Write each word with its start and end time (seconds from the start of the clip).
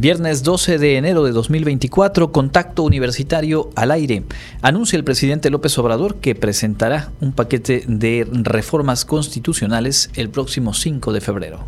Viernes 0.00 0.42
12 0.44 0.78
de 0.78 0.96
enero 0.96 1.24
de 1.24 1.32
2024, 1.32 2.32
contacto 2.32 2.84
universitario 2.84 3.68
al 3.76 3.90
aire. 3.90 4.24
Anuncia 4.62 4.96
el 4.96 5.04
presidente 5.04 5.50
López 5.50 5.76
Obrador 5.76 6.14
que 6.20 6.34
presentará 6.34 7.10
un 7.20 7.32
paquete 7.32 7.84
de 7.86 8.26
reformas 8.32 9.04
constitucionales 9.04 10.10
el 10.14 10.30
próximo 10.30 10.72
5 10.72 11.12
de 11.12 11.20
febrero. 11.20 11.66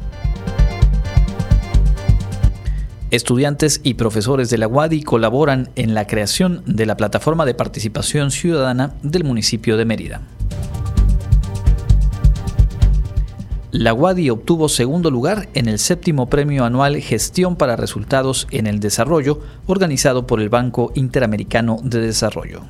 Estudiantes 3.11 3.83
y 3.85 3.95
profesores 3.95 4.49
de 4.49 4.57
la 4.57 4.67
UADI 4.67 5.03
colaboran 5.03 5.69
en 5.77 5.93
la 5.93 6.07
creación 6.07 6.63
de 6.65 6.87
la 6.87 6.97
plataforma 6.97 7.45
de 7.45 7.53
participación 7.53 8.31
ciudadana 8.31 8.95
del 9.03 9.25
municipio 9.25 9.77
de 9.77 9.85
Mérida. 9.85 10.23
La 13.73 13.95
UADI 13.95 14.29
obtuvo 14.29 14.69
segundo 14.69 15.11
lugar 15.11 15.49
en 15.55 15.67
el 15.67 15.79
séptimo 15.79 16.29
premio 16.29 16.67
anual 16.67 17.01
Gestión 17.01 17.57
para 17.57 17.75
Resultados 17.75 18.47
en 18.51 18.67
el 18.67 18.81
Desarrollo, 18.81 19.41
organizado 19.67 20.27
por 20.27 20.43
el 20.43 20.51
Banco 20.51 20.93
Interamericano 20.95 21.79
de 21.83 22.01
Desarrollo. 22.01 22.61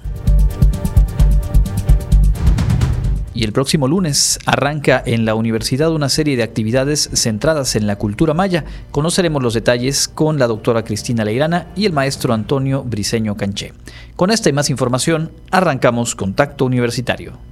Y 3.35 3.43
el 3.43 3.53
próximo 3.53 3.89
lunes 3.89 4.39
arranca 4.47 5.03
en 5.05 5.25
la 5.25 5.35
universidad 5.35 5.93
una 5.93 6.09
serie 6.09 6.37
de 6.37 6.45
actividades 6.45 7.11
centradas 7.15 7.75
en 7.75 7.89
la 7.89 7.97
cultura 7.97 8.33
maya. 8.33 8.65
Conoceremos 8.93 9.43
los 9.43 9.55
detalles 9.55 10.07
con 10.07 10.39
la 10.39 10.47
doctora 10.47 10.85
Cristina 10.85 11.25
Leirana 11.25 11.67
y 11.75 11.87
el 11.87 11.93
maestro 11.93 12.33
Antonio 12.33 12.85
Briceño 12.85 13.37
Canché. 13.37 13.73
Con 14.15 14.31
esta 14.31 14.51
y 14.51 14.53
más 14.53 14.71
información, 14.71 15.33
arrancamos 15.51 16.15
Contacto 16.15 16.65
Universitario. 16.65 17.52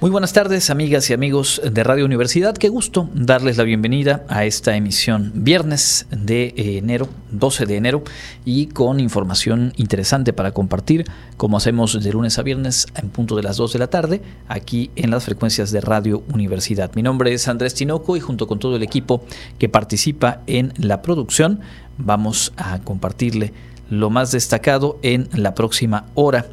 Muy 0.00 0.10
buenas 0.10 0.32
tardes, 0.32 0.70
amigas 0.70 1.10
y 1.10 1.12
amigos 1.12 1.60
de 1.62 1.84
Radio 1.84 2.06
Universidad. 2.06 2.56
Qué 2.56 2.70
gusto 2.70 3.10
darles 3.12 3.58
la 3.58 3.64
bienvenida 3.64 4.24
a 4.28 4.46
esta 4.46 4.74
emisión 4.74 5.30
viernes 5.34 6.06
de 6.10 6.54
enero, 6.56 7.06
12 7.32 7.66
de 7.66 7.76
enero, 7.76 8.02
y 8.46 8.68
con 8.68 8.98
información 8.98 9.74
interesante 9.76 10.32
para 10.32 10.52
compartir, 10.52 11.04
como 11.36 11.58
hacemos 11.58 12.02
de 12.02 12.12
lunes 12.12 12.38
a 12.38 12.42
viernes 12.42 12.86
en 12.94 13.10
punto 13.10 13.36
de 13.36 13.42
las 13.42 13.58
2 13.58 13.74
de 13.74 13.78
la 13.78 13.88
tarde, 13.88 14.22
aquí 14.48 14.90
en 14.96 15.10
las 15.10 15.24
frecuencias 15.24 15.70
de 15.70 15.82
Radio 15.82 16.22
Universidad. 16.32 16.90
Mi 16.94 17.02
nombre 17.02 17.34
es 17.34 17.46
Andrés 17.46 17.74
Tinoco 17.74 18.16
y 18.16 18.20
junto 18.20 18.46
con 18.46 18.58
todo 18.58 18.76
el 18.76 18.82
equipo 18.82 19.22
que 19.58 19.68
participa 19.68 20.40
en 20.46 20.72
la 20.78 21.02
producción, 21.02 21.60
vamos 21.98 22.54
a 22.56 22.78
compartirle 22.78 23.52
lo 23.90 24.08
más 24.08 24.32
destacado 24.32 24.98
en 25.02 25.28
la 25.34 25.54
próxima 25.54 26.06
hora. 26.14 26.46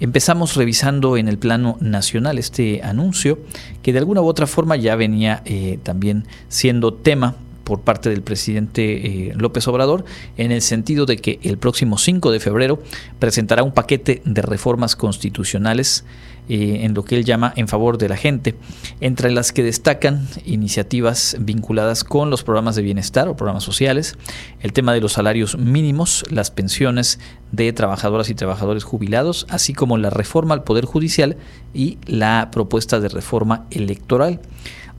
Empezamos 0.00 0.56
revisando 0.56 1.16
en 1.16 1.28
el 1.28 1.38
plano 1.38 1.76
nacional 1.80 2.38
este 2.38 2.82
anuncio 2.82 3.38
que 3.82 3.92
de 3.92 3.98
alguna 3.98 4.22
u 4.22 4.26
otra 4.26 4.46
forma 4.46 4.76
ya 4.76 4.96
venía 4.96 5.42
eh, 5.44 5.78
también 5.82 6.26
siendo 6.48 6.94
tema 6.94 7.36
por 7.64 7.80
parte 7.80 8.10
del 8.10 8.22
presidente 8.22 9.28
eh, 9.28 9.32
López 9.34 9.66
Obrador 9.68 10.04
en 10.36 10.52
el 10.52 10.62
sentido 10.62 11.06
de 11.06 11.16
que 11.16 11.40
el 11.42 11.58
próximo 11.58 11.98
5 11.98 12.30
de 12.30 12.40
febrero 12.40 12.82
presentará 13.18 13.62
un 13.62 13.72
paquete 13.72 14.22
de 14.24 14.42
reformas 14.42 14.96
constitucionales 14.96 16.04
eh, 16.46 16.80
en 16.82 16.92
lo 16.92 17.06
que 17.06 17.16
él 17.16 17.24
llama 17.24 17.54
en 17.56 17.68
favor 17.68 17.96
de 17.96 18.06
la 18.06 18.18
gente, 18.18 18.54
entre 19.00 19.30
las 19.30 19.50
que 19.50 19.62
destacan 19.62 20.28
iniciativas 20.44 21.38
vinculadas 21.40 22.04
con 22.04 22.28
los 22.28 22.42
programas 22.42 22.76
de 22.76 22.82
bienestar 22.82 23.28
o 23.28 23.36
programas 23.36 23.64
sociales, 23.64 24.18
el 24.60 24.74
tema 24.74 24.92
de 24.92 25.00
los 25.00 25.14
salarios 25.14 25.56
mínimos, 25.56 26.22
las 26.28 26.50
pensiones 26.50 27.18
de 27.50 27.72
trabajadoras 27.72 28.28
y 28.28 28.34
trabajadores 28.34 28.84
jubilados, 28.84 29.46
así 29.48 29.72
como 29.72 29.96
la 29.96 30.10
reforma 30.10 30.52
al 30.52 30.64
Poder 30.64 30.84
Judicial 30.84 31.38
y 31.72 31.96
la 32.04 32.50
propuesta 32.52 33.00
de 33.00 33.08
reforma 33.08 33.64
electoral. 33.70 34.40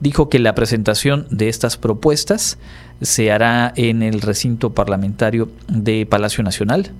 Dijo 0.00 0.28
que 0.28 0.38
la 0.38 0.54
presentación 0.54 1.26
de 1.30 1.48
estas 1.48 1.76
propuestas 1.76 2.58
se 3.00 3.32
hará 3.32 3.72
en 3.76 4.02
el 4.02 4.20
recinto 4.20 4.74
parlamentario 4.74 5.50
de 5.68 6.06
Palacio 6.06 6.44
Nacional 6.44 6.92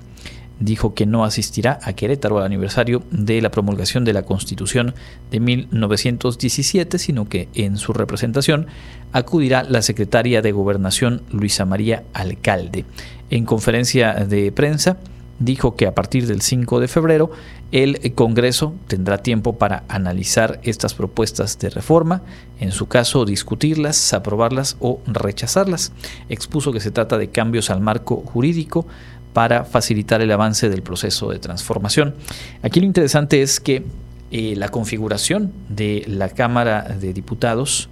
dijo 0.58 0.94
que 0.94 1.06
no 1.06 1.24
asistirá 1.24 1.78
a 1.82 1.92
Querétaro 1.92 2.38
al 2.38 2.44
aniversario 2.44 3.02
de 3.10 3.40
la 3.42 3.50
promulgación 3.50 4.04
de 4.04 4.12
la 4.12 4.22
Constitución 4.22 4.94
de 5.30 5.40
1917, 5.40 6.98
sino 6.98 7.28
que 7.28 7.48
en 7.54 7.76
su 7.76 7.92
representación 7.92 8.66
acudirá 9.12 9.64
la 9.64 9.82
secretaria 9.82 10.42
de 10.42 10.52
Gobernación 10.52 11.22
Luisa 11.30 11.64
María 11.64 12.04
Alcalde. 12.14 12.84
En 13.30 13.44
conferencia 13.44 14.14
de 14.14 14.52
prensa 14.52 14.96
dijo 15.38 15.76
que 15.76 15.86
a 15.86 15.94
partir 15.94 16.26
del 16.26 16.40
5 16.40 16.80
de 16.80 16.88
febrero 16.88 17.30
el 17.72 18.14
Congreso 18.14 18.74
tendrá 18.86 19.18
tiempo 19.18 19.58
para 19.58 19.84
analizar 19.88 20.60
estas 20.62 20.94
propuestas 20.94 21.58
de 21.58 21.70
reforma, 21.70 22.22
en 22.60 22.72
su 22.72 22.86
caso 22.86 23.24
discutirlas, 23.24 24.12
aprobarlas 24.12 24.76
o 24.80 25.00
rechazarlas. 25.06 25.92
Expuso 26.28 26.72
que 26.72 26.80
se 26.80 26.90
trata 26.90 27.18
de 27.18 27.28
cambios 27.28 27.70
al 27.70 27.80
marco 27.80 28.16
jurídico 28.16 28.86
para 29.32 29.64
facilitar 29.64 30.22
el 30.22 30.32
avance 30.32 30.70
del 30.70 30.82
proceso 30.82 31.30
de 31.30 31.38
transformación. 31.38 32.14
Aquí 32.62 32.80
lo 32.80 32.86
interesante 32.86 33.42
es 33.42 33.60
que 33.60 33.84
eh, 34.30 34.54
la 34.56 34.70
configuración 34.70 35.52
de 35.68 36.04
la 36.06 36.30
Cámara 36.30 36.82
de 36.82 37.12
Diputados, 37.12 37.88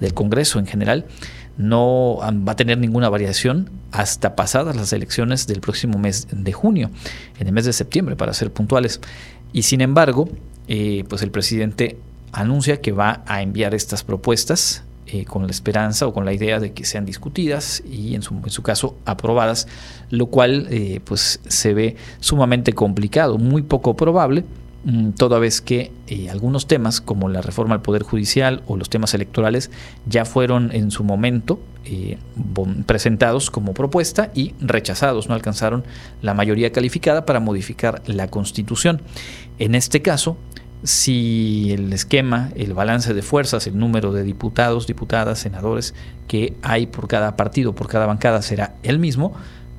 del 0.00 0.14
Congreso 0.14 0.58
en 0.58 0.66
general, 0.66 1.06
no 1.56 2.18
va 2.20 2.52
a 2.52 2.56
tener 2.56 2.78
ninguna 2.78 3.08
variación 3.08 3.70
hasta 3.92 4.36
pasadas 4.36 4.76
las 4.76 4.92
elecciones 4.92 5.46
del 5.46 5.60
próximo 5.60 5.98
mes 5.98 6.28
de 6.30 6.52
junio, 6.52 6.90
en 7.38 7.46
el 7.46 7.52
mes 7.52 7.64
de 7.64 7.72
septiembre, 7.72 8.16
para 8.16 8.34
ser 8.34 8.52
puntuales. 8.52 9.00
Y 9.52 9.62
sin 9.62 9.80
embargo, 9.80 10.28
eh, 10.68 11.04
pues 11.08 11.22
el 11.22 11.30
presidente 11.30 11.98
anuncia 12.32 12.80
que 12.80 12.92
va 12.92 13.22
a 13.26 13.42
enviar 13.42 13.74
estas 13.74 14.02
propuestas 14.02 14.84
eh, 15.06 15.24
con 15.24 15.44
la 15.44 15.50
esperanza 15.50 16.06
o 16.06 16.12
con 16.12 16.24
la 16.24 16.32
idea 16.32 16.58
de 16.58 16.72
que 16.72 16.84
sean 16.84 17.06
discutidas 17.06 17.82
y 17.88 18.16
en 18.16 18.22
su, 18.22 18.34
en 18.34 18.50
su 18.50 18.62
caso 18.62 18.98
aprobadas, 19.04 19.68
lo 20.10 20.26
cual 20.26 20.66
eh, 20.68 21.00
pues 21.04 21.40
se 21.46 21.74
ve 21.74 21.96
sumamente 22.18 22.72
complicado, 22.72 23.38
muy 23.38 23.62
poco 23.62 23.94
probable, 23.94 24.44
toda 25.16 25.38
vez 25.40 25.60
que 25.60 25.90
eh, 26.06 26.30
algunos 26.30 26.68
temas 26.68 27.00
como 27.00 27.28
la 27.28 27.42
reforma 27.42 27.74
al 27.74 27.82
Poder 27.82 28.04
Judicial 28.04 28.62
o 28.66 28.76
los 28.76 28.88
temas 28.88 29.14
electorales 29.14 29.70
ya 30.06 30.24
fueron 30.24 30.70
en 30.72 30.90
su 30.90 31.02
momento 31.02 31.58
presentados 32.86 33.50
como 33.50 33.72
propuesta 33.72 34.30
y 34.34 34.54
rechazados, 34.60 35.28
no 35.28 35.34
alcanzaron 35.34 35.84
la 36.20 36.34
mayoría 36.34 36.72
calificada 36.72 37.24
para 37.24 37.40
modificar 37.40 38.02
la 38.06 38.28
Constitución. 38.28 39.02
En 39.58 39.74
este 39.74 40.02
caso, 40.02 40.36
si 40.82 41.72
el 41.72 41.92
esquema, 41.92 42.50
el 42.54 42.74
balance 42.74 43.14
de 43.14 43.22
fuerzas, 43.22 43.66
el 43.66 43.78
número 43.78 44.12
de 44.12 44.24
diputados, 44.24 44.86
diputadas, 44.86 45.38
senadores 45.38 45.94
que 46.28 46.56
hay 46.62 46.86
por 46.86 47.08
cada 47.08 47.36
partido, 47.36 47.74
por 47.74 47.88
cada 47.88 48.06
bancada 48.06 48.42
será 48.42 48.74
el 48.82 48.98
mismo, 48.98 49.32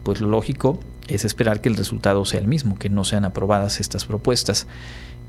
pues 0.03 0.21
lo 0.21 0.29
lógico 0.29 0.79
es 1.07 1.25
esperar 1.25 1.61
que 1.61 1.69
el 1.69 1.75
resultado 1.75 2.25
sea 2.25 2.39
el 2.39 2.47
mismo, 2.47 2.77
que 2.77 2.89
no 2.89 3.03
sean 3.03 3.25
aprobadas 3.25 3.79
estas 3.79 4.05
propuestas. 4.05 4.67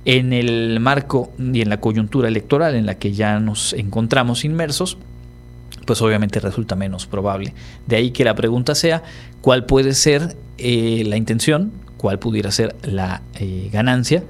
En 0.04 0.32
el 0.32 0.80
marco 0.80 1.32
y 1.38 1.60
en 1.60 1.68
la 1.68 1.80
coyuntura 1.80 2.28
electoral 2.28 2.74
en 2.74 2.86
la 2.86 2.96
que 2.96 3.12
ya 3.12 3.40
nos 3.40 3.72
encontramos 3.72 4.44
inmersos, 4.44 4.98
pues 5.86 6.02
obviamente 6.02 6.40
resulta 6.40 6.76
menos 6.76 7.06
probable. 7.06 7.54
De 7.86 7.96
ahí 7.96 8.10
que 8.10 8.24
la 8.24 8.34
pregunta 8.34 8.74
sea, 8.74 9.02
¿cuál 9.40 9.64
puede 9.66 9.94
ser 9.94 10.36
eh, 10.58 11.02
la 11.06 11.16
intención? 11.16 11.72
¿Cuál 11.96 12.18
pudiera 12.18 12.50
ser 12.50 12.76
la 12.82 13.22
eh, 13.34 13.70
ganancia? 13.72 14.22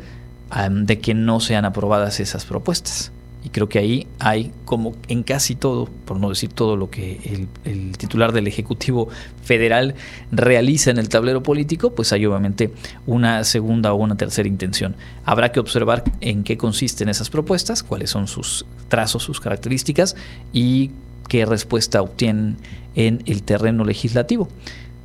de 0.71 0.99
que 0.99 1.13
no 1.13 1.41
sean 1.41 1.67
aprobadas 1.67 2.21
esas 2.21 2.47
propuestas. 2.47 3.13
Y 3.45 3.51
creo 3.51 3.69
que 3.69 3.79
ahí 3.79 4.07
hay, 4.19 4.53
como 4.65 4.95
en 5.07 5.23
casi 5.23 5.55
todo, 5.55 5.89
por 6.05 6.19
no 6.19 6.29
decir 6.29 6.53
todo 6.53 6.77
lo 6.77 6.91
que 6.91 7.47
el, 7.65 7.97
titular 7.97 8.33
del 8.33 8.47
Ejecutivo 8.47 9.09
Federal 9.43 9.95
realiza 10.33 10.91
en 10.91 10.99
el 10.99 11.09
tablero 11.09 11.43
político, 11.43 11.95
pues 11.95 12.13
hay 12.13 12.27
obviamente 12.27 12.73
una 13.07 13.45
segunda 13.45 13.93
o 13.93 13.97
una 13.97 14.17
tercera 14.17 14.49
intención. 14.49 14.97
Habrá 15.25 15.53
que 15.53 15.61
observar 15.61 16.05
en 16.21 16.43
qué 16.43 16.57
consisten 16.57 17.09
esas 17.09 17.31
propuestas, 17.31 17.83
cuáles 17.83 18.11
son 18.11 18.27
sus 18.27 18.67
trazos, 18.89 19.23
sus 19.23 19.41
características 19.41 20.17
y 20.53 20.91
qué 21.29 21.47
respuesta 21.47 22.03
obtienen 22.03 22.57
en 22.95 23.23
el 23.27 23.43
terreno 23.43 23.85
legislativo. 23.85 24.49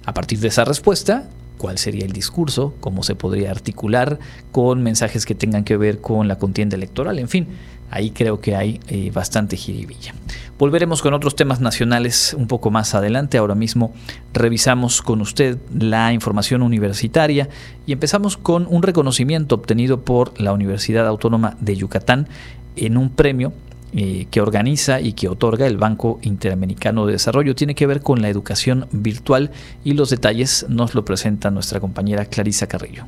A 0.05 0.13
partir 0.13 0.39
de 0.39 0.47
esa 0.47 0.65
respuesta, 0.65 1.29
cuál 1.57 1.77
sería 1.77 2.05
el 2.05 2.11
discurso, 2.11 2.73
cómo 2.79 3.03
se 3.03 3.15
podría 3.15 3.51
articular 3.51 4.19
con 4.51 4.83
mensajes 4.83 5.25
que 5.25 5.35
tengan 5.35 5.63
que 5.63 5.77
ver 5.77 6.01
con 6.01 6.27
la 6.27 6.37
contienda 6.37 6.75
electoral, 6.75 7.19
en 7.19 7.29
fin, 7.29 7.47
ahí 7.89 8.11
creo 8.11 8.39
que 8.39 8.55
hay 8.55 8.79
eh, 8.87 9.11
bastante 9.11 9.57
jiribilla. 9.57 10.13
Volveremos 10.57 11.01
con 11.01 11.13
otros 11.13 11.35
temas 11.35 11.59
nacionales 11.61 12.35
un 12.37 12.47
poco 12.47 12.71
más 12.71 12.95
adelante. 12.95 13.37
Ahora 13.37 13.55
mismo 13.55 13.93
revisamos 14.33 15.01
con 15.01 15.21
usted 15.21 15.57
la 15.77 16.13
información 16.13 16.61
universitaria 16.61 17.49
y 17.85 17.91
empezamos 17.91 18.37
con 18.37 18.67
un 18.69 18.83
reconocimiento 18.83 19.55
obtenido 19.55 20.01
por 20.01 20.39
la 20.39 20.53
Universidad 20.53 21.07
Autónoma 21.07 21.57
de 21.59 21.75
Yucatán 21.75 22.27
en 22.75 22.97
un 22.97 23.09
premio 23.09 23.53
eh, 23.95 24.25
que 24.31 24.41
organiza 24.41 25.01
y 25.01 25.13
que 25.13 25.27
otorga 25.27 25.67
el 25.67 25.77
Banco 25.77 26.17
Interamericano 26.23 27.05
de 27.05 27.13
Desarrollo 27.13 27.53
tiene 27.53 27.75
que 27.75 27.85
ver 27.85 28.01
con 28.01 28.23
la 28.23 28.29
educación 28.29 28.87
virtual 28.91 29.51
y 29.83 29.93
los 29.93 30.09
detalles 30.09 30.65
nos 30.67 30.95
lo 30.95 31.05
presenta 31.05 31.51
nuestra 31.51 31.79
compañera 31.79 32.25
Clarisa 32.25 32.65
Carrillo. 32.65 33.05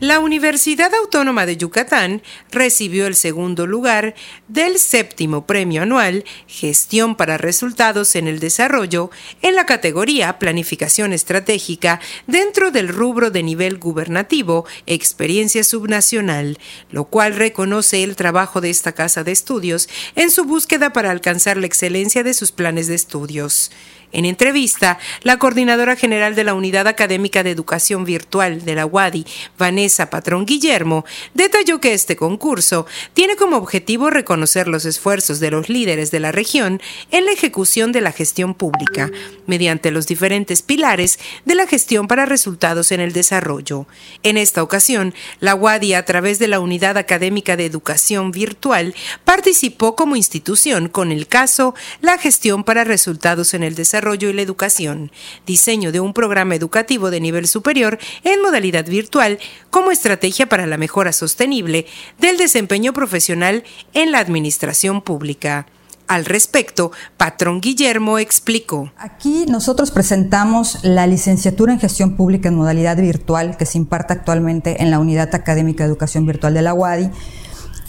La 0.00 0.18
Universidad 0.18 0.92
Autónoma 0.92 1.46
de 1.46 1.56
Yucatán 1.56 2.20
recibió 2.50 3.06
el 3.06 3.14
segundo 3.14 3.64
lugar 3.64 4.16
del 4.48 4.80
séptimo 4.80 5.46
premio 5.46 5.82
anual 5.82 6.24
Gestión 6.48 7.14
para 7.14 7.38
Resultados 7.38 8.16
en 8.16 8.26
el 8.26 8.40
Desarrollo 8.40 9.12
en 9.40 9.54
la 9.54 9.66
categoría 9.66 10.40
Planificación 10.40 11.12
Estratégica 11.12 12.00
dentro 12.26 12.72
del 12.72 12.88
rubro 12.88 13.30
de 13.30 13.44
nivel 13.44 13.78
gubernativo 13.78 14.66
Experiencia 14.86 15.62
Subnacional, 15.62 16.58
lo 16.90 17.04
cual 17.04 17.36
reconoce 17.36 18.02
el 18.02 18.16
trabajo 18.16 18.60
de 18.60 18.70
esta 18.70 18.92
casa 18.92 19.22
de 19.22 19.30
estudios 19.30 19.88
en 20.16 20.32
su 20.32 20.44
búsqueda 20.44 20.92
para 20.92 21.12
alcanzar 21.12 21.56
la 21.56 21.66
excelencia 21.66 22.24
de 22.24 22.34
sus 22.34 22.50
planes 22.50 22.88
de 22.88 22.96
estudios. 22.96 23.70
En 24.14 24.26
entrevista, 24.26 25.00
la 25.24 25.38
coordinadora 25.38 25.96
general 25.96 26.36
de 26.36 26.44
la 26.44 26.54
Unidad 26.54 26.86
Académica 26.86 27.42
de 27.42 27.50
Educación 27.50 28.04
Virtual 28.04 28.64
de 28.64 28.76
la 28.76 28.86
UADI, 28.86 29.26
Vanessa 29.58 30.08
Patrón 30.08 30.46
Guillermo, 30.46 31.04
detalló 31.34 31.80
que 31.80 31.94
este 31.94 32.14
concurso 32.14 32.86
tiene 33.12 33.34
como 33.34 33.56
objetivo 33.56 34.10
reconocer 34.10 34.68
los 34.68 34.84
esfuerzos 34.84 35.40
de 35.40 35.50
los 35.50 35.68
líderes 35.68 36.12
de 36.12 36.20
la 36.20 36.30
región 36.30 36.80
en 37.10 37.24
la 37.24 37.32
ejecución 37.32 37.90
de 37.90 38.02
la 38.02 38.12
gestión 38.12 38.54
pública, 38.54 39.10
mediante 39.48 39.90
los 39.90 40.06
diferentes 40.06 40.62
pilares 40.62 41.18
de 41.44 41.56
la 41.56 41.66
gestión 41.66 42.06
para 42.06 42.24
resultados 42.24 42.92
en 42.92 43.00
el 43.00 43.12
desarrollo. 43.12 43.88
En 44.22 44.36
esta 44.36 44.62
ocasión, 44.62 45.12
la 45.40 45.56
UADI, 45.56 45.94
a 45.94 46.04
través 46.04 46.38
de 46.38 46.46
la 46.46 46.60
Unidad 46.60 46.98
Académica 46.98 47.56
de 47.56 47.66
Educación 47.66 48.30
Virtual, 48.30 48.94
participó 49.24 49.96
como 49.96 50.14
institución 50.14 50.88
con 50.88 51.10
el 51.10 51.26
caso 51.26 51.74
La 52.00 52.16
gestión 52.16 52.62
para 52.62 52.84
resultados 52.84 53.54
en 53.54 53.64
el 53.64 53.74
desarrollo 53.74 54.03
y 54.12 54.32
la 54.34 54.42
educación, 54.42 55.10
diseño 55.46 55.90
de 55.90 56.00
un 56.00 56.12
programa 56.12 56.54
educativo 56.54 57.10
de 57.10 57.20
nivel 57.20 57.48
superior 57.48 57.98
en 58.22 58.42
modalidad 58.42 58.84
virtual 58.84 59.38
como 59.70 59.90
estrategia 59.90 60.46
para 60.46 60.66
la 60.66 60.76
mejora 60.76 61.12
sostenible 61.12 61.86
del 62.18 62.36
desempeño 62.36 62.92
profesional 62.92 63.64
en 63.94 64.12
la 64.12 64.18
administración 64.18 65.00
pública. 65.00 65.66
Al 66.06 66.26
respecto, 66.26 66.92
Patrón 67.16 67.62
Guillermo 67.62 68.18
explicó. 68.18 68.92
Aquí 68.98 69.46
nosotros 69.48 69.90
presentamos 69.90 70.84
la 70.84 71.06
licenciatura 71.06 71.72
en 71.72 71.80
gestión 71.80 72.14
pública 72.14 72.50
en 72.50 72.56
modalidad 72.56 72.98
virtual 72.98 73.56
que 73.56 73.64
se 73.64 73.78
imparte 73.78 74.12
actualmente 74.12 74.82
en 74.82 74.90
la 74.90 74.98
Unidad 74.98 75.34
Académica 75.34 75.84
de 75.84 75.88
Educación 75.88 76.26
Virtual 76.26 76.52
de 76.52 76.60
la 76.60 76.74
UADI 76.74 77.10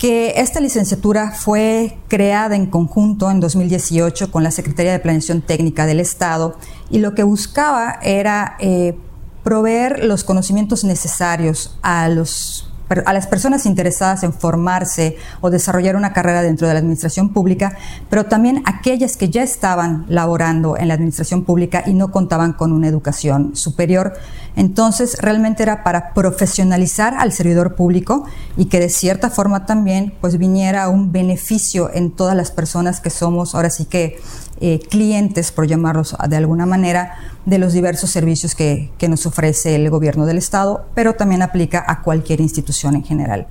esta 0.10 0.60
licenciatura 0.60 1.32
fue 1.32 1.98
creada 2.08 2.56
en 2.56 2.68
conjunto 2.68 3.32
en 3.32 3.40
2018 3.40 4.32
con 4.32 4.44
la 4.44 4.52
Secretaría 4.52 4.92
de 4.92 5.00
Planeación 5.00 5.42
Técnica 5.42 5.86
del 5.86 6.00
Estado 6.00 6.58
y 6.90 7.00
lo 7.00 7.16
que 7.16 7.24
buscaba 7.24 8.00
era 8.04 8.56
eh, 8.60 8.98
proveer 9.44 10.04
los 10.04 10.24
conocimientos 10.24 10.84
necesarios 10.84 11.78
a 11.82 12.10
los 12.10 12.72
a 13.06 13.14
las 13.14 13.28
personas 13.28 13.66
interesadas 13.66 14.24
en 14.24 14.34
formarse 14.34 15.18
o 15.42 15.50
desarrollar 15.50 15.96
una 15.96 16.14
carrera 16.14 16.42
dentro 16.42 16.68
de 16.68 16.74
la 16.74 16.80
administración 16.80 17.30
pública, 17.30 17.78
pero 18.10 18.26
también 18.26 18.62
aquellas 18.66 19.18
que 19.18 19.30
ya 19.30 19.44
estaban 19.44 20.06
laborando 20.08 20.78
en 20.78 20.88
la 20.88 20.94
administración 20.94 21.44
pública 21.44 21.84
y 21.86 21.94
no 21.94 22.12
contaban 22.12 22.54
con 22.54 22.72
una 22.72 22.88
educación 22.88 23.56
superior. 23.56 24.14
Entonces, 24.56 25.18
realmente 25.20 25.64
era 25.64 25.84
para 25.84 26.14
profesionalizar 26.14 27.16
al 27.16 27.32
servidor 27.32 27.76
público 27.76 28.26
y 28.56 28.66
que 28.66 28.80
de 28.80 28.90
cierta 28.90 29.30
forma 29.30 29.66
también 29.66 30.14
pues 30.22 30.38
viniera 30.38 30.88
un 30.90 31.12
beneficio 31.12 31.92
en 31.94 32.12
todas 32.12 32.36
las 32.36 32.52
personas 32.52 33.02
que 33.02 33.10
somos 33.10 33.56
ahora 33.56 33.70
sí 33.70 33.86
que 33.86 34.20
eh, 34.62 34.80
clientes, 34.90 35.52
por 35.52 35.68
llamarlos 35.68 36.16
de 36.28 36.36
alguna 36.36 36.66
manera, 36.66 37.16
de 37.46 37.58
los 37.58 37.74
diversos 37.74 38.10
servicios 38.10 38.56
que, 38.56 38.92
que 38.98 39.10
nos 39.10 39.26
ofrece 39.26 39.76
el 39.76 39.90
gobierno 39.90 40.26
del 40.26 40.38
Estado, 40.38 40.88
pero 40.96 41.14
también 41.14 41.42
aplica 41.42 41.84
a 41.88 42.02
cualquier 42.02 42.42
institución 42.42 42.96
en 42.96 43.04
general. 43.04 43.48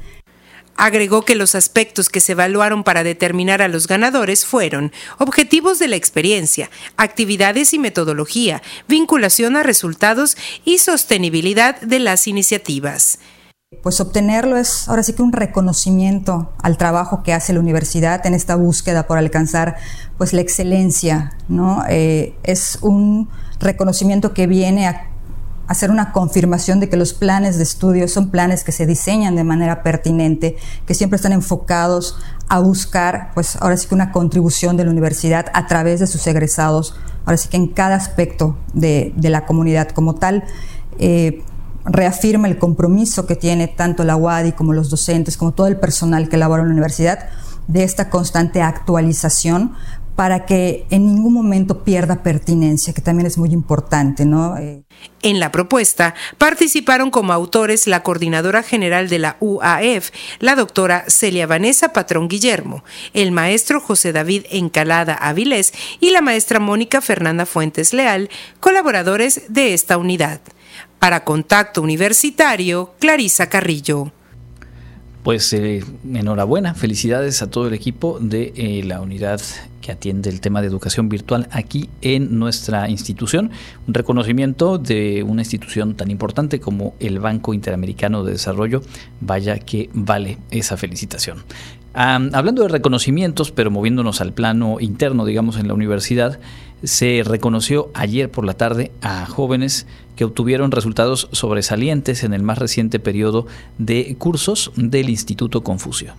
Agregó 0.77 1.23
que 1.23 1.37
los 1.37 1.55
aspectos 1.55 2.09
que 2.09 2.19
se 2.19 2.33
evaluaron 2.33 2.83
para 2.83 3.05
determinar 3.05 3.62
a 3.62 3.69
los 3.69 3.87
ganadores 3.87 4.45
fueron 4.45 4.93
objetivos 5.19 5.79
de 5.79 5.87
la 5.87 5.97
experiencia, 5.97 6.69
actividades 6.97 7.75
y 7.75 7.79
metodología, 7.79 8.61
vinculación 8.89 9.56
a 9.56 9.62
resultados 9.62 10.37
y 10.65 10.79
sostenibilidad 10.79 11.81
de 11.81 12.01
las 12.01 12.27
iniciativas 12.27 13.19
pues 13.82 14.00
obtenerlo 14.00 14.56
es 14.56 14.88
ahora 14.88 15.03
sí 15.03 15.12
que 15.12 15.23
un 15.23 15.32
reconocimiento 15.32 16.50
al 16.62 16.76
trabajo 16.76 17.23
que 17.23 17.32
hace 17.32 17.53
la 17.53 17.61
universidad 17.61 18.25
en 18.26 18.35
esta 18.35 18.56
búsqueda 18.56 19.06
por 19.06 19.19
alcanzar 19.19 19.76
pues 20.19 20.32
la 20.32 20.41
excelencia, 20.41 21.32
¿no? 21.49 21.85
Eh, 21.88 22.35
es 22.43 22.79
un 22.82 23.29
reconocimiento 23.61 24.35
que 24.35 24.47
viene 24.47 24.87
a 24.87 25.09
hacer 25.67 25.91
una 25.91 26.12
confirmación 26.12 26.81
de 26.81 26.88
que 26.88 26.97
los 26.97 27.15
planes 27.15 27.56
de 27.56 27.62
estudio 27.62 28.06
son 28.09 28.31
planes 28.31 28.65
que 28.65 28.73
se 28.73 28.87
diseñan 28.87 29.35
de 29.37 29.44
manera 29.44 29.82
pertinente, 29.82 30.56
que 30.87 30.94
siempre 30.94 31.17
están 31.17 31.32
enfocados 31.32 32.19
a 32.49 32.59
buscar, 32.59 33.31
pues 33.35 33.56
ahora 33.56 33.77
sí 33.77 33.88
que 33.88 33.94
una 33.94 34.12
contribución 34.12 34.77
de 34.77 34.85
la 34.85 34.91
universidad 34.91 35.47
a 35.55 35.67
través 35.67 36.00
de 36.00 36.06
sus 36.06 36.27
egresados, 36.27 36.94
ahora 37.25 37.38
sí 37.38 37.49
que 37.49 37.56
en 37.56 37.69
cada 37.69 37.94
aspecto 37.94 38.59
de, 38.75 39.15
la 39.17 39.47
comunidad 39.47 39.88
como 39.88 40.15
tal. 40.15 40.44
Eh, 40.99 41.43
reafirma 41.84 42.48
el 42.48 42.58
compromiso 42.58 43.26
que 43.26 43.36
tiene 43.36 43.69
tanto 43.69 44.04
la 44.04 44.16
UADI 44.16 44.52
como 44.52 44.72
los 44.72 44.90
docentes, 44.90 45.36
como 45.36 45.52
todo 45.52 45.66
el 45.66 45.76
personal 45.76 46.28
que 46.28 46.36
labora 46.36 46.62
en 46.62 46.69
la 46.69 46.72
universidad, 46.72 47.28
de 47.66 47.82
esta 47.82 48.10
constante 48.10 48.62
actualización 48.62 49.75
para 50.16 50.46
que 50.46 50.86
en 50.90 51.06
ningún 51.06 51.34
momento 51.34 51.82
pierda 51.82 52.22
pertinencia, 52.22 52.92
que 52.92 53.02
también 53.02 53.26
es 53.26 53.36
muy 53.36 53.50
importante, 53.52 54.25
¿no? 54.25 54.56
Eh, 54.56 54.84
en 55.22 55.40
la 55.40 55.50
propuesta 55.50 56.14
participaron 56.38 57.10
como 57.10 57.32
autores 57.32 57.88
la 57.88 58.04
coordinadora 58.04 58.62
general 58.62 59.08
de 59.08 59.19
la 59.19 59.36
UAF, 59.40 60.10
la 60.38 60.54
doctora 60.54 61.04
Celia 61.08 61.46
Vanessa 61.46 61.92
Patrón 61.92 62.28
Guillermo, 62.28 62.84
el 63.12 63.32
maestro 63.32 63.81
José 63.81 64.12
David 64.12 64.44
Encalada 64.50 65.14
Avilés 65.14 65.72
y 65.98 66.10
la 66.10 66.20
maestra 66.20 66.60
Mónica 66.60 67.00
Fernanda 67.00 67.44
Fuentes 67.44 67.93
Leal, 67.93 68.31
colaboradores 68.60 69.43
de 69.48 69.74
esta 69.74 69.98
unidad. 69.98 70.41
Para 70.98 71.24
Contacto 71.24 71.82
Universitario, 71.82 72.94
Clarisa 72.98 73.48
Carrillo. 73.48 74.13
Pues 75.22 75.53
eh, 75.55 75.82
enhorabuena, 76.13 76.74
felicidades 76.74 77.41
a 77.41 77.48
todo 77.48 77.69
el 77.69 77.72
equipo 77.72 78.19
de 78.20 78.53
eh, 78.56 78.82
la 78.84 79.01
unidad 79.01 79.41
que 79.81 79.91
atiende 79.93 80.29
el 80.29 80.41
tema 80.41 80.60
de 80.60 80.67
educación 80.67 81.08
virtual 81.08 81.48
aquí 81.51 81.89
en 82.03 82.39
nuestra 82.39 82.91
institución. 82.91 83.51
Un 83.86 83.94
reconocimiento 83.94 84.77
de 84.77 85.22
una 85.22 85.41
institución 85.43 85.94
tan 85.94 86.10
importante 86.10 86.60
como 86.60 86.94
el 87.01 87.20
Banco 87.20 87.55
Interamericano 87.55 88.22
de 88.22 88.32
Desarrollo. 88.32 88.82
Vaya 89.20 89.58
que 89.58 89.89
vale 89.94 90.39
esa 90.51 90.77
felicitación. 90.77 91.44
Hablando 91.94 92.63
de 92.63 92.69
reconocimientos, 92.69 93.51
pero 93.51 93.70
moviéndonos 93.70 94.20
al 94.20 94.32
plano 94.32 94.79
interno, 94.81 95.24
digamos, 95.24 95.56
en 95.56 95.69
la 95.69 95.74
universidad, 95.74 96.41
se 96.82 97.22
reconoció 97.24 97.91
ayer 97.94 98.31
por 98.31 98.44
la 98.44 98.55
tarde 98.55 98.93
a 99.01 99.27
jóvenes 99.27 99.86
que 100.17 100.24
obtuvieron 100.24 100.70
resultados 100.70 101.29
sobresalientes 101.32 102.24
en 102.24 102.34
el 102.34 102.43
más 102.43 102.58
reciente 102.58 103.01
periodo 103.01 103.46
de 103.79 104.15
cursos 104.19 104.72
del 104.77 105.08
Instituto 105.08 105.63
Confucio. 105.63 106.15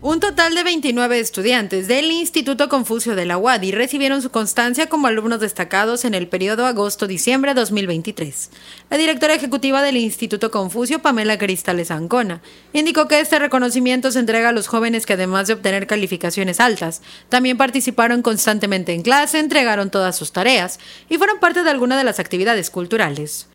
Un 0.00 0.20
total 0.20 0.54
de 0.54 0.62
29 0.62 1.18
estudiantes 1.18 1.88
del 1.88 2.12
Instituto 2.12 2.68
Confucio 2.68 3.16
de 3.16 3.26
la 3.26 3.36
UADI 3.36 3.72
recibieron 3.72 4.22
su 4.22 4.30
constancia 4.30 4.88
como 4.88 5.08
alumnos 5.08 5.40
destacados 5.40 6.04
en 6.04 6.14
el 6.14 6.28
periodo 6.28 6.66
agosto-diciembre 6.66 7.52
2023. 7.52 8.50
La 8.90 8.96
directora 8.96 9.34
ejecutiva 9.34 9.82
del 9.82 9.96
Instituto 9.96 10.52
Confucio, 10.52 11.00
Pamela 11.00 11.36
Cristales 11.36 11.90
Ancona, 11.90 12.42
indicó 12.72 13.08
que 13.08 13.18
este 13.18 13.40
reconocimiento 13.40 14.12
se 14.12 14.20
entrega 14.20 14.50
a 14.50 14.52
los 14.52 14.68
jóvenes 14.68 15.04
que 15.04 15.14
además 15.14 15.48
de 15.48 15.54
obtener 15.54 15.88
calificaciones 15.88 16.60
altas, 16.60 17.02
también 17.28 17.56
participaron 17.56 18.22
constantemente 18.22 18.92
en 18.92 19.02
clase, 19.02 19.40
entregaron 19.40 19.90
todas 19.90 20.14
sus 20.14 20.30
tareas 20.30 20.78
y 21.08 21.18
fueron 21.18 21.40
parte 21.40 21.64
de 21.64 21.70
alguna 21.70 21.98
de 21.98 22.04
las 22.04 22.20
actividades 22.20 22.70
culturales. 22.70 23.48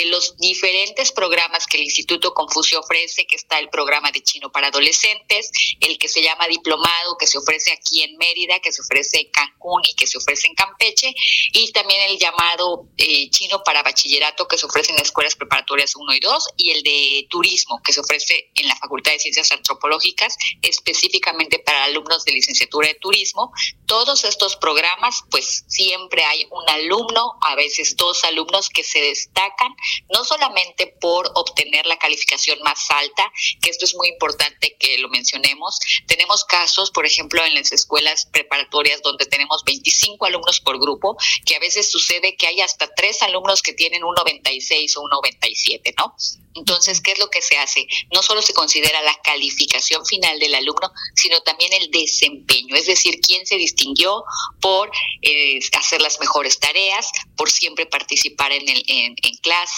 De 0.00 0.06
los 0.06 0.36
diferentes 0.38 1.12
programas 1.12 1.66
que 1.66 1.76
el 1.76 1.84
Instituto 1.84 2.32
Confucio 2.32 2.80
ofrece, 2.80 3.26
que 3.26 3.36
está 3.36 3.58
el 3.58 3.68
programa 3.68 4.10
de 4.10 4.22
chino 4.22 4.50
para 4.50 4.68
adolescentes, 4.68 5.50
el 5.80 5.98
que 5.98 6.08
se 6.08 6.22
llama 6.22 6.48
diplomado, 6.48 7.18
que 7.18 7.26
se 7.26 7.36
ofrece 7.36 7.70
aquí 7.72 8.02
en 8.02 8.16
Mérida, 8.16 8.60
que 8.60 8.72
se 8.72 8.80
ofrece 8.80 9.20
en 9.20 9.30
Cancún 9.30 9.82
y 9.84 9.94
que 9.94 10.06
se 10.06 10.16
ofrece 10.16 10.46
en 10.46 10.54
Campeche, 10.54 11.12
y 11.52 11.70
también 11.72 12.00
el 12.10 12.18
llamado 12.18 12.86
eh, 12.96 13.28
chino 13.28 13.62
para 13.62 13.82
bachillerato, 13.82 14.48
que 14.48 14.56
se 14.56 14.64
ofrece 14.64 14.90
en 14.90 14.96
las 14.96 15.08
escuelas 15.08 15.36
preparatorias 15.36 15.94
1 15.94 16.14
y 16.14 16.20
2, 16.20 16.44
y 16.56 16.70
el 16.70 16.82
de 16.82 17.26
turismo, 17.28 17.80
que 17.84 17.92
se 17.92 18.00
ofrece 18.00 18.50
en 18.54 18.68
la 18.68 18.76
Facultad 18.76 19.12
de 19.12 19.18
Ciencias 19.18 19.52
Antropológicas, 19.52 20.36
específicamente 20.62 21.58
para 21.58 21.84
alumnos 21.84 22.24
de 22.24 22.32
licenciatura 22.32 22.88
de 22.88 22.94
turismo. 22.94 23.52
Todos 23.84 24.24
estos 24.24 24.56
programas, 24.56 25.24
pues 25.30 25.64
siempre 25.68 26.24
hay 26.24 26.46
un 26.50 26.68
alumno, 26.70 27.34
a 27.42 27.54
veces 27.54 27.96
dos 27.96 28.24
alumnos 28.24 28.70
que 28.70 28.82
se 28.82 29.00
destacan, 29.00 29.74
no 30.12 30.24
solamente 30.24 30.94
por 31.00 31.30
obtener 31.34 31.86
la 31.86 31.98
calificación 31.98 32.60
más 32.62 32.90
alta, 32.90 33.32
que 33.62 33.70
esto 33.70 33.84
es 33.84 33.94
muy 33.94 34.08
importante 34.08 34.76
que 34.78 34.98
lo 34.98 35.08
mencionemos. 35.08 35.78
Tenemos 36.06 36.44
casos, 36.44 36.90
por 36.90 37.06
ejemplo, 37.06 37.44
en 37.44 37.54
las 37.54 37.72
escuelas 37.72 38.26
preparatorias 38.26 39.02
donde 39.02 39.26
tenemos 39.26 39.64
25 39.64 40.24
alumnos 40.26 40.60
por 40.60 40.78
grupo, 40.78 41.16
que 41.44 41.56
a 41.56 41.60
veces 41.60 41.90
sucede 41.90 42.36
que 42.36 42.46
hay 42.46 42.60
hasta 42.60 42.92
tres 42.94 43.22
alumnos 43.22 43.62
que 43.62 43.72
tienen 43.72 44.04
un 44.04 44.14
96 44.14 44.96
o 44.96 45.02
un 45.02 45.10
97, 45.10 45.94
¿no? 45.98 46.14
Entonces, 46.54 47.00
¿qué 47.00 47.12
es 47.12 47.18
lo 47.18 47.30
que 47.30 47.42
se 47.42 47.56
hace? 47.58 47.86
No 48.12 48.22
solo 48.22 48.42
se 48.42 48.52
considera 48.52 49.00
la 49.02 49.16
calificación 49.22 50.04
final 50.04 50.38
del 50.40 50.54
alumno, 50.54 50.90
sino 51.14 51.40
también 51.42 51.72
el 51.72 51.90
desempeño, 51.90 52.74
es 52.74 52.86
decir, 52.86 53.20
quién 53.20 53.46
se 53.46 53.56
distinguió 53.56 54.24
por 54.60 54.90
eh, 55.22 55.60
hacer 55.78 56.02
las 56.02 56.18
mejores 56.18 56.58
tareas, 56.58 57.10
por 57.36 57.50
siempre 57.50 57.86
participar 57.86 58.52
en, 58.52 58.68
en, 58.68 59.14
en 59.22 59.36
clase, 59.42 59.69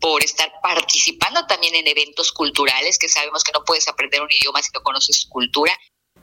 por 0.00 0.22
estar 0.22 0.52
participando 0.62 1.46
también 1.46 1.74
en 1.74 1.86
eventos 1.86 2.32
culturales, 2.32 2.98
que 2.98 3.08
sabemos 3.08 3.44
que 3.44 3.52
no 3.52 3.64
puedes 3.64 3.88
aprender 3.88 4.22
un 4.22 4.30
idioma 4.30 4.62
si 4.62 4.70
no 4.74 4.82
conoces 4.82 5.26
cultura. 5.28 5.72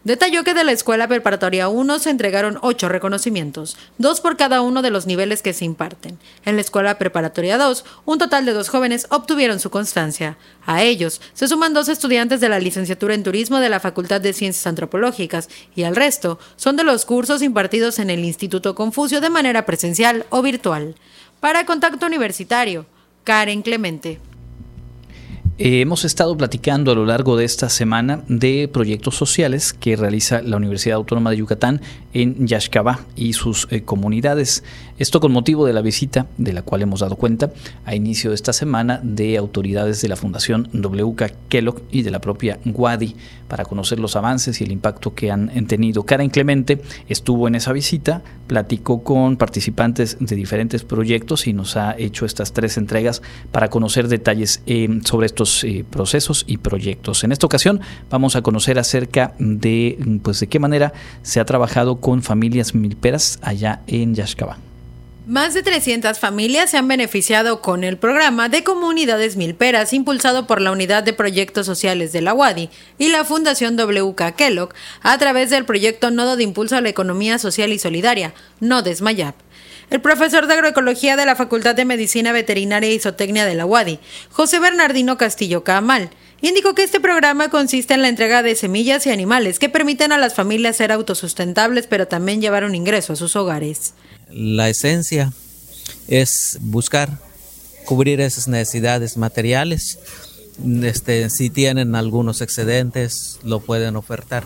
Detalló 0.05 0.43
que 0.43 0.53
de 0.53 0.63
la 0.63 0.71
Escuela 0.71 1.07
Preparatoria 1.07 1.67
1 1.67 1.97
se 1.97 2.11
entregaron 2.11 2.59
ocho 2.61 2.89
reconocimientos, 2.89 3.75
dos 3.97 4.21
por 4.21 4.37
cada 4.37 4.61
uno 4.61 4.83
de 4.83 4.91
los 4.91 5.07
niveles 5.07 5.41
que 5.41 5.51
se 5.51 5.65
imparten. 5.65 6.19
En 6.45 6.57
la 6.57 6.61
Escuela 6.61 6.99
Preparatoria 6.99 7.57
2, 7.57 7.83
un 8.05 8.19
total 8.19 8.45
de 8.45 8.53
dos 8.53 8.69
jóvenes 8.69 9.07
obtuvieron 9.09 9.59
su 9.59 9.71
constancia. 9.71 10.37
A 10.67 10.83
ellos 10.83 11.21
se 11.33 11.47
suman 11.47 11.73
dos 11.73 11.89
estudiantes 11.89 12.39
de 12.39 12.49
la 12.49 12.59
licenciatura 12.59 13.15
en 13.15 13.23
Turismo 13.23 13.59
de 13.59 13.69
la 13.69 13.79
Facultad 13.79 14.21
de 14.21 14.33
Ciencias 14.33 14.67
Antropológicas 14.67 15.49
y 15.75 15.81
el 15.81 15.95
resto 15.95 16.37
son 16.55 16.75
de 16.75 16.83
los 16.83 17.03
cursos 17.05 17.41
impartidos 17.41 17.97
en 17.97 18.11
el 18.11 18.23
Instituto 18.23 18.75
Confucio 18.75 19.21
de 19.21 19.31
manera 19.31 19.65
presencial 19.65 20.27
o 20.29 20.43
virtual. 20.43 20.93
Para 21.39 21.65
Contacto 21.65 22.05
Universitario, 22.05 22.85
Karen 23.25 23.63
Clemente. 23.63 24.19
Eh, 25.57 25.79
hemos 25.79 26.03
estado 26.03 26.35
platicando 26.35 26.91
a 26.91 26.95
lo 26.95 27.05
largo 27.05 27.37
de 27.37 27.45
esta 27.45 27.69
semana 27.69 28.25
de 28.27 28.67
proyectos 28.67 29.15
sociales 29.15 29.71
que 29.71 29.95
realiza 29.95 30.41
la 30.41 30.57
Universidad 30.57 30.97
Autónoma 30.97 31.29
de 31.29 31.37
Yucatán 31.37 31.79
en 32.13 32.45
Yaxcabá 32.45 33.05
y 33.15 33.31
sus 33.31 33.65
eh, 33.71 33.81
comunidades. 33.83 34.65
Esto 34.97 35.21
con 35.21 35.31
motivo 35.31 35.65
de 35.65 35.71
la 35.71 35.81
visita, 35.81 36.27
de 36.37 36.51
la 36.51 36.61
cual 36.61 36.81
hemos 36.81 36.99
dado 36.99 37.15
cuenta, 37.15 37.51
a 37.85 37.95
inicio 37.95 38.31
de 38.31 38.35
esta 38.35 38.51
semana 38.51 38.99
de 39.01 39.37
autoridades 39.37 40.01
de 40.01 40.09
la 40.09 40.17
Fundación 40.17 40.67
WK 40.73 41.31
Kellogg 41.47 41.83
y 41.89 42.01
de 42.01 42.11
la 42.11 42.19
propia 42.19 42.59
Wadi 42.65 43.15
para 43.47 43.63
conocer 43.63 43.99
los 43.99 44.15
avances 44.15 44.59
y 44.59 44.63
el 44.63 44.71
impacto 44.71 45.13
que 45.13 45.31
han 45.31 45.67
tenido. 45.67 46.03
Karen 46.03 46.29
Clemente 46.29 46.81
estuvo 47.07 47.47
en 47.47 47.55
esa 47.55 47.71
visita, 47.73 48.23
platicó 48.47 49.03
con 49.03 49.37
participantes 49.37 50.17
de 50.19 50.35
diferentes 50.35 50.83
proyectos 50.83 51.47
y 51.47 51.53
nos 51.53 51.77
ha 51.77 51.95
hecho 51.97 52.25
estas 52.25 52.53
tres 52.53 52.77
entregas 52.77 53.21
para 53.51 53.69
conocer 53.69 54.07
detalles 54.07 54.61
eh, 54.65 54.99
sobre 55.03 55.27
estos 55.27 55.44
eh, 55.63 55.85
procesos 55.89 56.43
y 56.47 56.57
proyectos. 56.57 57.23
En 57.23 57.31
esta 57.31 57.45
ocasión 57.45 57.81
vamos 58.09 58.35
a 58.35 58.41
conocer 58.41 58.79
acerca 58.79 59.33
de, 59.39 60.19
pues, 60.23 60.39
de 60.39 60.47
qué 60.47 60.59
manera 60.59 60.93
se 61.21 61.39
ha 61.39 61.45
trabajado 61.45 61.99
con 62.01 62.23
familias 62.23 62.73
milperas 62.73 63.39
allá 63.41 63.81
en 63.87 64.15
Yaxcabá. 64.15 64.57
Más 65.27 65.55
de 65.55 65.63
300 65.63 66.19
familias 66.19 66.69
se 66.69 66.77
han 66.77 66.87
beneficiado 66.87 67.59
con 67.59 67.83
el 67.83 67.97
programa 67.97 68.47
de 68.47 68.63
comunidades 68.63 69.37
milperas 69.37 69.91
impulsado 69.91 70.45
por 70.45 70.61
la 70.61 70.71
Unidad 70.71 71.01
de 71.01 71.13
Proyectos 71.13 71.65
Sociales 71.65 72.11
de 72.11 72.21
la 72.21 72.35
UADI 72.35 72.69
y 72.99 73.09
la 73.09 73.25
Fundación 73.25 73.75
WK 73.75 74.35
Kellogg 74.35 74.69
a 75.01 75.17
través 75.17 75.49
del 75.49 75.65
proyecto 75.65 76.11
Nodo 76.11 76.35
de 76.35 76.43
Impulso 76.43 76.75
a 76.75 76.81
la 76.81 76.89
Economía 76.89 77.39
Social 77.39 77.73
y 77.73 77.79
Solidaria, 77.79 78.35
NODESMAYAP. 78.59 79.35
El 79.89 80.01
profesor 80.01 80.47
de 80.47 80.53
agroecología 80.55 81.15
de 81.15 81.25
la 81.25 81.35
Facultad 81.35 81.75
de 81.75 81.85
Medicina 81.85 82.31
Veterinaria 82.31 82.91
y 82.91 82.99
Zootecnia 82.99 83.45
de 83.45 83.55
la 83.55 83.65
UADI, 83.65 83.99
José 84.31 84.59
Bernardino 84.59 85.17
Castillo 85.17 85.63
Camal, 85.63 86.09
indicó 86.41 86.75
que 86.75 86.83
este 86.83 86.99
programa 86.99 87.49
consiste 87.49 87.93
en 87.93 88.01
la 88.01 88.09
entrega 88.09 88.43
de 88.43 88.55
semillas 88.55 89.05
y 89.05 89.11
animales 89.11 89.59
que 89.59 89.69
permiten 89.69 90.11
a 90.11 90.17
las 90.17 90.33
familias 90.33 90.77
ser 90.77 90.91
autosustentables, 90.91 91.87
pero 91.87 92.07
también 92.07 92.41
llevar 92.41 92.63
un 92.63 92.75
ingreso 92.75 93.13
a 93.13 93.15
sus 93.15 93.35
hogares. 93.35 93.93
La 94.29 94.69
esencia 94.69 95.31
es 96.07 96.57
buscar 96.61 97.19
cubrir 97.85 98.21
esas 98.21 98.47
necesidades 98.47 99.17
materiales. 99.17 99.99
Este, 100.83 101.29
si 101.29 101.49
tienen 101.49 101.95
algunos 101.95 102.41
excedentes, 102.41 103.39
lo 103.43 103.59
pueden 103.59 103.95
ofertar. 103.95 104.45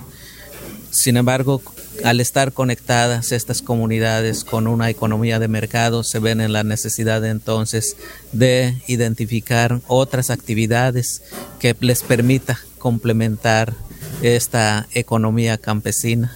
Sin 0.91 1.17
embargo, 1.17 1.62
al 2.03 2.20
estar 2.20 2.53
conectadas 2.53 3.32
estas 3.32 3.62
comunidades 3.62 4.44
con 4.44 4.68
una 4.68 4.89
economía 4.89 5.39
de 5.39 5.48
mercado, 5.48 6.03
se 6.03 6.20
ven 6.20 6.41
en 6.41 6.53
la 6.53 6.63
necesidad 6.63 7.25
entonces 7.25 7.98
de 8.32 8.82
identificar 8.88 9.82
otras 9.88 10.29
actividades 10.29 11.22
que 11.60 11.75
les 11.79 12.03
permita 12.03 12.60
complementar 12.77 13.74
esta 14.22 14.88
economía 14.94 15.58
campesina 15.58 16.36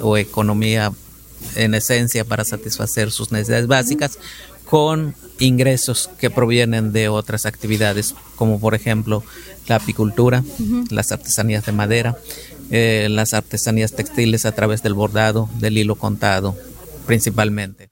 o 0.00 0.16
economía 0.16 0.92
en 1.56 1.74
esencia 1.74 2.24
para 2.24 2.44
satisfacer 2.44 3.10
sus 3.10 3.32
necesidades 3.32 3.66
básicas 3.66 4.18
con 4.64 5.14
ingresos 5.38 6.10
que 6.18 6.30
provienen 6.30 6.92
de 6.92 7.08
otras 7.08 7.46
actividades, 7.46 8.14
como 8.36 8.60
por 8.60 8.74
ejemplo 8.74 9.24
la 9.66 9.76
apicultura, 9.76 10.44
las 10.90 11.12
artesanías 11.12 11.64
de 11.64 11.72
madera, 11.72 12.18
eh, 12.70 13.08
las 13.10 13.34
artesanías 13.34 13.94
textiles 13.94 14.46
a 14.46 14.52
través 14.52 14.82
del 14.82 14.94
bordado, 14.94 15.48
del 15.58 15.78
hilo 15.78 15.94
contado, 15.96 16.56
principalmente. 17.06 17.88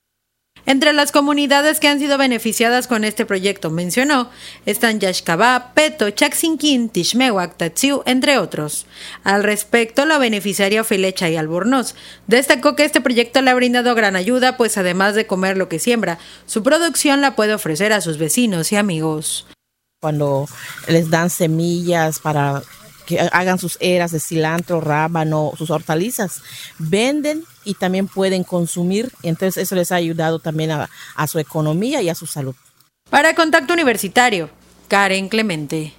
Entre 0.66 0.92
las 0.92 1.12
comunidades 1.12 1.78
que 1.78 1.87
han 1.87 2.00
sido 2.00 2.18
beneficiadas 2.18 2.88
con 2.88 3.04
este 3.04 3.25
proyecto, 3.25 3.71
mencionó, 3.71 4.30
están 4.66 4.99
Yaxcabá, 4.99 5.71
Peto, 5.75 6.11
Chaxinquín, 6.11 6.88
Tishmehuac, 6.88 7.56
Tatsiu, 7.56 8.02
entre 8.04 8.38
otros. 8.38 8.87
Al 9.23 9.45
respecto, 9.45 10.04
la 10.06 10.18
beneficiaria 10.18 10.83
Filecha 10.83 11.30
y 11.30 11.37
Albornoz 11.37 11.95
destacó 12.26 12.75
que 12.75 12.85
este 12.85 13.00
proyecto 13.00 13.40
le 13.42 13.50
ha 13.52 13.54
brindado 13.54 13.95
gran 13.95 14.16
ayuda, 14.16 14.56
pues 14.56 14.76
además 14.76 15.14
de 15.14 15.28
comer 15.28 15.56
lo 15.56 15.68
que 15.68 15.78
siembra, 15.78 16.18
su 16.47 16.64
producción 16.64 17.21
la 17.21 17.37
puede 17.37 17.54
ofrecer 17.54 17.92
a 17.92 18.00
sus 18.00 18.18
vecinos 18.18 18.73
y 18.73 18.76
amigos. 18.76 19.47
Cuando 20.00 20.49
les 20.88 21.11
dan 21.11 21.30
semillas 21.30 22.18
para 22.18 22.62
que 23.06 23.20
hagan 23.32 23.58
sus 23.58 23.78
eras 23.80 24.10
de 24.10 24.20
cilantro, 24.20 24.80
rábano, 24.80 25.52
sus 25.56 25.70
hortalizas. 25.70 26.42
Venden 26.78 27.44
y 27.64 27.75
también 27.75 28.08
pueden 28.08 28.44
consumir. 28.44 29.12
Entonces 29.22 29.62
eso 29.62 29.75
les 29.75 29.92
ha 29.92 29.96
ayudado 29.96 30.38
también 30.38 30.72
a, 30.72 30.90
a 31.14 31.26
su 31.26 31.38
economía 31.38 32.02
y 32.02 32.08
a 32.08 32.14
su 32.14 32.26
salud. 32.26 32.54
Para 33.08 33.34
Contacto 33.34 33.72
Universitario, 33.72 34.50
Karen 34.88 35.28
Clemente. 35.28 35.94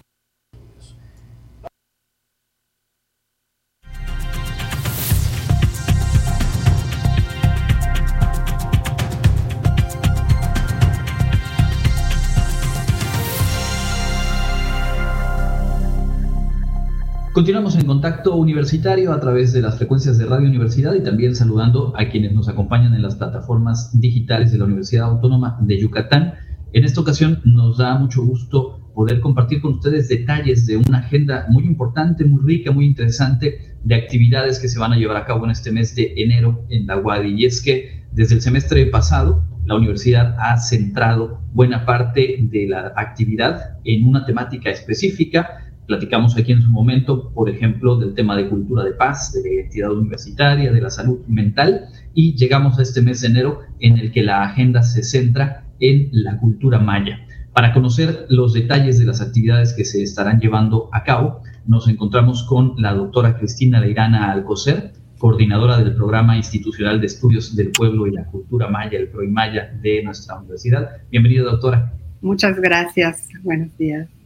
Continuamos 17.37 17.75
en 17.75 17.85
contacto 17.85 18.35
universitario 18.35 19.13
a 19.13 19.19
través 19.19 19.53
de 19.53 19.61
las 19.61 19.77
frecuencias 19.77 20.17
de 20.17 20.25
Radio 20.25 20.47
Universidad 20.47 20.95
y 20.95 21.03
también 21.03 21.35
saludando 21.35 21.93
a 21.95 22.09
quienes 22.09 22.33
nos 22.33 22.49
acompañan 22.49 22.95
en 22.95 23.03
las 23.03 23.13
plataformas 23.13 23.91
digitales 24.01 24.51
de 24.51 24.57
la 24.57 24.65
Universidad 24.65 25.05
Autónoma 25.05 25.55
de 25.61 25.79
Yucatán. 25.79 26.33
En 26.73 26.83
esta 26.83 26.99
ocasión 26.99 27.41
nos 27.45 27.77
da 27.77 27.95
mucho 27.99 28.25
gusto 28.25 28.89
poder 28.95 29.19
compartir 29.19 29.61
con 29.61 29.75
ustedes 29.75 30.09
detalles 30.09 30.65
de 30.65 30.77
una 30.77 30.97
agenda 30.97 31.45
muy 31.47 31.65
importante, 31.65 32.25
muy 32.25 32.41
rica, 32.43 32.71
muy 32.71 32.87
interesante 32.87 33.75
de 33.83 33.93
actividades 33.93 34.57
que 34.57 34.67
se 34.67 34.79
van 34.79 34.93
a 34.93 34.97
llevar 34.97 35.17
a 35.17 35.25
cabo 35.25 35.45
en 35.45 35.51
este 35.51 35.71
mes 35.71 35.93
de 35.93 36.15
enero 36.17 36.65
en 36.69 36.87
la 36.87 36.97
UADI. 36.97 37.35
Y 37.39 37.45
es 37.45 37.61
que 37.61 38.07
desde 38.13 38.33
el 38.33 38.41
semestre 38.41 38.83
pasado 38.87 39.43
la 39.67 39.75
universidad 39.75 40.35
ha 40.39 40.57
centrado 40.57 41.43
buena 41.53 41.85
parte 41.85 42.37
de 42.39 42.65
la 42.67 42.93
actividad 42.95 43.77
en 43.83 44.07
una 44.07 44.25
temática 44.25 44.71
específica 44.71 45.66
Platicamos 45.87 46.37
aquí 46.37 46.51
en 46.51 46.61
su 46.61 46.69
momento, 46.69 47.31
por 47.33 47.49
ejemplo, 47.49 47.97
del 47.97 48.13
tema 48.13 48.35
de 48.35 48.49
cultura 48.49 48.83
de 48.83 48.91
paz, 48.91 49.31
de 49.31 49.41
la 49.41 49.55
identidad 49.55 49.91
universitaria, 49.93 50.73
de 50.73 50.81
la 50.81 50.89
salud 50.89 51.25
mental, 51.27 51.85
y 52.13 52.35
llegamos 52.35 52.77
a 52.77 52.81
este 52.81 53.01
mes 53.01 53.21
de 53.21 53.29
enero 53.29 53.61
en 53.79 53.97
el 53.97 54.11
que 54.11 54.21
la 54.21 54.43
agenda 54.43 54.83
se 54.83 55.01
centra 55.01 55.63
en 55.79 56.09
la 56.11 56.37
cultura 56.39 56.77
maya. 56.79 57.21
Para 57.53 57.73
conocer 57.73 58.25
los 58.29 58.53
detalles 58.53 58.99
de 58.99 59.05
las 59.05 59.21
actividades 59.21 59.73
que 59.73 59.85
se 59.85 60.03
estarán 60.03 60.41
llevando 60.41 60.89
a 60.91 61.03
cabo, 61.03 61.41
nos 61.65 61.87
encontramos 61.87 62.43
con 62.43 62.73
la 62.77 62.93
doctora 62.93 63.37
Cristina 63.37 63.79
Leirana 63.79 64.29
Alcocer, 64.31 64.91
coordinadora 65.17 65.77
del 65.77 65.95
Programa 65.95 66.35
Institucional 66.35 66.99
de 66.99 67.07
Estudios 67.07 67.55
del 67.55 67.71
Pueblo 67.71 68.07
y 68.07 68.11
la 68.11 68.25
Cultura 68.25 68.67
Maya, 68.67 68.99
el 68.99 69.07
PROIMAYA 69.07 69.79
de 69.81 70.03
nuestra 70.03 70.37
universidad. 70.37 70.97
Bienvenida, 71.09 71.43
doctora. 71.43 71.93
Muchas 72.21 72.59
gracias. 72.59 73.29
Buenos 73.41 73.75
días. 73.77 74.16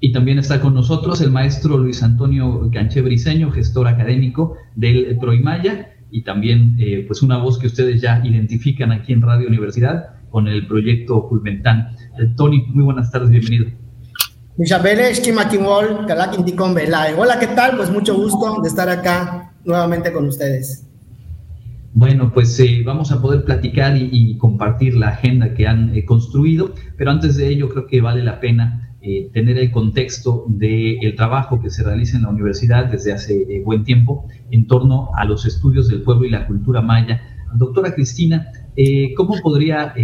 Y 0.00 0.12
también 0.12 0.38
está 0.38 0.60
con 0.60 0.74
nosotros 0.74 1.20
el 1.20 1.30
maestro 1.30 1.78
Luis 1.78 2.02
Antonio 2.02 2.68
Canché 2.72 3.00
Briseño, 3.00 3.50
gestor 3.50 3.88
académico 3.88 4.56
del 4.74 5.16
PROIMAYA, 5.18 5.92
y 6.10 6.22
también 6.22 6.76
eh, 6.78 7.04
pues 7.06 7.22
una 7.22 7.38
voz 7.38 7.58
que 7.58 7.66
ustedes 7.66 8.00
ya 8.00 8.22
identifican 8.24 8.92
aquí 8.92 9.12
en 9.12 9.22
Radio 9.22 9.48
Universidad 9.48 10.16
con 10.30 10.48
el 10.48 10.66
proyecto 10.66 11.26
Culmentán. 11.28 11.96
Eh, 12.18 12.28
Tony, 12.36 12.64
muy 12.68 12.84
buenas 12.84 13.10
tardes, 13.10 13.30
bienvenido. 13.30 13.66
Hola, 17.18 17.38
¿qué 17.38 17.48
tal? 17.48 17.76
Pues 17.76 17.90
mucho 17.90 18.14
gusto 18.14 18.60
de 18.62 18.68
estar 18.68 18.88
acá 18.88 19.52
nuevamente 19.64 20.12
con 20.12 20.26
ustedes. 20.26 20.86
Bueno, 21.92 22.30
pues 22.32 22.60
eh, 22.60 22.82
vamos 22.84 23.10
a 23.10 23.22
poder 23.22 23.44
platicar 23.44 23.96
y, 23.96 24.36
compartir 24.36 24.94
la 24.96 25.08
agenda 25.08 25.54
que 25.54 25.66
han 25.66 25.94
eh, 25.94 26.04
construido, 26.04 26.74
pero 26.98 27.10
antes 27.10 27.36
de 27.36 27.48
ello 27.48 27.70
creo 27.70 27.86
que 27.86 28.02
vale 28.02 28.22
la 28.22 28.38
pena 28.38 28.85
eh, 29.08 29.30
tener 29.32 29.56
el 29.56 29.70
contexto 29.70 30.46
del 30.48 31.14
trabajo 31.14 31.62
que 31.62 31.70
se 31.70 31.84
realiza 31.84 32.16
en 32.16 32.24
la 32.24 32.30
universidad 32.30 32.86
desde 32.86 33.12
hace 33.12 33.62
buen 33.64 33.84
tiempo 33.84 34.26
en 34.50 34.66
torno 34.66 35.10
a 35.16 35.24
los 35.24 35.46
estudios 35.46 35.86
del 35.86 36.02
pueblo 36.02 36.24
y 36.26 36.30
la 36.30 36.44
cultura 36.44 36.82
maya. 36.82 37.22
Doctora 37.54 37.94
Cristina, 37.94 38.50
¿cómo 39.16 39.36
podría 39.40 39.94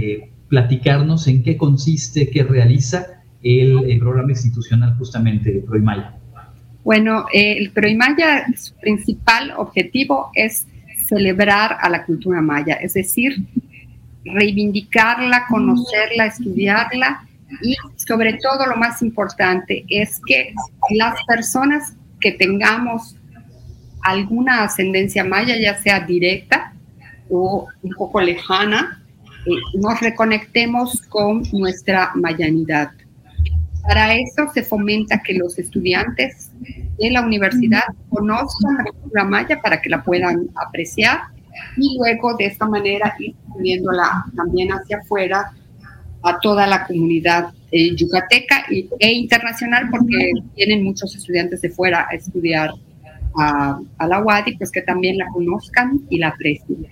platicarnos 0.47 1.27
en 1.27 1.43
qué 1.43 1.57
consiste, 1.57 2.31
qué 2.31 2.45
realiza 2.45 3.25
el, 3.43 3.99
programa 3.99 4.31
institucional 4.31 4.95
justamente 4.99 5.53
de 5.53 5.61
ProImaya? 5.61 6.15
Bueno, 6.85 7.27
el 7.33 7.73
ProImaya, 7.73 8.47
su 8.57 8.75
principal 8.75 9.53
objetivo 9.57 10.31
es 10.35 10.69
celebrar 11.07 11.77
a 11.81 11.89
la 11.89 12.05
cultura 12.05 12.41
maya, 12.41 12.75
es 12.75 12.95
decir, 12.95 13.45
reivindicarla, 14.25 15.47
conocerla, 15.49 16.27
estudiarla 16.27 17.27
y 17.61 17.77
sobre 17.97 18.35
todo 18.35 18.67
lo 18.67 18.77
más 18.77 19.03
importante 19.03 19.85
es 19.89 20.21
que 20.27 20.55
las 20.91 21.15
personas 21.27 21.95
que 22.21 22.33
tengamos 22.33 23.17
alguna 24.03 24.65
ascendencia 24.65 25.25
maya, 25.25 25.57
ya 25.61 25.81
sea 25.81 26.01
directa 26.01 26.73
o 27.29 27.69
un 27.83 27.91
poco 27.93 28.21
lejana, 28.21 29.03
eh, 29.47 29.51
nos 29.75 30.01
reconectemos 30.01 31.03
con 31.03 31.43
nuestra 31.53 32.13
mayanidad. 32.15 32.93
Para 33.83 34.15
eso 34.15 34.49
se 34.55 34.63
fomenta 34.63 35.21
que 35.23 35.35
los 35.35 35.59
estudiantes 35.59 36.51
de 36.99 37.11
la 37.11 37.23
universidad 37.23 37.83
conozcan 38.09 38.77
la 38.77 38.85
cultura 38.85 39.25
maya 39.25 39.61
para 39.61 39.81
que 39.81 39.91
la 39.91 40.03
puedan 40.03 40.49
apreciar 40.55 41.23
y 41.77 41.99
luego 41.99 42.37
de 42.37 42.47
esta 42.47 42.67
manera 42.67 43.15
ir 43.19 43.35
subiéndola 43.53 44.25
también 44.37 44.71
hacia 44.71 44.99
afuera 44.99 45.53
a 46.23 46.39
toda 46.41 46.67
la 46.67 46.87
comunidad 46.87 47.49
eh, 47.71 47.95
yucateca 47.97 48.65
e 48.99 49.13
internacional 49.13 49.89
porque 49.91 50.33
tienen 50.55 50.85
muchos 50.85 51.15
estudiantes 51.17 51.63
de 51.63 51.71
fuera 51.71 52.07
a 52.11 52.15
estudiar 52.15 52.71
a, 53.39 53.81
la 54.07 54.23
UADI, 54.23 54.57
pues 54.59 54.71
que 54.71 54.83
también 54.83 55.17
la 55.17 55.27
conozcan 55.33 56.03
y 56.11 56.19
la 56.19 56.29
aprecien. 56.29 56.87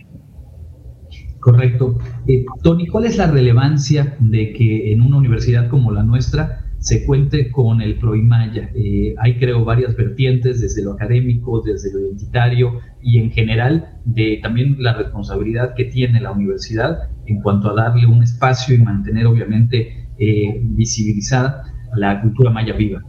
Correcto. 1.38 1.98
Eh, 2.26 2.44
Tony, 2.62 2.86
¿cuál 2.86 3.06
es 3.06 3.16
la 3.16 3.26
relevancia 3.26 4.16
de 4.18 4.52
que 4.52 4.92
en 4.92 5.02
una 5.02 5.18
universidad 5.18 5.68
como 5.68 5.90
la 5.90 6.02
nuestra 6.02 6.64
se 6.80 7.04
cuente 7.04 7.50
con 7.50 7.82
el 7.82 7.96
ProImaya. 7.96 8.70
Eh, 8.74 9.14
hay, 9.18 9.38
creo, 9.38 9.64
varias 9.64 9.94
vertientes, 9.94 10.60
desde 10.60 10.82
lo 10.82 10.92
académico, 10.92 11.60
desde 11.60 11.92
lo 11.92 12.00
identitario 12.00 12.80
y 13.02 13.18
en 13.18 13.30
general 13.30 13.98
de 14.04 14.40
también 14.42 14.76
la 14.78 14.94
responsabilidad 14.94 15.74
que 15.74 15.84
tiene 15.84 16.20
la 16.20 16.32
universidad 16.32 17.10
en 17.30 17.40
cuanto 17.40 17.70
a 17.70 17.74
darle 17.74 18.06
un 18.06 18.22
espacio 18.22 18.74
y 18.74 18.78
mantener, 18.78 19.26
obviamente, 19.26 20.08
eh, 20.18 20.60
visibilizada 20.62 21.64
la 21.94 22.20
cultura 22.20 22.50
maya 22.50 22.74
viva. 22.74 23.00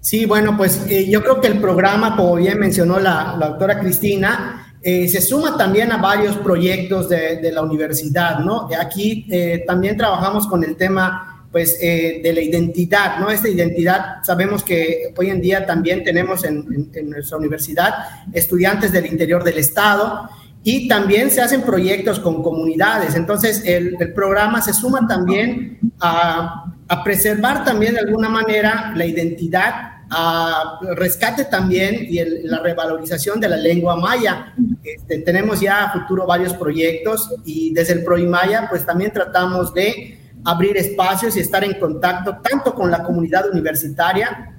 Sí, 0.00 0.24
bueno, 0.26 0.56
pues 0.56 0.86
eh, 0.88 1.08
yo 1.08 1.22
creo 1.22 1.40
que 1.40 1.48
el 1.48 1.58
programa, 1.58 2.16
como 2.16 2.36
bien 2.36 2.58
mencionó 2.58 2.98
la, 2.98 3.36
doctora 3.38 3.78
Cristina, 3.78 4.58
se 4.82 5.20
suma 5.20 5.56
también 5.56 5.92
a 5.92 5.98
varios 5.98 6.36
proyectos 6.38 7.08
de, 7.08 7.52
la 7.52 7.62
universidad, 7.62 8.40
¿no? 8.40 8.68
Aquí 8.80 9.28
también 9.64 9.96
trabajamos 9.96 10.48
con 10.48 10.64
el 10.64 10.74
tema 10.74 11.32
pues, 11.52 11.78
eh, 11.82 12.20
de 12.22 12.32
la 12.32 12.40
identidad, 12.40 13.18
¿no? 13.18 13.30
Esta 13.30 13.48
identidad, 13.48 14.24
sabemos 14.24 14.64
que 14.64 15.12
hoy 15.14 15.28
en 15.28 15.40
día 15.42 15.66
también 15.66 16.02
tenemos 16.02 16.44
en, 16.44 16.90
nuestra 17.10 17.36
universidad 17.36 17.92
estudiantes 18.32 18.90
del 18.90 19.04
interior 19.04 19.44
del 19.44 19.58
estado 19.58 20.30
y 20.64 20.86
también 20.86 21.30
se 21.30 21.40
hacen 21.40 21.62
proyectos 21.62 22.20
con 22.20 22.42
comunidades. 22.42 23.14
Entonces, 23.14 23.62
el, 23.64 23.96
programa 24.14 24.62
se 24.62 24.72
suma 24.72 25.06
también 25.06 25.78
a, 26.00 26.66
preservar 27.04 27.64
también 27.64 27.94
de 27.94 28.00
alguna 28.00 28.28
manera 28.28 28.92
la 28.94 29.06
identidad, 29.06 29.72
a 30.10 30.78
rescate 30.94 31.46
también 31.46 32.06
y 32.06 32.22
la 32.44 32.58
revalorización 32.58 33.40
de 33.40 33.48
la 33.48 33.56
lengua 33.56 33.96
maya. 33.96 34.52
Este, 34.84 35.18
tenemos 35.20 35.60
ya 35.60 35.84
a 35.84 35.92
futuro 35.92 36.26
varios 36.26 36.52
proyectos 36.52 37.34
y 37.46 37.72
desde 37.72 37.94
el 37.94 38.04
ProImaya, 38.04 38.66
pues 38.68 38.84
también 38.84 39.10
tratamos 39.10 39.72
de 39.72 40.18
abrir 40.44 40.76
espacios 40.76 41.34
y 41.36 41.40
estar 41.40 41.64
en 41.64 41.80
contacto 41.80 42.36
tanto 42.42 42.74
con 42.74 42.90
la 42.90 43.02
comunidad 43.02 43.48
universitaria, 43.50 44.54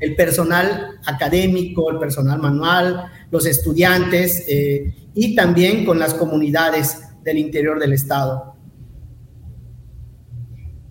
el 0.00 0.16
personal 0.16 0.98
académico, 1.06 1.88
el 1.90 1.98
personal 1.98 2.40
manual, 2.40 3.04
los 3.30 3.46
estudiantes 3.46 4.44
eh, 4.48 5.05
y 5.16 5.34
también 5.34 5.84
con 5.84 5.98
las 5.98 6.14
comunidades 6.14 7.02
del 7.24 7.38
interior 7.38 7.80
del 7.80 7.94
Estado. 7.94 8.54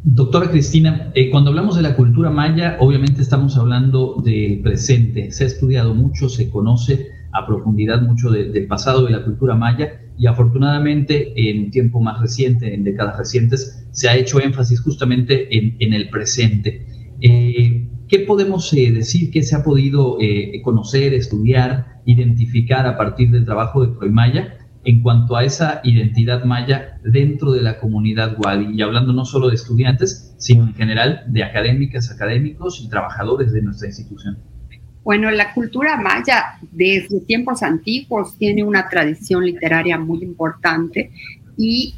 Doctora 0.04 0.50
Cristina, 0.50 1.12
eh, 1.16 1.30
cuando 1.30 1.52
hablamos 1.52 1.76
de 1.78 1.84
la 1.84 1.96
cultura 1.96 2.30
maya, 2.30 2.78
obviamente 2.80 3.22
estamos 3.22 3.58
hablando 3.58 4.22
del 4.24 4.62
presente. 4.62 5.32
Se 5.32 5.46
ha 5.46 5.48
estudiado 5.48 5.96
mucho, 5.96 6.28
se 6.28 6.50
conoce 6.50 7.08
a 7.32 7.46
profundidad 7.46 8.02
mucho 8.02 8.30
del 8.30 8.68
pasado 8.68 9.06
de 9.06 9.12
la 9.12 9.24
cultura 9.24 9.56
maya 9.56 10.02
y 10.18 10.28
afortunadamente 10.28 11.34
en 11.36 11.70
tiempo 11.70 12.00
más 12.00 12.22
reciente, 12.22 12.74
en 12.74 12.84
décadas 12.84 13.18
recientes, 13.18 13.88
se 13.92 14.10
ha 14.10 14.16
hecho 14.16 14.40
énfasis 14.40 14.80
justamente 14.80 15.56
en, 15.56 15.94
el 15.94 16.10
presente. 16.10 16.86
Eh, 17.22 17.65
¿Qué 18.16 18.22
podemos 18.22 18.72
eh, 18.72 18.94
decir 18.94 19.30
que 19.30 19.44
se 19.44 19.58
ha 19.58 19.62
podido 19.62 20.16
eh, 20.22 20.62
conocer, 20.64 21.14
estudiar, 21.14 22.00
identificar 22.06 22.88
a 22.88 22.96
partir 22.96 23.30
del 23.30 23.44
trabajo 23.44 23.86
de 23.86 23.92
Proimaya 23.92 24.58
en 24.86 25.02
cuanto 25.02 25.36
a 25.36 25.44
esa 25.44 25.82
identidad 25.84 26.46
maya 26.46 26.98
dentro 27.04 27.52
de 27.52 27.62
la 27.62 27.78
comunidad 27.78 28.38
Wadi? 28.40 28.74
Y 28.74 28.82
hablando 28.82 29.12
no 29.12 29.26
solo 29.26 29.50
de 29.50 29.56
estudiantes, 29.56 30.34
sino 30.38 30.64
en 30.64 30.74
general 30.76 31.26
de 31.28 31.44
académicas, 31.44 32.10
académicos 32.10 32.80
y 32.80 32.88
trabajadores 32.88 33.52
de 33.52 33.64
nuestra 33.64 33.90
institución. 33.90 34.38
Bueno, 35.04 35.30
la 35.30 35.54
cultura 35.54 35.98
maya 35.98 36.58
desde 36.72 37.20
tiempos 37.20 37.64
antiguos 37.64 38.38
tiene 38.38 38.64
una 38.64 38.88
tradición 38.88 39.44
literaria 39.44 39.98
muy 39.98 40.24
importante 40.24 41.12
y, 41.58 41.94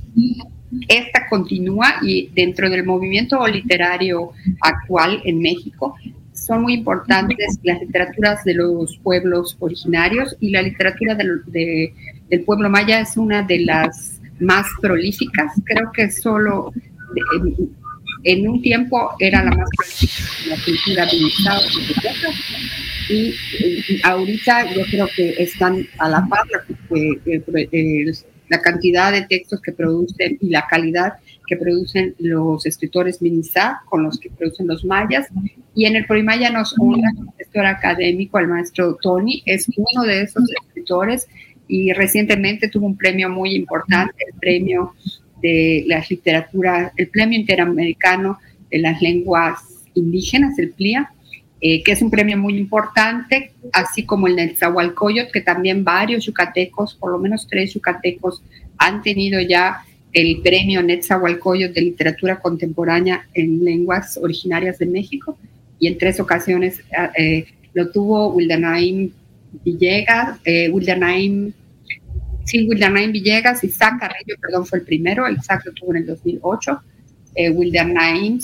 esta 0.87 1.27
continúa 1.27 1.95
y 2.01 2.29
dentro 2.33 2.69
del 2.69 2.85
movimiento 2.85 3.45
literario 3.47 4.31
actual 4.61 5.21
en 5.25 5.39
México 5.39 5.95
son 6.33 6.63
muy 6.63 6.75
importantes 6.75 7.59
las 7.63 7.79
literaturas 7.81 8.43
de 8.43 8.53
los 8.53 8.97
pueblos 8.97 9.57
originarios 9.59 10.35
y 10.39 10.51
la 10.51 10.61
literatura 10.61 11.15
del, 11.15 11.41
del 12.29 12.41
pueblo 12.43 12.69
maya 12.69 12.99
es 12.99 13.17
una 13.17 13.41
de 13.43 13.59
las 13.61 14.21
más 14.39 14.67
prolíficas. 14.81 15.51
Creo 15.65 15.91
que 15.91 16.11
solo 16.11 16.71
en, 18.23 18.47
un 18.47 18.61
tiempo 18.61 19.11
era 19.19 19.43
la 19.43 19.51
más 19.51 19.69
prolífica 19.75 20.23
la 20.49 20.55
cultura 20.63 21.05
de 21.05 21.17
y, 23.09 23.33
ahorita 24.03 24.73
yo 24.73 24.83
creo 24.85 25.07
que 25.15 25.35
están 25.41 25.87
a 25.97 26.09
la 26.09 26.25
par 26.27 26.45
la 28.49 28.61
cantidad 28.61 29.11
de 29.11 29.23
textos 29.23 29.61
que 29.61 29.71
producen 29.71 30.37
y 30.41 30.49
la 30.49 30.65
calidad 30.67 31.13
que 31.47 31.57
producen 31.57 32.15
los 32.19 32.65
escritores 32.65 33.21
Minizá 33.21 33.81
con 33.85 34.03
los 34.03 34.19
que 34.19 34.29
producen 34.29 34.67
los 34.67 34.85
mayas. 34.85 35.27
Y 35.73 35.85
en 35.85 35.95
el 35.95 36.05
Polimaya 36.05 36.49
nos 36.49 36.75
honra 36.77 37.09
un 37.15 37.29
escritor 37.37 37.65
académico, 37.65 38.39
el 38.39 38.47
maestro 38.47 38.97
Tony, 39.01 39.43
es 39.45 39.67
uno 39.75 40.03
de 40.03 40.21
esos 40.21 40.43
escritores 40.49 41.27
y 41.67 41.93
recientemente 41.93 42.69
tuvo 42.69 42.85
un 42.85 42.97
premio 42.97 43.29
muy 43.29 43.55
importante, 43.55 44.15
el 44.31 44.39
premio 44.39 44.93
de 45.41 45.83
la 45.87 46.03
literatura, 46.09 46.91
el 46.95 47.07
premio 47.09 47.39
interamericano 47.39 48.39
de 48.71 48.79
las 48.79 49.01
lenguas 49.01 49.59
indígenas, 49.93 50.57
el 50.59 50.71
PLIA, 50.71 51.11
eh, 51.59 51.81
que 51.83 51.91
es 51.91 52.01
un 52.01 52.11
premio 52.11 52.37
muy 52.37 52.57
importante, 52.57 53.51
así 53.73 54.03
como 54.03 54.27
el 54.27 54.35
del 54.35 54.57
Zahualcoyot, 54.57 55.31
que 55.31 55.41
también 55.41 55.83
varios 55.83 56.25
yucatecos, 56.25 56.95
por 56.95 57.11
lo 57.11 57.17
menos 57.17 57.47
tres 57.47 57.73
yucatecos, 57.73 58.43
han 58.77 59.01
tenido 59.01 59.41
ya 59.41 59.83
el 60.13 60.41
premio 60.41 60.81
Netzahualcoyot 60.81 61.73
de 61.73 61.81
literatura 61.81 62.39
contemporánea 62.39 63.27
en 63.33 63.63
lenguas 63.63 64.17
originarias 64.17 64.79
de 64.79 64.85
México 64.85 65.37
y 65.79 65.87
en 65.87 65.97
tres 65.97 66.19
ocasiones 66.19 66.81
eh, 67.17 67.45
lo 67.73 67.91
tuvo 67.91 68.29
Wildernaim 68.33 69.11
Villegas, 69.63 70.39
eh, 70.43 70.69
Wildernaim, 70.69 71.53
sí, 72.45 72.67
Wildernaim 72.67 73.11
Villegas, 73.11 73.63
Isaac 73.63 73.99
Carrillo, 73.99 74.35
perdón, 74.41 74.65
fue 74.65 74.79
el 74.79 74.85
primero, 74.85 75.29
Isaac 75.29 75.63
lo 75.65 75.73
tuvo 75.73 75.91
en 75.91 75.97
el 75.97 76.05
2008, 76.07 76.81
eh, 77.35 77.49
Wildernaim, 77.51 78.39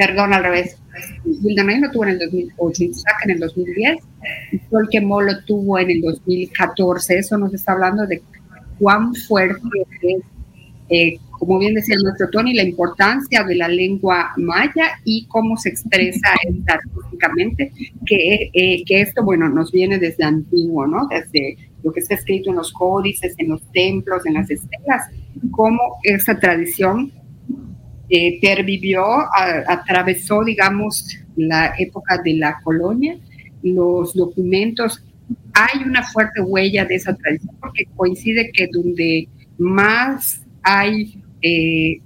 perdón, 0.00 0.32
al 0.32 0.42
revés, 0.42 0.78
Wildernaim 1.26 1.82
lo 1.82 1.90
tuvo 1.90 2.04
en 2.04 2.10
el 2.12 2.18
2008, 2.20 2.84
Isaac 2.84 3.16
en 3.24 3.32
el 3.32 3.40
2010, 3.40 3.98
y 4.52 4.58
Folkemo 4.70 5.20
lo 5.20 5.44
tuvo 5.44 5.78
en 5.78 5.90
el 5.90 6.00
2014, 6.00 7.18
eso 7.18 7.36
nos 7.36 7.52
está 7.52 7.72
hablando 7.72 8.06
de 8.06 8.22
cuán 8.78 9.14
fuerte 9.14 9.60
es 10.00 10.22
eh, 10.88 11.18
como 11.32 11.58
bien 11.58 11.74
decía 11.74 11.96
nuestro 12.02 12.30
Tony, 12.30 12.54
la 12.54 12.64
importancia 12.64 13.44
de 13.44 13.54
la 13.54 13.68
lengua 13.68 14.32
maya 14.38 14.88
y 15.04 15.26
cómo 15.26 15.56
se 15.56 15.68
expresa 15.68 16.28
artísticamente, 16.66 17.72
que, 18.06 18.50
eh, 18.52 18.82
que 18.84 19.02
esto, 19.02 19.22
bueno, 19.22 19.48
nos 19.48 19.70
viene 19.70 19.98
desde 19.98 20.24
antiguo, 20.24 20.86
¿no? 20.86 21.06
Desde 21.08 21.56
lo 21.82 21.92
que 21.92 22.00
está 22.00 22.14
escrito 22.14 22.50
en 22.50 22.56
los 22.56 22.72
códices, 22.72 23.34
en 23.38 23.50
los 23.50 23.62
templos, 23.72 24.26
en 24.26 24.34
las 24.34 24.50
estelas, 24.50 25.08
cómo 25.50 25.98
esa 26.02 26.38
tradición 26.38 27.12
eh, 28.10 28.40
pervivió, 28.40 29.04
atravesó, 29.68 30.42
digamos, 30.44 31.16
la 31.36 31.74
época 31.78 32.20
de 32.24 32.34
la 32.34 32.60
colonia, 32.62 33.16
los 33.62 34.14
documentos, 34.14 35.04
hay 35.52 35.82
una 35.84 36.02
fuerte 36.02 36.40
huella 36.40 36.84
de 36.84 36.96
esa 36.96 37.14
tradición 37.14 37.54
porque 37.60 37.84
coincide 37.96 38.50
que 38.52 38.68
donde 38.72 39.28
más 39.58 40.42
hay 40.62 41.22
eh, 41.42 42.00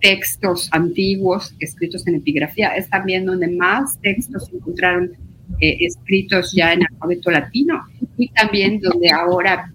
textos 0.00 0.68
antiguos 0.72 1.54
escritos 1.58 2.06
en 2.06 2.16
epigrafía, 2.16 2.68
es 2.76 2.88
también 2.88 3.26
donde 3.26 3.48
más 3.48 3.98
textos 4.00 4.46
se 4.46 4.56
encontraron 4.56 5.12
eh, 5.60 5.76
escritos 5.80 6.52
ya 6.52 6.72
en 6.72 6.84
alfabeto 6.84 7.30
latino 7.30 7.82
y 8.16 8.28
también 8.28 8.80
donde 8.80 9.10
ahora 9.10 9.72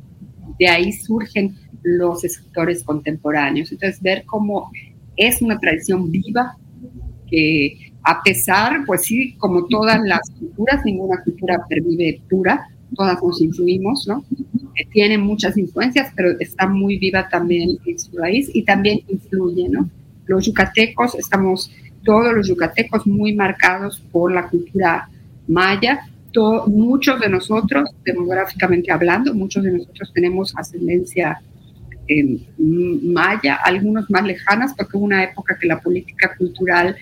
de 0.57 0.67
ahí 0.67 0.91
surgen 0.91 1.55
los 1.83 2.23
escritores 2.23 2.83
contemporáneos. 2.83 3.71
Entonces, 3.71 4.01
ver 4.01 4.23
cómo 4.25 4.71
es 5.15 5.41
una 5.41 5.59
tradición 5.59 6.11
viva 6.11 6.57
que 7.29 7.91
a 8.03 8.21
pesar, 8.21 8.85
pues 8.85 9.03
sí, 9.03 9.35
como 9.37 9.65
todas 9.65 9.99
las 10.03 10.29
culturas, 10.29 10.85
ninguna 10.85 11.23
cultura 11.23 11.65
pervive 11.67 12.21
pura, 12.29 12.67
todas 12.95 13.21
nos 13.21 13.41
influimos, 13.41 14.07
¿no? 14.07 14.23
tiene 14.91 15.17
muchas 15.17 15.57
influencias, 15.57 16.11
pero 16.15 16.39
está 16.39 16.67
muy 16.67 16.97
viva 16.97 17.27
también 17.29 17.77
en 17.85 17.99
su 17.99 18.17
raíz 18.17 18.49
y 18.53 18.63
también 18.63 19.01
influye, 19.07 19.69
¿no? 19.69 19.89
Los 20.25 20.45
yucatecos, 20.45 21.15
estamos 21.15 21.71
todos 22.03 22.33
los 22.33 22.47
yucatecos 22.47 23.07
muy 23.07 23.33
marcados 23.33 24.01
por 24.11 24.33
la 24.33 24.47
cultura 24.47 25.09
maya. 25.47 26.07
muchos 26.67 27.19
de 27.21 27.29
nosotros, 27.29 27.89
demográficamente 28.03 28.91
hablando, 28.91 29.33
muchos 29.33 29.63
de 29.63 29.71
nosotros 29.71 30.11
tenemos 30.13 30.53
ascendencia 30.57 31.41
eh, 32.07 32.39
maya, 32.57 33.55
algunos 33.55 34.09
más 34.09 34.23
lejanas, 34.23 34.73
porque 34.75 34.97
hubo 34.97 35.05
una 35.05 35.23
época 35.23 35.57
que 35.59 35.67
la 35.67 35.79
política 35.79 36.35
cultural 36.37 36.95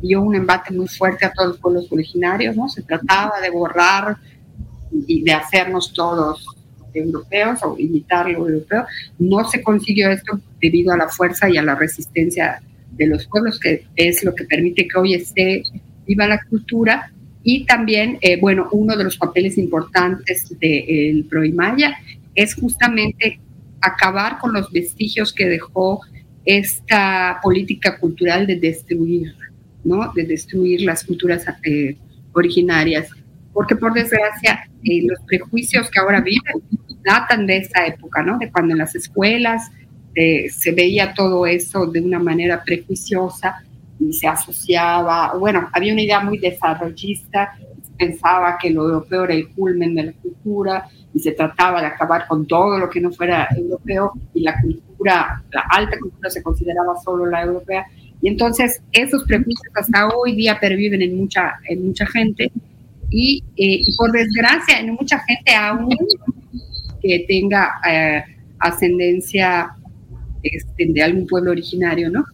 dio 0.00 0.22
un 0.22 0.34
embate 0.34 0.72
muy 0.72 0.88
fuerte 0.88 1.24
a 1.24 1.32
todos 1.32 1.50
los 1.50 1.58
pueblos 1.58 1.90
originarios, 1.90 2.56
¿no? 2.56 2.68
Se 2.68 2.82
trataba 2.82 3.40
de 3.40 3.50
borrar 3.50 4.16
y 5.06 5.22
de 5.22 5.32
hacernos 5.32 5.92
todos 5.92 6.46
europeos 6.94 7.60
o 7.62 7.76
imitar 7.78 8.28
lo 8.28 8.48
europeo. 8.48 8.84
No 9.18 9.48
se 9.48 9.62
consiguió 9.62 10.10
esto 10.10 10.40
debido 10.60 10.92
a 10.92 10.96
la 10.96 11.08
fuerza 11.08 11.48
y 11.50 11.56
a 11.56 11.62
la 11.62 11.74
resistencia 11.74 12.62
de 12.90 13.06
los 13.06 13.26
pueblos, 13.26 13.58
que 13.58 13.86
es 13.96 14.22
lo 14.24 14.34
que 14.34 14.44
permite 14.44 14.86
que 14.86 14.98
hoy 14.98 15.14
esté 15.14 15.62
viva 16.06 16.26
la 16.26 16.42
cultura. 16.44 17.12
Y 17.42 17.64
también, 17.64 18.18
eh, 18.20 18.38
bueno, 18.40 18.68
uno 18.72 18.96
de 18.96 19.04
los 19.04 19.16
papeles 19.16 19.58
importantes 19.58 20.54
del 20.60 21.24
Proimaya 21.28 21.96
es 22.34 22.54
justamente 22.54 23.40
acabar 23.82 24.38
con 24.38 24.52
los 24.52 24.70
vestigios 24.70 25.32
que 25.32 25.48
dejó 25.48 26.00
esta 26.44 27.38
política 27.42 27.98
cultural 27.98 28.46
de 28.46 28.56
destruir, 28.56 29.34
¿no? 29.84 30.12
De 30.12 30.24
destruir 30.24 30.82
las 30.82 31.04
culturas 31.04 31.44
eh, 31.64 31.96
originarias. 32.32 33.08
Porque 33.52 33.76
por 33.76 33.92
desgracia, 33.92 34.68
eh, 34.82 35.02
los 35.04 35.18
prejuicios 35.26 35.90
que 35.90 36.00
ahora 36.00 36.20
viven 36.20 36.62
datan 37.04 37.46
de 37.46 37.58
esa 37.58 37.86
época, 37.86 38.22
¿no? 38.22 38.38
De 38.38 38.50
cuando 38.50 38.72
en 38.72 38.78
las 38.78 38.94
escuelas 38.94 39.70
eh, 40.14 40.48
se 40.50 40.72
veía 40.72 41.14
todo 41.14 41.46
eso 41.46 41.86
de 41.86 42.00
una 42.00 42.18
manera 42.18 42.62
prejuiciosa 42.64 43.62
y 43.98 44.12
se 44.12 44.26
asociaba, 44.26 45.34
bueno, 45.38 45.68
había 45.72 45.92
una 45.92 46.02
idea 46.02 46.20
muy 46.20 46.38
desarrollista, 46.38 47.54
pensaba 47.98 48.58
que 48.60 48.70
lo 48.70 48.84
europeo 48.84 49.24
era 49.24 49.34
el 49.34 49.48
culmen 49.50 49.94
de 49.94 50.02
la 50.04 50.12
cultura 50.12 50.88
y 51.14 51.20
se 51.20 51.32
trataba 51.32 51.80
de 51.80 51.86
acabar 51.88 52.26
con 52.26 52.46
todo 52.46 52.78
lo 52.78 52.88
que 52.88 53.00
no 53.00 53.10
fuera 53.12 53.48
europeo 53.56 54.12
y 54.34 54.42
la 54.42 54.60
cultura, 54.60 55.42
la 55.50 55.64
alta 55.70 55.98
cultura 55.98 56.30
se 56.30 56.42
consideraba 56.42 56.94
solo 57.02 57.26
la 57.26 57.42
europea. 57.42 57.86
Y 58.20 58.28
entonces 58.28 58.80
esos 58.92 59.24
prejuicios 59.24 59.72
hasta 59.74 60.08
hoy 60.08 60.34
día 60.34 60.58
perviven 60.60 61.02
en 61.02 61.16
mucha, 61.16 61.54
en 61.68 61.86
mucha 61.86 62.06
gente 62.06 62.50
y, 63.10 63.42
eh, 63.56 63.80
y 63.86 63.96
por 63.96 64.10
desgracia 64.12 64.80
en 64.80 64.94
mucha 64.94 65.18
gente 65.18 65.54
aún 65.54 65.96
que 67.02 67.24
tenga 67.28 67.80
eh, 67.88 68.24
ascendencia 68.58 69.74
este, 70.42 70.86
de 70.88 71.02
algún 71.02 71.26
pueblo 71.26 71.50
originario, 71.50 72.10
¿no? 72.10 72.24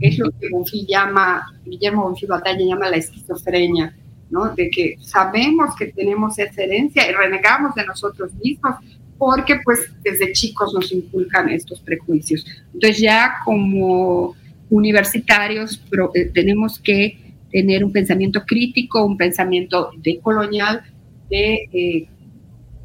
Es 0.00 0.18
lo 0.18 0.30
que 0.30 0.48
Bonfil 0.50 0.86
llama, 0.86 1.44
Guillermo 1.64 2.04
Bonfil 2.04 2.28
Batalla 2.28 2.64
llama 2.64 2.88
la 2.88 2.96
esquizofrenia, 2.96 3.94
¿no? 4.30 4.54
De 4.54 4.70
que 4.70 4.96
sabemos 5.00 5.74
que 5.76 5.86
tenemos 5.86 6.38
esa 6.38 6.62
herencia 6.62 7.08
y 7.08 7.12
renegamos 7.12 7.74
de 7.74 7.84
nosotros 7.86 8.32
mismos 8.34 8.76
porque 9.16 9.58
pues 9.64 9.80
desde 10.02 10.32
chicos 10.32 10.72
nos 10.74 10.92
inculcan 10.92 11.48
estos 11.48 11.80
prejuicios. 11.80 12.46
Entonces 12.72 12.98
ya 13.00 13.36
como 13.44 14.34
universitarios 14.70 15.82
eh, 16.14 16.26
tenemos 16.32 16.78
que 16.78 17.18
tener 17.50 17.84
un 17.84 17.90
pensamiento 17.90 18.44
crítico, 18.46 19.04
un 19.04 19.16
pensamiento 19.16 19.90
decolonial, 20.02 20.82
de 21.30 21.68
eh, 21.72 22.08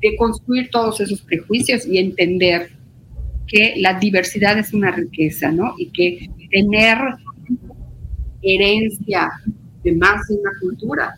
de 0.03 0.17
construir 0.17 0.69
todos 0.69 0.99
esos 0.99 1.21
prejuicios 1.21 1.87
y 1.87 1.97
entender 1.97 2.69
que 3.47 3.75
la 3.77 3.97
diversidad 3.97 4.59
es 4.59 4.73
una 4.73 4.91
riqueza, 4.91 5.49
¿no? 5.51 5.73
Y 5.77 5.87
que 5.87 6.29
tener 6.51 6.97
herencia 8.41 9.31
de 9.83 9.93
más 9.93 10.27
de 10.27 10.35
una 10.35 10.51
cultura 10.59 11.17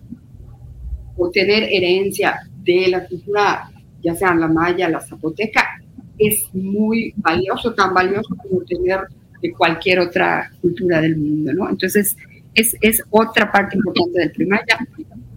o 1.17 1.29
tener 1.29 1.63
herencia 1.63 2.39
de 2.63 2.87
la 2.89 3.05
cultura, 3.05 3.69
ya 4.03 4.15
sea 4.15 4.33
la 4.35 4.47
maya, 4.47 4.89
la 4.89 4.99
zapoteca, 4.99 5.63
es 6.17 6.49
muy 6.53 7.13
valioso, 7.17 7.73
tan 7.73 7.93
valioso 7.93 8.35
como 8.35 8.61
tener 8.63 9.01
de 9.41 9.51
cualquier 9.51 9.99
otra 9.99 10.51
cultura 10.61 11.01
del 11.01 11.17
mundo, 11.17 11.53
¿no? 11.53 11.69
Entonces, 11.69 12.15
es, 12.53 12.75
es 12.81 13.03
otra 13.09 13.51
parte 13.51 13.75
importante 13.75 14.19
del 14.19 14.31
primaya 14.31 14.77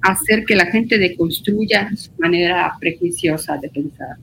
hacer 0.02 0.44
que 0.44 0.54
la 0.54 0.66
gente 0.66 0.98
deconstruya 0.98 1.90
su 1.96 2.10
manera 2.18 2.72
prejuiciosa 2.80 3.58
de 3.58 3.68
pensar. 3.68 4.16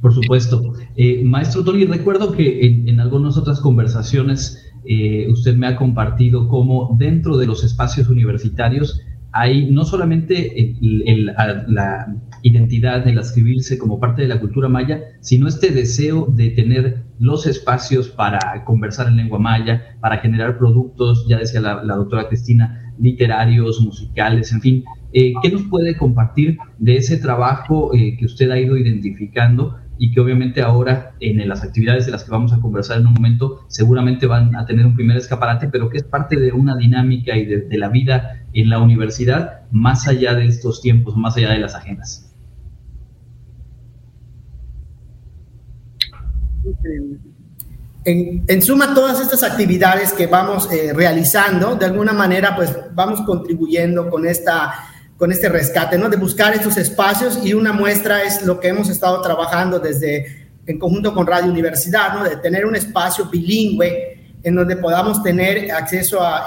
Por 0.00 0.14
supuesto. 0.14 0.74
Eh, 0.96 1.22
maestro 1.24 1.62
Tony, 1.62 1.84
recuerdo 1.84 2.32
que 2.32 2.66
en, 2.66 3.00
algunas 3.00 3.36
otras 3.36 3.60
conversaciones 3.60 4.66
eh, 4.84 5.28
usted 5.30 5.56
me 5.56 5.66
ha 5.66 5.76
compartido 5.76 6.48
cómo 6.48 6.96
dentro 6.98 7.36
de 7.36 7.46
los 7.46 7.64
espacios 7.64 8.08
universitarios 8.08 9.00
hay 9.32 9.70
no 9.70 9.84
solamente 9.84 10.76
la 10.80 12.16
identidad, 12.42 13.06
el 13.06 13.18
escribirse 13.18 13.78
como 13.78 14.00
parte 14.00 14.22
de 14.22 14.28
la 14.28 14.40
cultura 14.40 14.68
maya, 14.68 15.00
sino 15.20 15.46
este 15.46 15.70
deseo 15.70 16.26
de 16.26 16.50
tener 16.50 17.04
los 17.18 17.46
espacios 17.46 18.08
para 18.08 18.64
conversar 18.64 19.08
en 19.08 19.16
lengua 19.16 19.38
maya, 19.38 19.96
para 20.00 20.18
generar 20.18 20.58
productos, 20.58 21.26
ya 21.28 21.38
decía 21.38 21.60
la, 21.60 21.96
doctora 21.96 22.28
Cristina, 22.28 22.94
literarios, 22.98 23.80
musicales, 23.80 24.52
en 24.52 24.60
fin. 24.60 24.84
Eh, 25.12 25.32
¿Qué 25.42 25.50
nos 25.50 25.62
puede 25.64 25.96
compartir 25.96 26.56
de 26.78 26.96
ese 26.96 27.18
trabajo 27.18 27.94
eh, 27.94 28.16
que 28.18 28.24
usted 28.24 28.50
ha 28.50 28.58
ido 28.58 28.76
identificando 28.76 29.76
y 30.02 30.10
que 30.10 30.18
obviamente 30.18 30.62
ahora 30.62 31.12
en 31.20 31.46
las 31.46 31.62
actividades 31.62 32.06
de 32.06 32.12
las 32.12 32.24
que 32.24 32.30
vamos 32.30 32.54
a 32.54 32.58
conversar 32.58 32.98
en 32.98 33.06
un 33.06 33.12
momento 33.12 33.66
seguramente 33.68 34.26
van 34.26 34.56
a 34.56 34.64
tener 34.64 34.86
un 34.86 34.94
primer 34.94 35.18
escaparate, 35.18 35.68
pero 35.68 35.90
que 35.90 35.98
es 35.98 36.04
parte 36.04 36.40
de 36.40 36.52
una 36.52 36.74
dinámica 36.74 37.36
y 37.36 37.44
de, 37.44 37.76
la 37.76 37.90
vida 37.90 38.46
en 38.54 38.70
la 38.70 38.78
universidad 38.78 39.60
más 39.70 40.08
allá 40.08 40.34
de 40.34 40.46
estos 40.46 40.80
tiempos, 40.80 41.18
más 41.18 41.36
allá 41.36 41.50
de 41.50 41.58
las 41.58 41.74
agendas? 41.74 42.34
En, 48.06 48.62
suma, 48.62 48.94
todas 48.94 49.20
estas 49.20 49.42
actividades 49.42 50.14
que 50.14 50.26
vamos 50.26 50.72
eh, 50.72 50.94
realizando, 50.94 51.76
de 51.76 51.84
alguna 51.84 52.14
manera, 52.14 52.56
pues 52.56 52.74
vamos 52.94 53.20
contribuyendo 53.20 54.08
con, 54.08 54.26
esta, 54.26 54.72
con 55.20 55.30
este 55.30 55.50
rescate, 55.50 55.98
¿no? 55.98 56.08
De 56.08 56.16
buscar 56.16 56.54
estos 56.54 56.78
espacios 56.78 57.40
y 57.44 57.52
una 57.52 57.74
muestra 57.74 58.22
es 58.22 58.42
lo 58.42 58.58
que 58.58 58.68
hemos 58.68 58.88
estado 58.88 59.20
trabajando 59.20 59.78
desde 59.78 60.48
en 60.64 60.78
conjunto 60.78 61.12
con 61.12 61.26
Radio 61.26 61.50
Universidad, 61.50 62.14
¿no? 62.14 62.24
de 62.24 62.36
tener 62.36 62.64
un 62.64 62.74
espacio 62.74 63.26
bilingüe 63.26 64.38
en 64.42 64.54
donde 64.54 64.76
podamos 64.76 65.22
tener 65.22 65.70
acceso 65.72 66.22
a, 66.22 66.46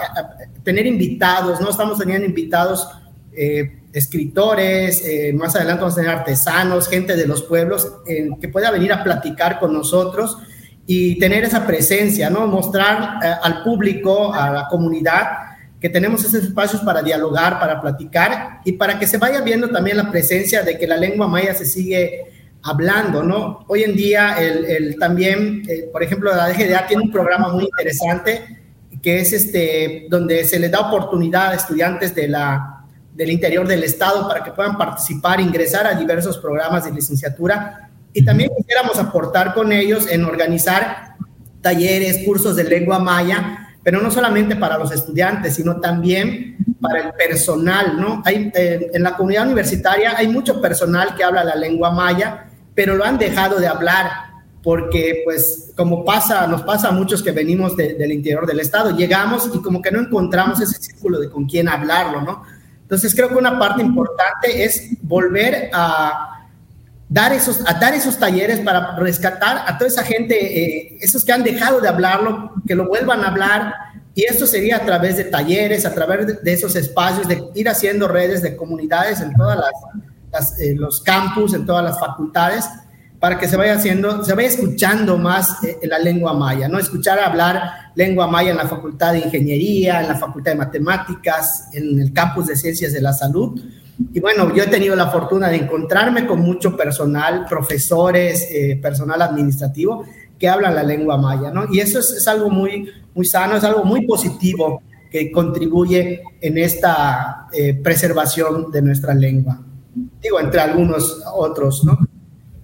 tener 0.64 0.88
invitados, 0.88 1.62
¿no? 1.62 1.70
Estamos 1.70 2.00
teniendo 2.00 2.26
invitados, 2.26 2.90
eh, 3.32 3.84
escritores, 3.94 5.06
eh, 5.06 5.34
más 5.34 5.56
adelante 5.56 5.82
vamos 5.82 5.94
a 5.94 6.02
tener 6.02 6.18
artesanos, 6.18 6.88
gente 6.88 7.16
de 7.16 7.28
los 7.28 7.44
pueblos 7.44 7.88
que 8.06 8.50
pueda 8.50 8.72
venir 8.72 8.92
a 8.92 9.04
platicar 9.04 9.60
con 9.60 9.72
nosotros 9.72 10.40
y 10.88 11.20
tener 11.20 11.44
esa 11.44 11.68
presencia, 11.68 12.32
¿no? 12.32 12.48
Mostrar 12.48 13.24
eh, 13.24 13.36
al 13.44 13.62
público, 13.62 14.34
a 14.34 14.50
la 14.50 14.68
comunidad, 14.68 15.53
que 15.84 15.89
tenemos 15.89 16.24
esos 16.24 16.46
espacios 16.46 16.82
para 16.82 17.02
dialogar, 17.02 17.60
para 17.60 17.82
platicar 17.82 18.62
y 18.63 18.72
para 18.72 18.98
que 18.98 19.06
se 19.06 19.17
vaya 19.17 19.41
viendo 19.41 19.67
también 19.67 19.98
la 19.98 20.10
presencia 20.10 20.63
de 20.63 20.78
que 20.78 20.88
la 20.88 20.96
lengua 20.96 21.28
maya 21.28 21.54
se 21.54 21.65
sigue 21.65 22.22
hablando, 22.62 23.22
¿no? 23.22 23.65
Hoy 23.67 23.84
en 23.84 23.93
día, 23.93 24.38
el, 24.39 24.98
también, 24.98 25.62
eh, 25.67 25.89
por 25.91 26.02
ejemplo, 26.02 26.34
la 26.34 26.48
DGDA 26.48 26.88
tiene 26.88 27.04
un 27.04 27.12
programa 27.12 27.50
muy 27.50 27.65
interesante 27.65 28.62
que 29.02 29.19
es 29.19 29.34
este, 29.34 30.08
donde 30.10 30.46
se 30.46 30.58
les 30.58 30.72
da 30.72 30.80
oportunidad 30.80 31.50
a 31.50 31.56
estudiantes 31.56 32.15
de 32.15 32.30
la, 32.30 32.86
del 33.13 33.32
interior 33.32 33.67
del 33.67 33.84
Estado 33.84 34.26
para 34.26 34.41
que 34.41 34.52
puedan 34.52 34.78
participar, 34.78 35.41
ingresar 35.41 35.86
a 35.86 35.96
diversos 35.96 36.38
programas 36.38 36.86
de 36.86 36.93
licenciatura 36.93 37.89
y 38.13 38.24
también 38.24 38.52
quisiéramos 38.56 38.98
aportar 39.00 39.54
con 39.54 39.74
ellos 39.74 40.10
en 40.10 40.24
organizar 40.24 41.15
talleres, 41.60 42.24
cursos 42.24 42.56
de 42.56 42.63
lengua 42.63 43.00
maya, 43.00 43.62
pero 43.84 44.02
no 44.02 44.10
solamente 44.10 44.56
para 44.56 44.78
los 44.78 44.91
estudiantes, 44.91 45.56
sino 45.56 45.80
también 45.80 46.58
para 46.80 47.02
el 47.02 47.13
personal, 47.13 48.00
¿no? 48.00 48.22
Hay, 48.26 48.52
eh, 48.56 48.91
en 48.93 49.04
la 49.04 49.15
comunidad 49.15 49.46
universitaria 49.46 50.15
hay 50.17 50.28
mucho 50.28 50.62
personal 50.62 51.15
que 51.15 51.24
habla 51.24 51.43
la 51.43 51.56
lengua 51.56 51.91
maya, 51.91 52.46
pero 52.74 52.96
lo 52.96 53.04
han 53.04 53.17
dejado 53.17 53.60
de 53.60 53.67
hablar 53.67 54.34
porque 54.63 55.22
pues 55.26 55.74
como 55.76 56.06
pasa, 56.06 56.48
nos 56.48 56.62
pasa 56.63 56.88
a 56.88 56.91
muchos 56.91 57.22
que 57.22 57.32
venimos 57.32 57.76
del 57.76 58.12
interior 58.12 58.48
del 58.48 58.62
estado, 58.62 58.96
llegamos 58.96 59.52
y 59.54 59.62
como 59.62 59.82
que 59.82 59.91
no 59.91 60.00
encontramos 60.00 60.62
ese 60.62 60.82
círculo 60.82 61.19
de 61.19 61.30
con 61.30 61.46
quién 61.46 61.67
hablarlo, 61.67 62.22
¿no? 62.22 62.43
Entonces 62.82 63.13
creo 63.13 63.28
que 63.28 63.36
una 63.36 63.60
parte 63.60 63.82
importante 63.82 64.63
es 64.63 64.89
volver 65.02 65.69
a 65.74 66.42
dar 67.13 67.32
esos, 67.32 67.60
a 67.67 67.76
dar 67.76 67.93
esos 67.93 68.17
talleres 68.17 68.60
para 68.62 68.95
rescatar 68.95 69.65
a 69.67 69.78
toda 69.78 69.88
esa 69.88 70.04
gente, 70.04 70.36
eh, 70.36 70.97
esos 70.99 71.23
que 71.23 71.32
han 71.32 71.43
dejado 71.43 71.80
de 71.80 71.88
hablarlo, 71.88 72.54
que 72.67 72.73
lo 72.73 72.88
vuelvan 72.88 73.23
a 73.23 73.28
hablar, 73.28 73.71
y 74.15 74.23
esto 74.23 74.47
sería 74.47 74.78
a 74.78 74.86
través 74.86 75.17
de 75.17 75.26
talleres, 75.26 75.86
a 75.86 75.93
través 75.93 76.41
de, 76.43 76.54
esos 76.54 76.76
espacios, 76.76 77.28
de 77.28 77.43
ir 77.54 77.69
haciendo 77.69 78.08
redes 78.08 78.41
de 78.41 78.56
comunidades 78.56 79.21
en 79.21 79.32
todas 79.36 79.60
las 80.32 80.60
eh, 80.60 80.73
los 80.76 81.02
campus, 81.02 81.54
en 81.54 81.67
todas 81.67 81.84
las 81.84 81.99
facultades, 81.99 82.65
para 83.19 83.38
que 83.38 83.47
se 83.47 83.58
vaya 83.58 83.76
haciendo, 83.76 84.23
se 84.23 84.34
vaya 84.34 84.47
escuchando 84.47 85.19
más 85.19 85.63
eh, 85.63 85.78
la 85.84 85.99
lengua 85.99 86.34
maya, 86.34 86.67
¿no? 86.67 86.80
Escuchar 86.80 87.19
hablar 87.19 87.91
lengua 87.93 88.26
maya 88.26 88.49
en 88.49 88.58
la 88.58 88.67
Facultad 88.67 89.13
de 89.13 89.19
Ingeniería, 89.19 90.02
en 90.02 90.08
la 90.08 90.15
Facultad 90.15 90.54
de 90.54 90.58
Matemáticas, 90.58 91.69
en 91.73 92.02
el 92.02 92.12
campus 92.12 92.47
de 92.47 92.56
Ciencias 92.56 92.91
de 92.91 93.02
la 93.02 93.13
Salud. 93.13 93.62
Y 94.12 94.20
bueno, 94.20 94.54
yo 94.56 94.63
he 94.63 94.68
tenido 94.68 94.96
la 94.96 95.10
fortuna 95.10 95.50
de 95.50 95.58
encontrarme 95.58 96.26
con 96.26 96.39
mucho 96.39 96.76
personal, 96.76 97.46
profesores, 97.48 98.48
eh, 98.52 98.80
personal 98.82 99.22
administrativo 99.22 100.06
que 100.39 100.50
hablan 100.50 100.76
la 100.76 100.84
lengua 100.84 101.18
maya, 101.18 101.52
¿no? 101.52 101.66
Y 101.72 101.80
eso 101.80 102.00
es, 102.00 102.28
algo 102.28 102.50
muy, 102.50 102.89
muy 103.13 103.26
sano, 103.26 103.56
es 103.56 103.63
algo 103.63 103.86
muy 103.86 104.06
positivo 104.06 104.82
que 105.10 105.32
contribuye 105.32 106.22
en 106.42 106.58
esta 106.58 107.48
preservación 107.84 108.72
de 108.72 108.82
nuestra 108.82 109.13
lengua 109.13 109.60
digo, 110.22 110.39
entre 110.39 110.62
algunos 110.62 111.22
otros, 111.34 111.84
¿no? 111.84 112.00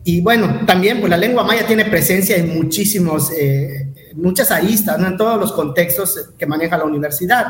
Y 0.04 0.22
bueno, 0.22 0.66
también 0.66 1.00
pues 1.00 1.10
la 1.10 1.18
lengua 1.18 1.44
maya 1.44 1.68
tiene 1.68 1.86
presencia 1.86 2.38
en 2.38 2.56
muchísimos, 2.56 3.32
eh, 3.32 3.90
muchas 4.16 4.50
aristas, 4.50 4.98
¿no? 4.98 5.08
En 5.08 5.18
todos 5.18 5.40
los 5.40 5.52
contextos 5.52 6.32
que 6.38 6.46
maneja 6.46 6.78
la 6.78 6.86
universidad. 6.86 7.46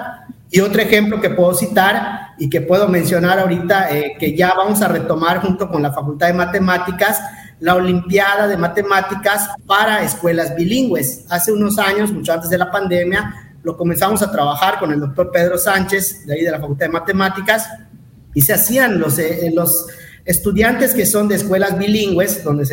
Y 0.52 0.62
otro 0.62 0.82
ejemplo 0.82 1.22
que 1.22 1.30
puedo 1.30 1.54
citar 1.54 2.34
y 2.40 2.50
que 2.50 2.62
puedo 2.62 2.88
mencionar 2.88 3.38
ahorita, 3.40 3.96
eh, 3.96 4.16
que 4.20 4.36
ya 4.36 4.54
vamos 4.56 4.82
a 4.82 4.88
retomar 4.88 5.42
junto 5.42 5.70
con 5.70 5.84
la 5.84 5.92
Facultad 5.92 6.28
de 6.28 6.34
Matemáticas, 6.34 7.22
la 7.60 7.76
Olimpiada 7.76 8.48
de 8.48 8.58
Matemáticas 8.58 9.50
para 9.68 10.02
escuelas 10.02 10.56
bilingües. 10.56 11.26
Hace 11.30 11.52
unos 11.52 11.78
años, 11.78 12.12
mucho 12.12 12.34
antes 12.34 12.50
de 12.50 12.58
la 12.58 12.72
pandemia, 12.72 13.52
lo 13.62 13.78
comenzamos 13.78 14.24
a 14.24 14.32
trabajar 14.32 14.80
con 14.80 14.92
el 14.92 15.00
doctor 15.00 15.30
Pedro 15.32 15.58
Sánchez, 15.58 16.26
de 16.26 16.34
ahí 16.34 16.44
de 16.44 16.52
la 16.52 16.60
Facultad 16.60 16.88
de 16.88 16.94
Matemáticas, 16.94 17.70
y 18.34 18.42
se 18.42 18.54
hacían 18.54 19.00
los, 19.00 19.20
eh, 19.20 19.52
los 19.54 19.88
estudiantes 20.26 20.94
que 20.96 21.06
son 21.06 21.28
de 21.28 21.36
escuelas 21.36 21.78
bilingües, 21.78 22.44
donde 22.44 22.68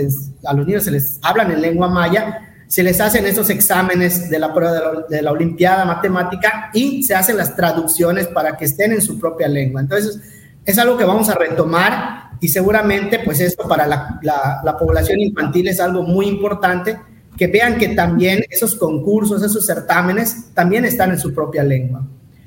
a 0.44 0.52
los 0.54 0.66
niños 0.66 0.84
se 0.84 0.92
les 0.92 1.18
hablan 1.22 1.50
en 1.50 1.60
lengua 1.60 1.88
maya, 1.88 2.45
se 2.68 2.82
les 2.82 3.00
hacen 3.00 3.26
esos 3.26 3.48
exámenes 3.50 4.28
de 4.28 4.38
la 4.38 4.52
prueba 4.52 5.04
de 5.08 5.22
la, 5.22 5.32
Olimpiada 5.32 5.84
Matemática 5.84 6.70
y 6.74 7.02
se 7.02 7.14
hacen 7.14 7.36
las 7.36 7.54
traducciones 7.54 8.26
para 8.28 8.56
que 8.56 8.64
estén 8.64 8.92
en 8.92 9.00
su 9.00 9.18
propia 9.18 9.48
lengua. 9.48 9.80
Entonces, 9.80 10.20
es 10.64 10.78
algo 10.78 10.96
que 10.96 11.04
vamos 11.04 11.28
a 11.28 11.34
retomar 11.34 12.30
y 12.40 12.48
seguramente, 12.48 13.20
pues 13.24 13.40
esto 13.40 13.68
para 13.68 13.86
la, 13.86 14.18
la, 14.22 14.60
la 14.64 14.76
población 14.76 15.20
infantil 15.20 15.68
es 15.68 15.80
algo 15.80 16.02
muy 16.02 16.26
importante, 16.26 16.98
que 17.36 17.46
vean 17.46 17.78
que 17.78 17.88
también 17.88 18.44
esos 18.50 18.74
concursos, 18.74 19.42
esos 19.42 19.64
certámenes, 19.64 20.52
también 20.54 20.84
están 20.84 21.12
en 21.12 21.18
su 21.18 21.32
propia 21.32 21.62
lengua. 21.62 22.06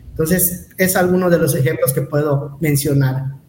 Entonces, 0.10 0.70
es 0.78 0.96
alguno 0.98 1.30
de 1.30 1.40
los 1.40 1.56
ejemplos 1.56 1.94
que 1.94 2.02
puedo 2.02 2.58
mencionar. 2.60 3.40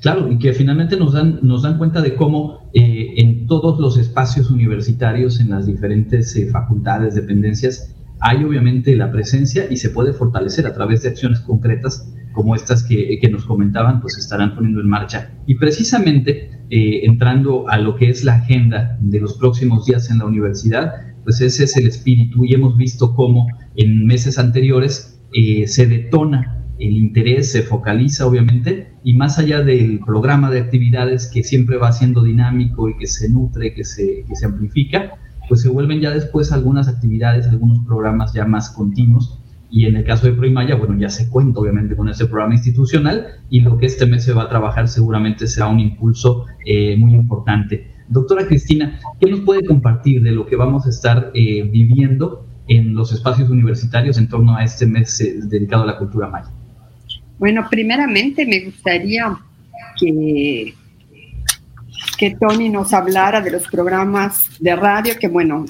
Claro, 0.00 0.30
y 0.30 0.38
que 0.38 0.52
finalmente 0.52 0.96
nos 0.96 1.12
dan, 1.12 1.40
nos 1.42 1.62
dan 1.62 1.78
cuenta 1.78 2.00
de 2.00 2.14
cómo 2.14 2.70
eh, 2.72 3.01
en 3.16 3.46
todos 3.46 3.78
los 3.80 3.96
espacios 3.98 4.50
universitarios, 4.50 5.40
en 5.40 5.50
las 5.50 5.66
diferentes 5.66 6.34
eh, 6.36 6.48
facultades, 6.50 7.14
dependencias, 7.14 7.94
hay 8.20 8.44
obviamente 8.44 8.94
la 8.94 9.10
presencia 9.10 9.66
y 9.70 9.76
se 9.76 9.90
puede 9.90 10.12
fortalecer 10.12 10.66
a 10.66 10.74
través 10.74 11.02
de 11.02 11.08
acciones 11.08 11.40
concretas 11.40 12.08
como 12.32 12.54
estas 12.54 12.82
que, 12.84 13.18
que 13.20 13.28
nos 13.28 13.44
comentaban, 13.44 14.00
pues 14.00 14.16
estarán 14.16 14.54
poniendo 14.54 14.80
en 14.80 14.88
marcha. 14.88 15.32
Y 15.46 15.56
precisamente 15.56 16.50
eh, 16.70 17.04
entrando 17.04 17.68
a 17.68 17.78
lo 17.78 17.96
que 17.96 18.08
es 18.08 18.24
la 18.24 18.36
agenda 18.36 18.96
de 19.00 19.20
los 19.20 19.34
próximos 19.34 19.86
días 19.86 20.10
en 20.10 20.18
la 20.18 20.24
universidad, 20.24 20.92
pues 21.24 21.40
ese 21.40 21.64
es 21.64 21.76
el 21.76 21.86
espíritu 21.86 22.44
y 22.44 22.54
hemos 22.54 22.76
visto 22.76 23.14
cómo 23.14 23.46
en 23.76 24.06
meses 24.06 24.38
anteriores 24.38 25.20
eh, 25.34 25.66
se 25.66 25.86
detona 25.86 26.64
el 26.78 26.96
interés, 26.96 27.52
se 27.52 27.62
focaliza 27.62 28.26
obviamente, 28.26 28.91
y 29.04 29.14
más 29.14 29.38
allá 29.38 29.62
del 29.62 30.00
programa 30.04 30.50
de 30.50 30.60
actividades 30.60 31.30
que 31.32 31.42
siempre 31.42 31.76
va 31.76 31.92
siendo 31.92 32.22
dinámico 32.22 32.88
y 32.88 32.96
que 32.96 33.06
se 33.06 33.28
nutre, 33.28 33.74
que 33.74 33.84
se, 33.84 34.24
que 34.28 34.36
se 34.36 34.46
amplifica, 34.46 35.14
pues 35.48 35.62
se 35.62 35.68
vuelven 35.68 36.00
ya 36.00 36.10
después 36.10 36.52
algunas 36.52 36.88
actividades, 36.88 37.48
algunos 37.48 37.84
programas 37.86 38.32
ya 38.32 38.44
más 38.44 38.70
continuos. 38.70 39.38
Y 39.70 39.86
en 39.86 39.96
el 39.96 40.04
caso 40.04 40.26
de 40.26 40.34
Proimaya, 40.34 40.76
bueno, 40.76 40.98
ya 40.98 41.08
se 41.08 41.30
cuenta 41.30 41.60
obviamente 41.60 41.96
con 41.96 42.08
ese 42.08 42.26
programa 42.26 42.54
institucional 42.54 43.26
y 43.48 43.60
lo 43.60 43.78
que 43.78 43.86
este 43.86 44.06
mes 44.06 44.22
se 44.22 44.34
va 44.34 44.42
a 44.42 44.48
trabajar 44.48 44.86
seguramente 44.86 45.46
será 45.46 45.68
un 45.68 45.80
impulso 45.80 46.46
eh, 46.66 46.96
muy 46.96 47.14
importante. 47.14 47.90
Doctora 48.08 48.46
Cristina, 48.46 49.00
¿qué 49.18 49.30
nos 49.30 49.40
puede 49.40 49.64
compartir 49.64 50.22
de 50.22 50.32
lo 50.32 50.44
que 50.44 50.56
vamos 50.56 50.86
a 50.86 50.90
estar 50.90 51.30
eh, 51.34 51.62
viviendo 51.72 52.46
en 52.68 52.94
los 52.94 53.12
espacios 53.12 53.48
universitarios 53.48 54.18
en 54.18 54.28
torno 54.28 54.56
a 54.56 54.62
este 54.62 54.86
mes 54.86 55.18
eh, 55.22 55.40
dedicado 55.42 55.84
a 55.84 55.86
la 55.86 55.98
cultura 55.98 56.28
maya? 56.28 56.50
Bueno, 57.42 57.66
primeramente 57.68 58.46
me 58.46 58.60
gustaría 58.60 59.36
que, 59.98 60.74
que 62.16 62.36
Tony 62.38 62.68
nos 62.68 62.92
hablara 62.92 63.40
de 63.40 63.50
los 63.50 63.66
programas 63.66 64.48
de 64.60 64.76
radio, 64.76 65.14
que 65.18 65.26
bueno, 65.26 65.64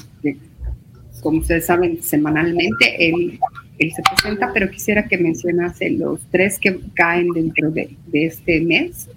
como 1.22 1.38
ustedes 1.38 1.64
saben, 1.64 2.02
semanalmente 2.02 3.08
él, 3.08 3.40
él, 3.78 3.90
se 3.90 4.02
presenta, 4.02 4.50
pero 4.52 4.70
quisiera 4.70 5.08
que 5.08 5.16
mencionase 5.16 5.88
los 5.88 6.20
tres 6.30 6.58
que 6.58 6.78
caen 6.92 7.28
dentro 7.28 7.70
de, 7.70 7.96
de 8.08 8.26
este 8.26 8.60
mes. 8.60 9.08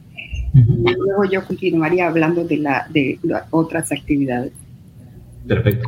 y 0.54 0.94
luego 0.94 1.26
yo 1.30 1.46
continuaría 1.46 2.08
hablando 2.08 2.46
de, 2.46 2.56
la, 2.56 2.88
de 2.90 3.20
otras 3.50 3.92
actividades. 3.92 4.54
Perfecto. 5.48 5.88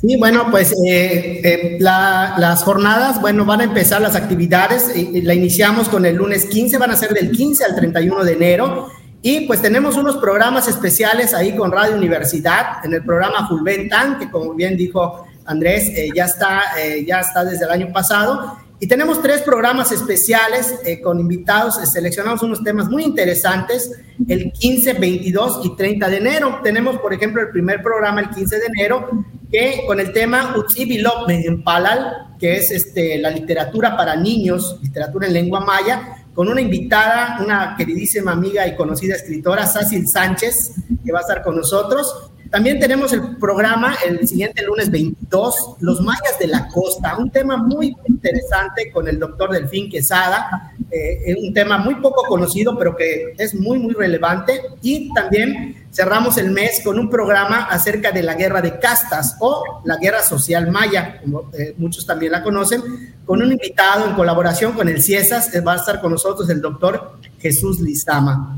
Sí, 0.00 0.16
bueno, 0.16 0.48
pues 0.50 0.72
eh, 0.86 1.40
eh, 1.42 1.78
las 1.80 2.62
jornadas, 2.62 3.20
bueno, 3.20 3.44
van 3.44 3.60
a 3.60 3.64
empezar 3.64 4.00
las 4.00 4.14
actividades, 4.14 4.94
y, 4.94 5.22
la 5.22 5.34
iniciamos 5.34 5.88
con 5.88 6.04
el 6.04 6.16
lunes 6.16 6.46
15, 6.46 6.78
van 6.78 6.90
a 6.90 6.96
ser 6.96 7.12
del 7.14 7.30
15 7.30 7.64
al 7.64 7.74
31 7.74 8.24
de 8.24 8.32
enero, 8.32 8.88
y 9.22 9.46
pues 9.46 9.60
tenemos 9.60 9.96
unos 9.96 10.18
programas 10.18 10.68
especiales 10.68 11.34
ahí 11.34 11.56
con 11.56 11.72
Radio 11.72 11.96
Universidad, 11.96 12.84
en 12.84 12.92
el 12.92 13.02
programa 13.02 13.48
Fulventan, 13.48 14.18
que 14.18 14.30
como 14.30 14.54
bien 14.54 14.76
dijo 14.76 15.26
Andrés, 15.46 15.88
eh, 15.96 16.10
ya, 16.14 16.26
está, 16.26 16.62
ya 17.06 17.20
está 17.20 17.44
desde 17.44 17.64
el 17.64 17.70
año 17.70 17.92
pasado, 17.92 18.58
y 18.80 18.86
tenemos 18.86 19.20
tres 19.20 19.42
programas 19.42 19.90
especiales 19.90 20.74
eh, 20.84 21.00
con 21.00 21.18
invitados. 21.18 21.82
Eh, 21.82 21.86
seleccionamos 21.86 22.42
unos 22.42 22.62
temas 22.62 22.88
muy 22.88 23.02
interesantes 23.02 23.90
el 24.28 24.52
15, 24.52 24.94
22 24.94 25.60
y 25.64 25.76
30 25.76 26.08
de 26.08 26.16
enero. 26.16 26.60
Tenemos, 26.62 26.98
por 26.98 27.12
ejemplo, 27.12 27.42
el 27.42 27.50
primer 27.50 27.82
programa 27.82 28.20
el 28.20 28.30
15 28.30 28.58
de 28.58 28.66
enero 28.66 29.08
que 29.50 29.82
con 29.86 29.98
el 29.98 30.12
tema 30.12 30.54
Utzibilop 30.56 31.28
en 31.28 31.64
Palal, 31.64 32.36
que 32.38 32.56
es 32.56 32.70
este, 32.70 33.18
la 33.18 33.30
literatura 33.30 33.96
para 33.96 34.14
niños, 34.14 34.78
literatura 34.82 35.26
en 35.26 35.32
lengua 35.32 35.60
maya, 35.60 36.26
con 36.34 36.48
una 36.48 36.60
invitada, 36.60 37.38
una 37.42 37.74
queridísima 37.76 38.32
amiga 38.32 38.64
y 38.68 38.76
conocida 38.76 39.16
escritora, 39.16 39.66
Sácil 39.66 40.06
Sánchez, 40.06 40.74
que 41.04 41.10
va 41.10 41.18
a 41.18 41.22
estar 41.22 41.42
con 41.42 41.56
nosotros. 41.56 42.30
También 42.50 42.80
tenemos 42.80 43.12
el 43.12 43.36
programa 43.36 43.94
el 44.06 44.26
siguiente 44.26 44.62
lunes 44.62 44.90
22, 44.90 45.76
Los 45.80 46.00
mayas 46.00 46.38
de 46.40 46.46
la 46.46 46.68
costa, 46.68 47.16
un 47.18 47.30
tema 47.30 47.58
muy 47.58 47.94
interesante 48.06 48.90
con 48.90 49.06
el 49.06 49.18
doctor 49.18 49.50
Delfín 49.50 49.90
Quesada, 49.90 50.72
eh, 50.90 51.36
un 51.42 51.52
tema 51.52 51.76
muy 51.76 51.96
poco 51.96 52.22
conocido, 52.26 52.78
pero 52.78 52.96
que 52.96 53.34
es 53.36 53.54
muy, 53.54 53.78
muy 53.78 53.92
relevante. 53.92 54.62
Y 54.80 55.12
también 55.12 55.86
cerramos 55.92 56.38
el 56.38 56.50
mes 56.50 56.80
con 56.82 56.98
un 56.98 57.10
programa 57.10 57.64
acerca 57.64 58.12
de 58.12 58.22
la 58.22 58.34
guerra 58.34 58.62
de 58.62 58.78
castas 58.78 59.36
o 59.40 59.82
la 59.84 59.96
guerra 59.96 60.22
social 60.22 60.70
maya, 60.70 61.20
como 61.20 61.50
eh, 61.52 61.74
muchos 61.76 62.06
también 62.06 62.32
la 62.32 62.42
conocen, 62.42 62.82
con 63.26 63.42
un 63.42 63.52
invitado 63.52 64.06
en 64.06 64.14
colaboración 64.14 64.72
con 64.72 64.88
el 64.88 65.02
CIESAS, 65.02 65.50
va 65.66 65.74
a 65.74 65.76
estar 65.76 66.00
con 66.00 66.12
nosotros 66.12 66.48
el 66.48 66.62
doctor 66.62 67.18
Jesús 67.38 67.78
Lizama. 67.80 68.56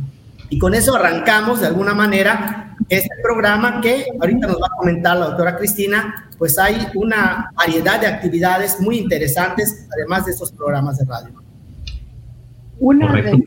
Y 0.51 0.59
con 0.59 0.75
eso 0.75 0.97
arrancamos 0.97 1.61
de 1.61 1.69
alguna 1.69 1.95
manera 1.95 2.77
este 2.89 3.15
programa 3.23 3.81
que 3.81 4.05
ahorita 4.21 4.49
nos 4.49 4.57
va 4.57 4.67
a 4.67 4.77
comentar 4.77 5.17
la 5.17 5.27
doctora 5.27 5.57
Cristina, 5.57 6.29
pues 6.39 6.59
hay 6.59 6.89
una 6.95 7.51
variedad 7.55 8.01
de 8.01 8.09
actividades 8.09 8.81
muy 8.81 8.99
interesantes, 8.99 9.87
además 9.95 10.27
de 10.27 10.33
estos 10.33 10.51
programas 10.51 10.99
de 10.99 11.05
radio. 11.05 11.41
Una 12.81 13.13
de, 13.13 13.45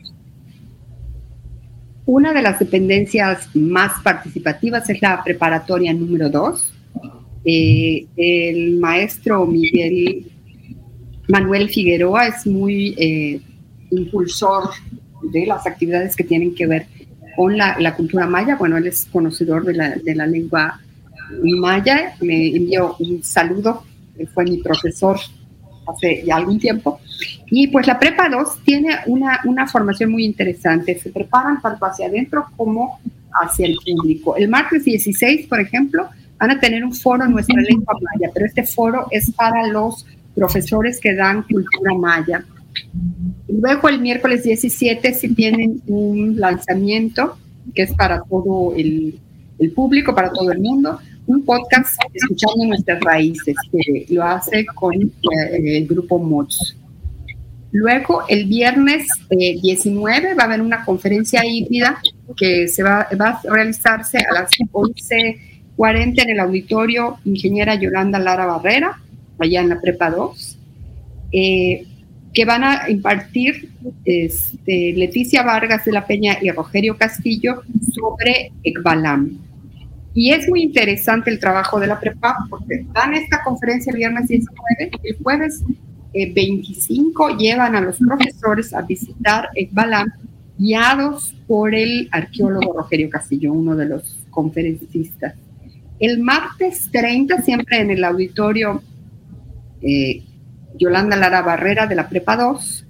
una 2.06 2.32
de 2.32 2.42
las 2.42 2.58
dependencias 2.58 3.48
más 3.54 4.02
participativas 4.02 4.88
es 4.88 5.02
la 5.02 5.22
preparatoria 5.22 5.92
número 5.92 6.30
2. 6.30 6.72
Eh, 7.44 8.06
el 8.16 8.78
maestro 8.78 9.44
Miguel 9.44 10.30
Manuel 11.28 11.68
Figueroa 11.68 12.28
es 12.28 12.46
muy 12.46 12.94
eh, 12.96 13.40
impulsor 13.90 14.70
de 15.32 15.46
las 15.46 15.66
actividades 15.66 16.16
que 16.16 16.24
tienen 16.24 16.54
que 16.54 16.66
ver 16.66 16.86
con 17.36 17.56
la, 17.56 17.94
cultura 17.96 18.26
maya. 18.26 18.56
Bueno, 18.56 18.76
él 18.76 18.86
es 18.86 19.06
conocedor 19.10 19.64
de 19.64 19.74
la, 19.74 19.90
de 19.90 20.14
la 20.14 20.26
lengua 20.26 20.80
maya. 21.42 22.14
Me 22.20 22.48
envió 22.48 22.96
un 22.98 23.22
saludo, 23.22 23.84
fue 24.32 24.44
mi 24.44 24.58
profesor 24.58 25.18
hace 25.86 26.22
ya 26.24 26.36
algún 26.36 26.58
tiempo. 26.58 27.00
Y 27.46 27.68
pues 27.68 27.86
la 27.86 27.98
Prepa 27.98 28.28
2 28.28 28.64
tiene 28.64 28.90
una, 29.06 29.40
una 29.44 29.66
formación 29.66 30.10
muy 30.10 30.24
interesante. 30.24 30.98
Se 30.98 31.10
preparan 31.10 31.60
tanto 31.60 31.84
hacia 31.86 32.06
adentro 32.06 32.46
como 32.56 33.00
hacia 33.32 33.66
el 33.66 33.76
público. 33.84 34.36
El 34.36 34.48
martes 34.48 34.84
16, 34.84 35.46
por 35.48 35.60
ejemplo, 35.60 36.08
van 36.38 36.50
a 36.52 36.60
tener 36.60 36.84
un 36.84 36.94
foro 36.94 37.24
en 37.24 37.32
nuestra 37.32 37.60
lengua 37.60 37.94
maya, 38.00 38.30
pero 38.32 38.46
este 38.46 38.64
foro 38.64 39.06
es 39.10 39.30
para 39.32 39.66
los 39.68 40.06
profesores 40.34 41.00
que 41.00 41.14
dan 41.14 41.42
cultura 41.42 41.94
maya. 41.94 42.44
Luego 43.48 43.88
el 43.88 44.00
miércoles 44.00 44.42
17 44.44 45.14
si 45.14 45.34
tienen 45.34 45.82
un 45.86 46.38
lanzamiento 46.38 47.36
que 47.74 47.82
es 47.82 47.94
para 47.94 48.22
todo 48.22 48.74
el, 48.76 49.20
público, 49.74 50.14
para 50.14 50.30
todo 50.30 50.52
el 50.52 50.60
mundo, 50.60 50.98
un 51.26 51.44
podcast 51.44 51.98
escuchando 52.12 52.66
nuestras 52.66 53.00
raíces, 53.00 53.56
que 53.72 54.06
lo 54.10 54.22
hace 54.24 54.66
con 54.66 54.94
eh, 54.94 55.78
el 55.78 55.86
grupo 55.86 56.18
MOTS. 56.18 56.76
Luego, 57.72 58.22
el 58.28 58.44
viernes 58.44 59.06
19 59.30 60.30
eh, 60.30 60.34
va 60.34 60.42
a 60.42 60.46
haber 60.46 60.60
una 60.60 60.84
conferencia 60.84 61.42
híbrida 61.44 62.00
que 62.36 62.68
se 62.68 62.82
va, 62.82 63.08
a 63.10 63.40
realizarse 63.44 64.18
a 64.18 64.32
las 64.32 64.50
11.40 64.72 66.22
en 66.22 66.30
el 66.30 66.40
auditorio 66.40 67.18
Ingeniera 67.24 67.74
Yolanda 67.74 68.18
Lara 68.18 68.46
Barrera, 68.46 69.00
allá 69.38 69.60
en 69.60 69.70
la 69.70 69.80
Prepa 69.80 70.10
2. 70.10 70.58
Eh, 71.32 71.86
que 72.34 72.44
van 72.44 72.64
a 72.64 72.90
impartir 72.90 73.70
este, 74.04 74.92
Leticia 74.94 75.44
Vargas 75.44 75.84
de 75.84 75.92
la 75.92 76.06
Peña 76.06 76.36
y 76.42 76.50
Rogerio 76.50 76.98
Castillo 76.98 77.62
sobre 77.94 78.52
Ekbalam. 78.64 79.38
Y 80.14 80.32
es 80.32 80.48
muy 80.48 80.62
interesante 80.62 81.30
el 81.30 81.38
trabajo 81.38 81.78
de 81.80 81.86
la 81.86 81.98
prepa 81.98 82.36
porque 82.50 82.84
dan 82.92 83.14
esta 83.14 83.42
conferencia 83.42 83.90
el 83.90 83.98
viernes 83.98 84.28
19, 84.28 84.90
el 85.02 85.16
jueves 85.22 85.62
25 86.12 87.30
eh, 87.30 87.36
llevan 87.38 87.74
a 87.76 87.80
los 87.80 87.98
profesores 87.98 88.74
a 88.74 88.82
visitar 88.82 89.48
Ekbalam 89.54 90.12
guiados 90.58 91.34
por 91.46 91.74
el 91.74 92.08
arqueólogo 92.12 92.74
Rogerio 92.74 93.10
Castillo, 93.10 93.52
uno 93.52 93.76
de 93.76 93.86
los 93.86 94.18
conferencistas. 94.30 95.34
El 95.98 96.20
martes 96.20 96.88
30, 96.90 97.42
siempre 97.42 97.80
en 97.80 97.90
el 97.90 98.04
auditorio 98.04 98.82
eh, 99.82 100.22
Yolanda 100.78 101.16
Lara 101.16 101.42
Barrera 101.42 101.86
de 101.86 101.94
la 101.94 102.08
Prepa 102.08 102.36
2, 102.36 102.86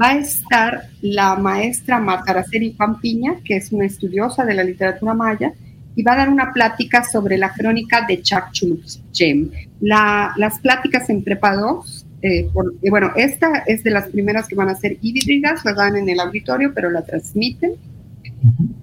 va 0.00 0.10
a 0.10 0.18
estar 0.18 0.88
la 1.00 1.36
maestra 1.36 1.98
Marta 1.98 2.32
Araceli 2.32 2.70
Pampiña, 2.70 3.36
que 3.44 3.56
es 3.56 3.72
una 3.72 3.84
estudiosa 3.84 4.44
de 4.44 4.54
la 4.54 4.64
literatura 4.64 5.14
maya, 5.14 5.52
y 5.94 6.02
va 6.02 6.14
a 6.14 6.16
dar 6.16 6.30
una 6.30 6.52
plática 6.52 7.04
sobre 7.04 7.36
la 7.36 7.52
crónica 7.52 8.06
de 8.06 8.22
Chakchulchem. 8.22 9.50
La, 9.80 10.32
las 10.36 10.58
pláticas 10.60 11.10
en 11.10 11.22
Prepa 11.22 11.54
2, 11.54 12.06
eh, 12.22 12.48
bueno, 12.88 13.12
esta 13.16 13.64
es 13.66 13.82
de 13.82 13.90
las 13.90 14.08
primeras 14.08 14.48
que 14.48 14.54
van 14.54 14.68
a 14.68 14.74
ser 14.74 14.96
híbridas, 15.02 15.64
la 15.64 15.74
dan 15.74 15.96
en 15.96 16.08
el 16.08 16.20
auditorio, 16.20 16.72
pero 16.74 16.90
la 16.90 17.02
transmiten. 17.02 17.72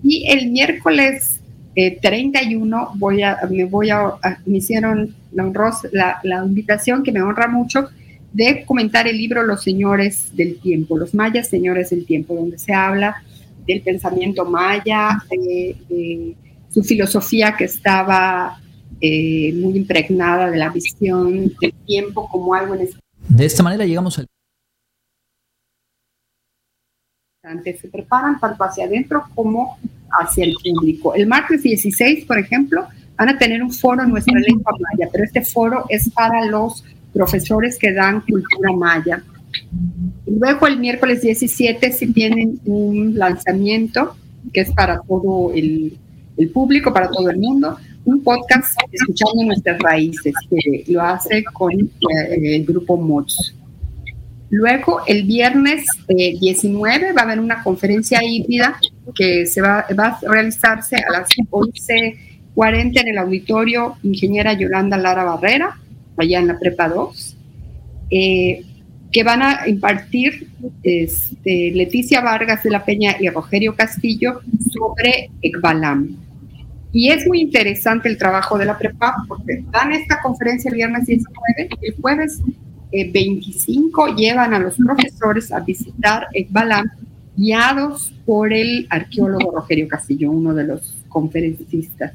Y 0.03 0.27
el 0.29 0.51
miércoles 0.51 1.41
31 1.75 2.77
eh, 2.77 2.85
voy 2.95 3.23
a, 3.23 3.39
me 3.49 3.65
voy 3.65 3.89
a, 3.89 4.13
me 4.45 4.57
hicieron 4.57 5.15
la, 5.31 6.19
la 6.23 6.45
invitación 6.45 7.01
que 7.01 7.11
me 7.11 7.21
honra 7.21 7.47
mucho 7.47 7.89
de 8.33 8.63
comentar 8.65 9.07
el 9.07 9.17
libro 9.17 9.43
Los 9.43 9.63
Señores 9.63 10.35
del 10.35 10.59
Tiempo, 10.59 10.97
los 10.97 11.13
mayas 11.13 11.47
señores 11.47 11.89
del 11.89 12.05
tiempo, 12.05 12.35
donde 12.35 12.57
se 12.57 12.73
habla 12.73 13.23
del 13.65 13.81
pensamiento 13.81 14.45
maya, 14.45 15.21
de, 15.29 16.35
su 16.69 16.83
filosofía 16.83 17.55
que 17.57 17.63
estaba 17.65 18.59
eh, 19.01 19.51
muy 19.53 19.75
impregnada 19.77 20.51
de 20.51 20.57
la 20.57 20.69
visión 20.69 21.51
del 21.59 21.73
tiempo 21.85 22.27
como 22.29 22.53
algo 22.53 22.75
en 22.75 22.89
De 23.27 23.45
esta 23.45 23.63
manera 23.63 23.85
llegamos 23.85 24.19
al... 24.19 24.27
Se 27.63 27.87
preparan 27.87 28.39
tanto 28.39 28.63
hacia 28.63 28.85
adentro 28.85 29.23
como 29.33 29.79
hacia 30.11 30.45
el 30.45 30.53
público. 30.53 31.15
El 31.15 31.25
martes 31.25 31.63
16, 31.63 32.25
por 32.25 32.37
ejemplo, 32.37 32.87
van 33.15 33.29
a 33.29 33.37
tener 33.37 33.63
un 33.63 33.71
foro 33.71 34.03
en 34.03 34.09
nuestra 34.09 34.39
lengua 34.39 34.73
maya, 34.79 35.09
pero 35.11 35.23
este 35.23 35.43
foro 35.43 35.85
es 35.89 36.09
para 36.11 36.45
los 36.45 36.83
profesores 37.13 37.77
que 37.77 37.93
dan 37.93 38.21
cultura 38.21 38.71
maya. 38.73 39.23
Luego 40.25 40.67
el 40.67 40.79
miércoles 40.79 41.21
17 41.21 41.91
si 41.91 42.13
tienen 42.13 42.59
un 42.65 43.17
lanzamiento 43.17 44.15
que 44.53 44.61
es 44.61 44.71
para 44.71 45.01
todo 45.01 45.51
el, 45.53 45.97
público, 46.53 46.93
para 46.93 47.09
todo 47.09 47.29
el 47.29 47.37
mundo, 47.37 47.77
un 48.05 48.23
podcast 48.23 48.79
escuchando 48.91 49.43
nuestras 49.43 49.77
raíces, 49.79 50.33
que 50.49 50.85
lo 50.87 51.01
hace 51.01 51.43
con 51.43 51.73
eh, 51.73 52.55
el 52.55 52.65
grupo 52.65 52.95
MOTS. 52.95 53.55
Luego, 54.49 55.01
el 55.05 55.23
viernes 55.25 55.85
19 56.07 57.11
va 57.11 57.21
a 57.21 57.23
haber 57.25 57.39
una 57.39 57.61
conferencia 57.61 58.19
híbrida 58.23 58.79
que 59.13 59.45
se 59.45 59.61
va, 59.61 59.85
va 59.99 60.07
a 60.07 60.19
realizarse 60.21 60.95
a 60.95 61.11
las 61.11 61.29
11.40 61.29 63.01
en 63.01 63.07
el 63.09 63.17
auditorio 63.17 63.97
Ingeniera 64.01 64.53
Yolanda 64.53 64.97
Lara 64.97 65.25
Barrera 65.25 65.77
allá 66.21 66.39
en 66.39 66.47
la 66.47 66.59
Prepa 66.59 66.89
2, 66.89 67.37
eh, 68.11 68.65
que 69.11 69.23
van 69.23 69.41
a 69.41 69.67
impartir 69.67 70.49
este, 70.83 71.71
Leticia 71.71 72.21
Vargas 72.21 72.63
de 72.63 72.69
la 72.69 72.85
Peña 72.85 73.15
y 73.19 73.29
Rogerio 73.29 73.75
Castillo 73.75 74.41
sobre 74.71 75.31
Ekbalam. 75.41 76.15
Y 76.91 77.09
es 77.09 77.27
muy 77.27 77.41
interesante 77.41 78.09
el 78.09 78.17
trabajo 78.17 78.57
de 78.57 78.65
la 78.65 78.77
Prepa 78.77 79.15
porque 79.27 79.63
dan 79.71 79.93
esta 79.93 80.21
conferencia 80.21 80.69
el 80.69 80.75
viernes 80.75 81.05
19, 81.05 81.69
el 81.81 81.95
jueves 82.01 82.41
25 82.91 84.07
eh, 84.07 84.13
llevan 84.15 84.53
a 84.53 84.59
los 84.59 84.75
profesores 84.75 85.51
a 85.51 85.59
visitar 85.59 86.27
Ekbalam 86.33 86.89
guiados 87.35 88.13
por 88.25 88.51
el 88.51 88.87
arqueólogo 88.89 89.51
Rogerio 89.51 89.87
Castillo, 89.87 90.31
uno 90.31 90.53
de 90.53 90.65
los 90.65 90.97
conferencistas. 91.07 92.11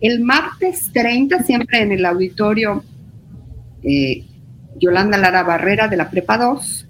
El 0.00 0.20
martes 0.20 0.90
30, 0.92 1.42
siempre 1.42 1.82
en 1.82 1.92
el 1.92 2.04
auditorio 2.04 2.84
eh, 3.82 4.24
Yolanda 4.78 5.18
Lara 5.18 5.42
Barrera 5.42 5.88
de 5.88 5.96
la 5.96 6.10
Prepa 6.10 6.38
2, 6.38 6.88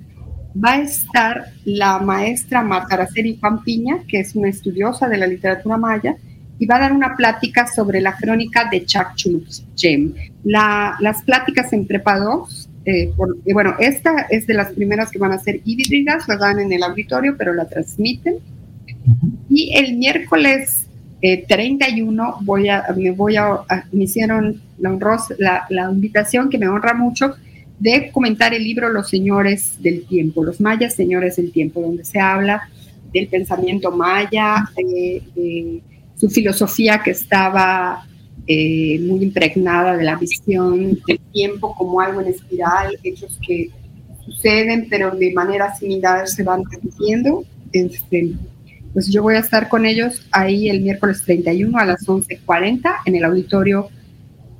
va 0.63 0.73
a 0.75 0.83
estar 0.83 1.47
la 1.65 1.99
maestra 1.99 2.63
Marta 2.63 2.95
Araceli 2.95 3.35
Pampiña, 3.35 4.05
que 4.07 4.21
es 4.21 4.35
una 4.35 4.49
estudiosa 4.49 5.09
de 5.09 5.19
la 5.19 5.27
literatura 5.27 5.77
maya, 5.77 6.17
y 6.59 6.67
va 6.67 6.77
a 6.77 6.81
dar 6.81 6.93
una 6.93 7.17
plática 7.17 7.67
sobre 7.67 8.01
la 8.01 8.15
crónica 8.17 8.69
de 8.71 8.85
Chakchulchem. 8.85 10.15
La, 10.45 10.97
las 11.01 11.23
pláticas 11.23 11.73
en 11.73 11.87
Prepa 11.87 12.19
2, 12.19 12.69
eh, 12.85 13.13
bueno, 13.53 13.75
esta 13.79 14.27
es 14.31 14.47
de 14.47 14.55
las 14.55 14.73
primeras 14.73 15.11
que 15.11 15.19
van 15.19 15.33
a 15.33 15.39
ser 15.39 15.61
híbridas, 15.65 16.29
la 16.29 16.37
dan 16.37 16.61
en 16.61 16.73
el 16.73 16.83
auditorio, 16.83 17.37
pero 17.37 17.55
la 17.55 17.69
transmiten. 17.69 18.37
Y 19.49 19.77
el 19.77 19.97
miércoles 19.97 20.87
31 21.23 22.29
eh, 22.29 22.33
voy 22.41 22.69
a, 22.69 22.85
me 22.97 23.13
voy 23.13 23.37
a, 23.37 23.61
me 23.93 24.05
hicieron 24.05 24.61
la, 24.79 25.67
la, 25.69 25.91
invitación 25.91 26.51
que 26.51 26.59
me 26.59 26.69
honra 26.69 26.95
mucho 26.95 27.35
de 27.79 28.11
comentar 28.11 28.55
el 28.55 28.65
libro 28.65 28.89
Los 28.89 29.09
Señores 29.09 29.81
del 29.81 30.05
Tiempo, 30.05 30.45
los 30.45 30.61
mayas 30.61 30.95
Señores 30.95 31.37
del 31.37 31.53
Tiempo, 31.53 31.81
donde 31.81 32.05
se 32.05 32.21
habla 32.21 32.69
del 33.13 33.29
pensamiento 33.29 33.91
maya, 33.91 34.65
de, 34.77 35.81
su 36.17 36.31
filosofía 36.31 37.01
que 37.05 37.11
estaba 37.11 38.07
eh, 38.47 39.01
muy 39.01 39.25
impregnada 39.25 39.97
de 39.97 40.05
la 40.05 40.15
visión 40.17 40.99
del 41.07 41.19
tiempo 41.33 41.75
como 41.75 42.01
algo 42.01 42.21
en 42.21 42.29
espiral, 42.29 42.97
hechos 43.03 43.39
que 43.45 43.71
suceden, 44.25 44.87
pero 44.89 45.11
de 45.11 45.33
manera 45.33 45.75
similar 45.75 46.29
se 46.29 46.45
van 46.45 46.63
repitiendo. 46.71 47.45
Este, 47.73 48.35
pues 48.93 49.09
yo 49.09 49.23
voy 49.23 49.37
a 49.37 49.41
estar 49.41 49.69
con 49.69 49.87
ellos 49.87 50.27
ahí 50.31 50.69
el 50.69 50.81
miércoles 50.81 51.23
31 51.25 51.79
a 51.79 51.87
las 51.87 52.07
11.40 52.07 52.91
en 53.07 53.17
el 53.17 53.25
auditorio 53.25 53.89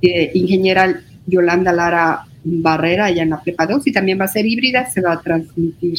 de 0.01 0.31
ingeniera 0.33 1.01
Yolanda 1.27 1.71
Lara 1.71 2.25
Barrera, 2.43 3.05
allá 3.05 3.23
en 3.23 3.29
la 3.29 3.41
Prepa 3.41 3.65
2, 3.65 3.87
y 3.87 3.91
también 3.91 4.19
va 4.19 4.25
a 4.25 4.29
ser 4.29 4.45
híbrida, 4.45 4.89
se 4.89 5.01
va 5.01 5.13
a 5.13 5.21
transmitir. 5.21 5.97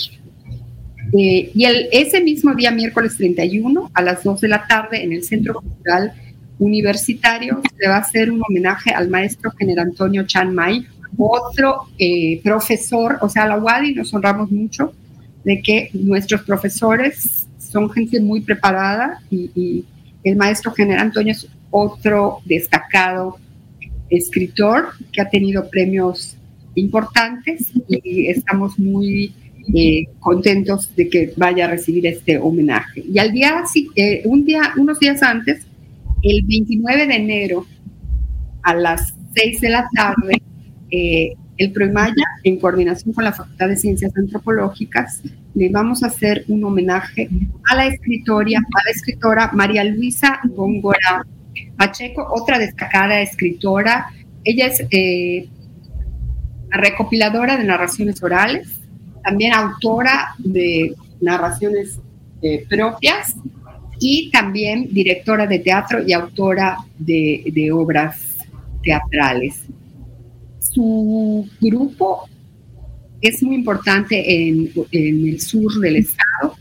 Eh, 1.12 1.50
y 1.54 1.64
el, 1.64 1.88
ese 1.92 2.20
mismo 2.20 2.54
día, 2.54 2.70
miércoles 2.70 3.16
31, 3.16 3.90
a 3.94 4.02
las 4.02 4.24
2 4.24 4.40
de 4.40 4.48
la 4.48 4.66
tarde, 4.66 5.02
en 5.02 5.12
el 5.12 5.24
Centro 5.24 5.54
Cultural 5.54 6.12
Universitario, 6.58 7.62
se 7.78 7.88
va 7.88 7.96
a 7.96 8.00
hacer 8.00 8.30
un 8.30 8.42
homenaje 8.46 8.90
al 8.90 9.08
maestro 9.08 9.50
general 9.52 9.88
Antonio 9.88 10.24
Chan 10.26 10.54
Mai, 10.54 10.86
otro 11.16 11.84
eh, 11.98 12.40
profesor, 12.42 13.18
o 13.20 13.28
sea, 13.28 13.46
la 13.46 13.58
UADI 13.58 13.94
nos 13.94 14.12
honramos 14.12 14.50
mucho 14.50 14.92
de 15.44 15.62
que 15.62 15.90
nuestros 15.92 16.42
profesores 16.42 17.43
son 17.74 17.90
gente 17.90 18.20
muy 18.20 18.40
preparada 18.40 19.20
y, 19.30 19.84
el 20.22 20.36
maestro 20.36 20.72
general 20.72 21.08
Antonio 21.08 21.32
es 21.32 21.46
otro 21.70 22.38
destacado 22.46 23.36
escritor 24.08 24.86
que 25.12 25.20
ha 25.20 25.28
tenido 25.28 25.68
premios 25.68 26.34
importantes 26.76 27.72
y 27.86 28.28
estamos 28.28 28.78
muy 28.78 29.34
eh, 29.74 30.06
contentos 30.20 30.96
de 30.96 31.10
que 31.10 31.34
vaya 31.36 31.66
a 31.66 31.68
recibir 31.68 32.06
este 32.06 32.38
homenaje. 32.38 33.04
Y 33.06 33.18
al 33.18 33.32
día, 33.32 33.64
eh, 33.96 34.22
un 34.24 34.46
día, 34.46 34.72
unos 34.78 34.98
días 34.98 35.22
antes, 35.22 35.66
el 36.22 36.42
29 36.46 37.06
de 37.06 37.14
enero, 37.16 37.66
a 38.62 38.74
las 38.74 39.12
6 39.34 39.60
de 39.60 39.68
la 39.68 39.86
tarde, 39.94 40.40
eh, 40.90 41.34
el 41.56 41.72
PROIMAYA, 41.72 42.24
en 42.42 42.58
coordinación 42.58 43.14
con 43.14 43.24
la 43.24 43.32
Facultad 43.32 43.68
de 43.68 43.76
Ciencias 43.76 44.12
Antropológicas, 44.16 45.22
le 45.54 45.68
vamos 45.68 46.02
a 46.02 46.08
hacer 46.08 46.44
un 46.48 46.64
homenaje 46.64 47.28
a 47.70 47.76
la 47.76 47.86
escritora, 47.86 48.58
a 48.58 48.84
la 48.84 48.90
escritora 48.90 49.50
María 49.52 49.84
Luisa 49.84 50.40
Góngora 50.44 51.24
Pacheco, 51.76 52.26
otra 52.30 52.58
destacada 52.58 53.20
escritora. 53.20 54.10
Ella 54.42 54.66
es 54.66 54.84
eh, 54.90 55.48
recopiladora 56.70 57.56
de 57.56 57.64
narraciones 57.64 58.22
orales, 58.22 58.80
también 59.22 59.52
autora 59.52 60.34
de 60.38 60.94
narraciones 61.20 61.98
eh, 62.42 62.66
propias 62.68 63.34
y 63.98 64.30
también 64.30 64.88
directora 64.92 65.46
de 65.46 65.60
teatro 65.60 66.02
y 66.06 66.12
autora 66.12 66.78
de, 66.98 67.70
obras 67.72 68.38
teatrales. 68.82 69.64
Su 70.74 71.48
grupo 71.60 72.28
es 73.20 73.42
muy 73.42 73.54
importante 73.54 74.48
en, 74.48 74.70
el 74.90 75.40
sur 75.40 75.72
del 75.80 75.96
estado 75.96 76.56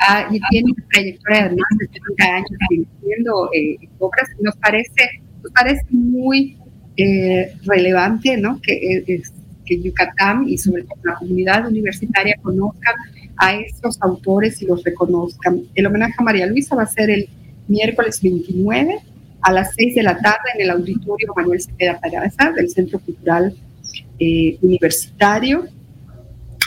ah, 0.00 0.26
y 0.30 0.40
tiene 0.50 0.72
una 0.72 0.88
trayectoria 0.90 1.48
de 1.48 1.56
más 1.56 1.78
de 1.78 1.86
30 1.86 2.24
años 2.24 2.50
dirigiendo 2.70 3.50
eh, 3.52 3.76
obras. 3.98 4.28
Nos 4.40 4.56
parece, 4.56 5.22
nos 5.42 5.52
parece 5.52 5.82
muy 5.90 6.56
eh, 6.96 7.54
relevante 7.66 8.36
¿no? 8.36 8.60
que, 8.60 9.22
que 9.64 9.82
Yucatán 9.82 10.48
y 10.48 10.56
sobre 10.56 10.84
todo 10.84 10.98
la 11.04 11.14
comunidad 11.16 11.68
universitaria 11.68 12.36
conozcan 12.42 12.94
a 13.36 13.54
estos 13.54 14.00
autores 14.00 14.60
y 14.62 14.66
los 14.66 14.82
reconozcan. 14.82 15.62
El 15.74 15.86
homenaje 15.86 16.14
a 16.16 16.22
María 16.22 16.46
Luisa 16.46 16.74
va 16.74 16.82
a 16.84 16.86
ser 16.86 17.10
el 17.10 17.28
miércoles 17.68 18.20
29 18.22 18.98
a 19.42 19.52
las 19.52 19.74
6 19.74 19.94
de 19.94 20.02
la 20.02 20.18
tarde 20.18 20.50
en 20.54 20.62
el 20.62 20.70
auditorio 20.70 21.32
Manuel 21.34 21.60
Cepeda 21.60 21.98
Peraza 22.00 22.52
del 22.52 22.68
Centro 22.70 22.98
Cultural 22.98 23.54
eh, 24.18 24.58
Universitario. 24.62 25.66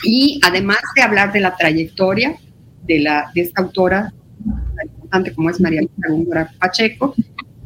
Y 0.03 0.39
además 0.43 0.79
de 0.95 1.01
hablar 1.01 1.31
de 1.31 1.41
la 1.41 1.55
trayectoria 1.55 2.35
de, 2.83 2.99
la, 2.99 3.31
de 3.35 3.41
esta 3.41 3.61
autora 3.61 4.11
tan 4.75 4.87
importante 4.87 5.33
como 5.33 5.49
es 5.49 5.59
María 5.59 5.81
Luisa 5.81 6.07
Góngora 6.09 6.51
Pacheco, 6.59 7.13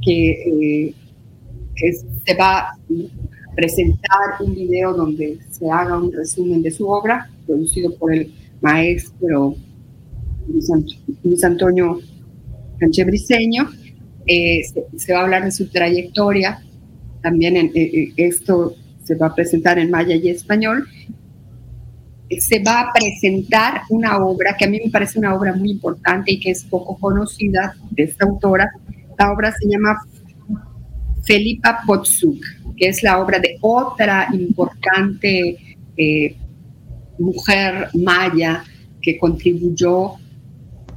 que, 0.02 0.90
eh, 0.90 0.94
se 2.26 2.34
va 2.36 2.60
a 2.60 2.78
presentar 3.56 4.20
un 4.40 4.56
video 4.56 4.94
donde 4.94 5.40
se 5.50 5.70
haga 5.70 5.98
un 5.98 6.12
resumen 6.12 6.62
de 6.62 6.72
su 6.72 6.88
obra, 6.88 7.30
producido 7.46 7.94
por 7.96 8.14
el 8.14 8.34
maestro 8.62 9.56
Luis, 10.48 11.44
Antonio 11.44 12.00
Canche 12.80 13.04
eh, 14.28 14.62
se, 14.98 15.14
va 15.14 15.20
a 15.20 15.24
hablar 15.24 15.46
de 15.46 15.52
su 15.52 15.68
trayectoria, 15.68 16.62
también 17.22 17.58
en, 17.58 17.72
eh, 17.76 18.14
esto 18.18 18.76
se 19.04 19.16
va 19.16 19.28
a 19.28 19.36
presentar 19.36 19.78
en 19.78 19.92
maya 19.92 20.16
y 20.16 20.30
español, 20.30 20.88
se 22.40 22.60
va 22.60 22.82
a 22.82 22.94
presentar 22.94 23.82
una 23.90 24.18
obra 24.18 24.56
que 24.58 24.66
a 24.66 24.68
mí 24.68 24.80
me 24.84 24.90
parece 24.90 25.20
una 25.20 25.36
obra 25.36 25.54
muy 25.54 25.72
importante 25.72 26.32
y 26.32 26.40
que 26.40 26.52
es 26.52 26.64
poco 26.64 26.98
conocida 26.98 27.76
de 27.92 28.04
esta 28.04 28.26
autora. 28.26 28.72
La 29.18 29.32
obra 29.32 29.52
se 29.52 29.70
llama 29.70 30.02
Felipa 31.24 31.82
Potsuk, 31.86 32.44
que 32.78 32.90
es 32.90 33.04
la 33.04 33.20
obra 33.20 33.40
de 33.40 33.58
otra 33.62 34.28
importante 34.34 35.58
eh, 35.98 36.36
mujer 37.20 37.90
maya 37.94 38.64
que 39.02 39.18
contribuyó, 39.18 40.14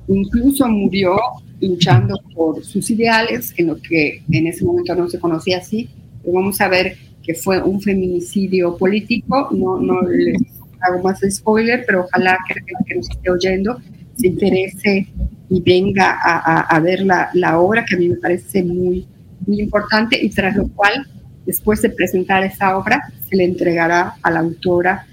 incluso 0.09 0.67
murió 0.69 1.19
luchando 1.61 2.21
por 2.35 2.65
sus 2.65 2.91
ideales, 2.91 3.53
en 3.57 3.69
lo 3.69 3.77
que 3.81 4.23
en 4.31 4.47
ese 4.47 4.65
momento 4.65 4.95
no 4.95 5.09
se 5.09 5.19
conocía 5.19 5.59
así. 5.59 5.89
Pero 6.23 6.35
vamos 6.35 6.61
a 6.61 6.69
ver 6.69 6.97
que 7.23 7.35
fue 7.35 7.63
un 7.63 7.81
feminicidio 7.81 8.77
político, 8.77 9.49
no, 9.53 9.79
no 9.79 10.03
les 10.03 10.41
hago 10.81 11.03
más 11.03 11.21
spoiler, 11.29 11.85
pero 11.87 12.05
ojalá 12.05 12.39
que 12.47 12.55
que 12.55 12.95
nos 12.95 13.11
esté 13.11 13.31
oyendo 13.31 13.79
se 14.19 14.27
interese 14.27 15.07
y 15.49 15.63
venga 15.63 16.19
a, 16.23 16.61
a, 16.61 16.81
ver 16.81 17.01
la, 17.03 17.31
la, 17.35 17.59
obra 17.59 17.85
que 17.85 17.95
a 17.95 17.99
mí 17.99 18.09
me 18.09 18.17
parece 18.17 18.63
muy, 18.63 19.07
muy 19.47 19.61
importante 19.61 20.23
y 20.23 20.29
tras 20.29 20.57
lo 20.57 20.69
cual, 20.69 21.07
después 21.47 21.81
de 21.83 21.91
presentar 21.91 22.43
esa 22.45 22.77
obra, 22.77 23.03
se 23.29 23.37
le 23.37 23.45
entregará 23.45 24.15
a 24.23 24.31
la 24.31 24.41
autora 24.41 25.07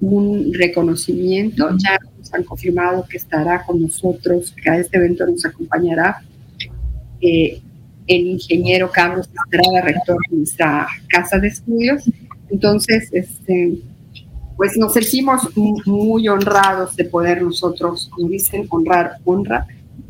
un 0.00 0.52
reconocimiento. 0.54 1.70
Ya 1.76 1.98
han 2.32 2.44
confirmado 2.44 3.04
que 3.08 3.16
estará 3.16 3.64
con 3.64 3.80
nosotros, 3.80 4.54
que 4.62 4.70
a 4.70 4.78
este 4.78 4.96
evento 4.96 5.26
nos 5.26 5.44
acompañará 5.44 6.22
eh, 7.20 7.60
el 8.06 8.26
ingeniero 8.26 8.90
Carlos 8.90 9.28
Estrada, 9.28 9.82
rector 9.82 10.18
de 10.30 10.36
nuestra 10.38 10.86
casa 11.08 11.38
de 11.38 11.48
estudios. 11.48 12.04
Entonces, 12.50 13.08
este, 13.12 13.78
pues 14.56 14.76
nos 14.76 14.92
sentimos 14.92 15.56
muy 15.86 16.28
honrados 16.28 16.96
de 16.96 17.04
poder 17.04 17.42
nosotros, 17.42 18.08
como 18.12 18.28
dicen, 18.28 18.66
honrar, 18.70 19.16
honra, 19.24 19.66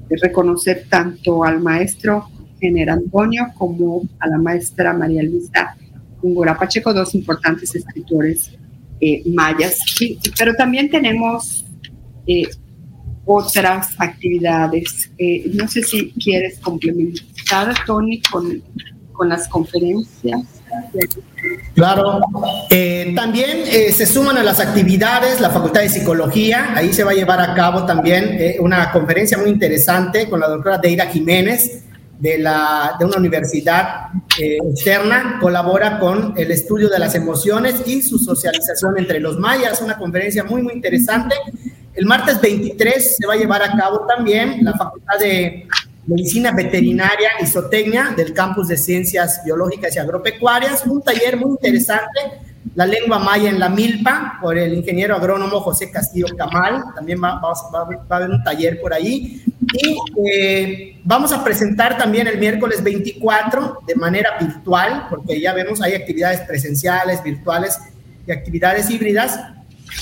de 0.08 0.16
reconocer 0.16 0.86
tanto 0.88 1.44
al 1.44 1.60
maestro 1.60 2.28
General 2.60 2.98
Antonio 2.98 3.48
como 3.58 4.02
a 4.18 4.28
la 4.28 4.38
maestra 4.38 4.92
María 4.92 5.22
Luisa 5.22 5.76
Ungora 6.22 6.56
Pacheco, 6.56 6.94
dos 6.94 7.14
importantes 7.14 7.74
escritores 7.74 8.52
eh, 9.00 9.22
mayas. 9.26 9.78
pero 10.38 10.54
también 10.54 10.88
tenemos 10.88 11.61
eh, 12.26 12.48
otras 13.24 13.88
actividades. 13.98 15.10
Eh, 15.18 15.50
no 15.54 15.68
sé 15.68 15.82
si 15.82 16.12
quieres 16.12 16.58
complementar, 16.58 17.74
Tony, 17.86 18.20
con, 18.22 18.62
con 19.12 19.28
las 19.28 19.48
conferencias. 19.48 20.40
Claro. 21.74 22.20
Eh, 22.70 23.12
también 23.14 23.64
eh, 23.66 23.92
se 23.92 24.06
suman 24.06 24.38
a 24.38 24.42
las 24.42 24.58
actividades 24.58 25.40
la 25.40 25.50
Facultad 25.50 25.82
de 25.82 25.90
Psicología. 25.90 26.72
Ahí 26.74 26.92
se 26.92 27.04
va 27.04 27.10
a 27.10 27.14
llevar 27.14 27.40
a 27.40 27.54
cabo 27.54 27.84
también 27.84 28.36
eh, 28.38 28.56
una 28.58 28.90
conferencia 28.90 29.36
muy 29.38 29.50
interesante 29.50 30.28
con 30.30 30.40
la 30.40 30.48
doctora 30.48 30.78
Deira 30.78 31.06
Jiménez 31.06 31.84
de, 32.18 32.38
la, 32.38 32.96
de 32.98 33.04
una 33.04 33.18
universidad 33.18 34.06
externa. 34.38 35.38
Colabora 35.40 35.98
con 35.98 36.34
el 36.38 36.50
estudio 36.50 36.88
de 36.88 36.98
las 36.98 37.14
emociones 37.14 37.82
y 37.86 38.00
su 38.00 38.18
socialización 38.18 38.96
entre 38.96 39.20
los 39.20 39.38
mayas. 39.38 39.82
Una 39.82 39.98
conferencia 39.98 40.44
muy, 40.44 40.62
muy 40.62 40.72
interesante. 40.72 41.34
El 41.94 42.06
martes 42.06 42.40
23 42.40 43.16
se 43.16 43.26
va 43.26 43.34
a 43.34 43.36
llevar 43.36 43.62
a 43.62 43.76
cabo 43.76 44.06
también 44.06 44.64
la 44.64 44.72
Facultad 44.72 45.18
de 45.18 45.66
Medicina 46.06 46.52
Veterinaria 46.52 47.30
y 47.40 47.46
Zootecnia 47.46 48.14
del 48.16 48.32
Campus 48.32 48.68
de 48.68 48.76
Ciencias 48.76 49.42
Biológicas 49.44 49.94
y 49.94 49.98
Agropecuarias, 49.98 50.86
un 50.86 51.02
taller 51.02 51.36
muy 51.36 51.50
interesante, 51.50 52.20
la 52.74 52.86
lengua 52.86 53.18
maya 53.18 53.50
en 53.50 53.58
la 53.58 53.68
milpa, 53.68 54.38
por 54.40 54.56
el 54.56 54.72
ingeniero 54.72 55.14
agrónomo 55.14 55.60
José 55.60 55.90
Castillo 55.90 56.26
Camal, 56.36 56.82
también 56.94 57.22
va, 57.22 57.40
a 57.40 58.16
haber 58.16 58.30
un 58.30 58.42
taller 58.42 58.80
por 58.80 58.94
ahí. 58.94 59.42
Y 59.74 59.98
eh, 60.26 61.00
vamos 61.04 61.32
a 61.32 61.44
presentar 61.44 61.98
también 61.98 62.26
el 62.26 62.38
miércoles 62.38 62.82
24 62.82 63.80
de 63.86 63.94
manera 63.94 64.38
virtual, 64.40 65.06
porque 65.10 65.40
ya 65.40 65.52
vemos, 65.52 65.82
hay 65.82 65.94
actividades 65.94 66.40
presenciales, 66.40 67.22
virtuales 67.22 67.78
y 68.26 68.32
actividades 68.32 68.88
híbridas. 68.88 69.38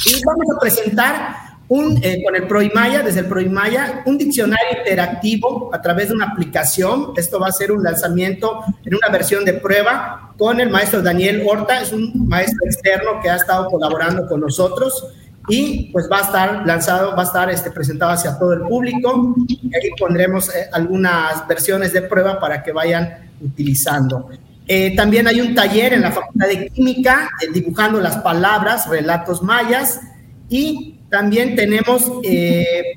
Y 0.07 0.25
vamos 0.25 0.47
a 0.55 0.61
presentar 0.61 1.50
un, 1.71 2.01
eh, 2.03 2.21
con 2.25 2.35
el 2.35 2.49
ProImaya, 2.49 3.01
desde 3.01 3.21
el 3.21 3.27
ProImaya, 3.27 4.03
un 4.05 4.19
diccionario 4.19 4.79
interactivo 4.79 5.71
a 5.73 5.81
través 5.81 6.09
de 6.09 6.15
una 6.15 6.27
aplicación. 6.27 7.13
Esto 7.17 7.39
va 7.39 7.47
a 7.47 7.53
ser 7.53 7.71
un 7.71 7.85
lanzamiento 7.85 8.65
en 8.85 8.97
una 8.97 9.09
versión 9.09 9.45
de 9.45 9.53
prueba 9.53 10.33
con 10.37 10.61
el 10.61 10.69
maestro 10.69 11.01
Daniel 11.01 11.47
Horta, 11.49 11.81
es 11.81 11.93
un 11.93 12.27
maestro 12.27 12.67
externo 12.67 13.21
que 13.23 13.31
ha 13.31 13.37
estado 13.37 13.69
colaborando 13.69 14.27
con 14.27 14.41
nosotros 14.41 15.07
y 15.49 15.93
pues 15.93 16.09
va 16.11 16.19
a 16.19 16.23
estar 16.23 16.67
lanzado, 16.67 17.15
va 17.15 17.23
a 17.23 17.27
estar 17.27 17.49
este, 17.51 17.71
presentado 17.71 18.11
hacia 18.11 18.37
todo 18.37 18.53
el 18.53 18.63
público. 18.63 19.37
Y 19.47 19.71
ahí 19.73 19.91
pondremos 19.97 20.49
eh, 20.49 20.69
algunas 20.73 21.47
versiones 21.47 21.93
de 21.93 22.03
prueba 22.03 22.41
para 22.41 22.65
que 22.65 22.73
vayan 22.73 23.31
utilizando. 23.41 24.29
Eh, 24.67 24.97
también 24.97 25.29
hay 25.29 25.41
un 25.41 25.55
taller 25.55 25.93
en 25.93 26.03
la 26.03 26.11
Facultad 26.11 26.49
de 26.49 26.69
Química, 26.69 27.29
dibujando 27.55 28.01
las 28.01 28.17
palabras, 28.17 28.89
relatos 28.89 29.41
mayas, 29.41 30.01
y 30.49 31.00
también 31.11 31.57
tenemos 31.57 32.11
eh, 32.23 32.95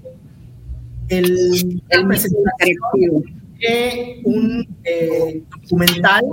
el, 1.10 1.84
el 1.90 2.08
de 3.60 4.22
un 4.26 4.78
eh, 4.84 5.42
documental, 5.62 6.24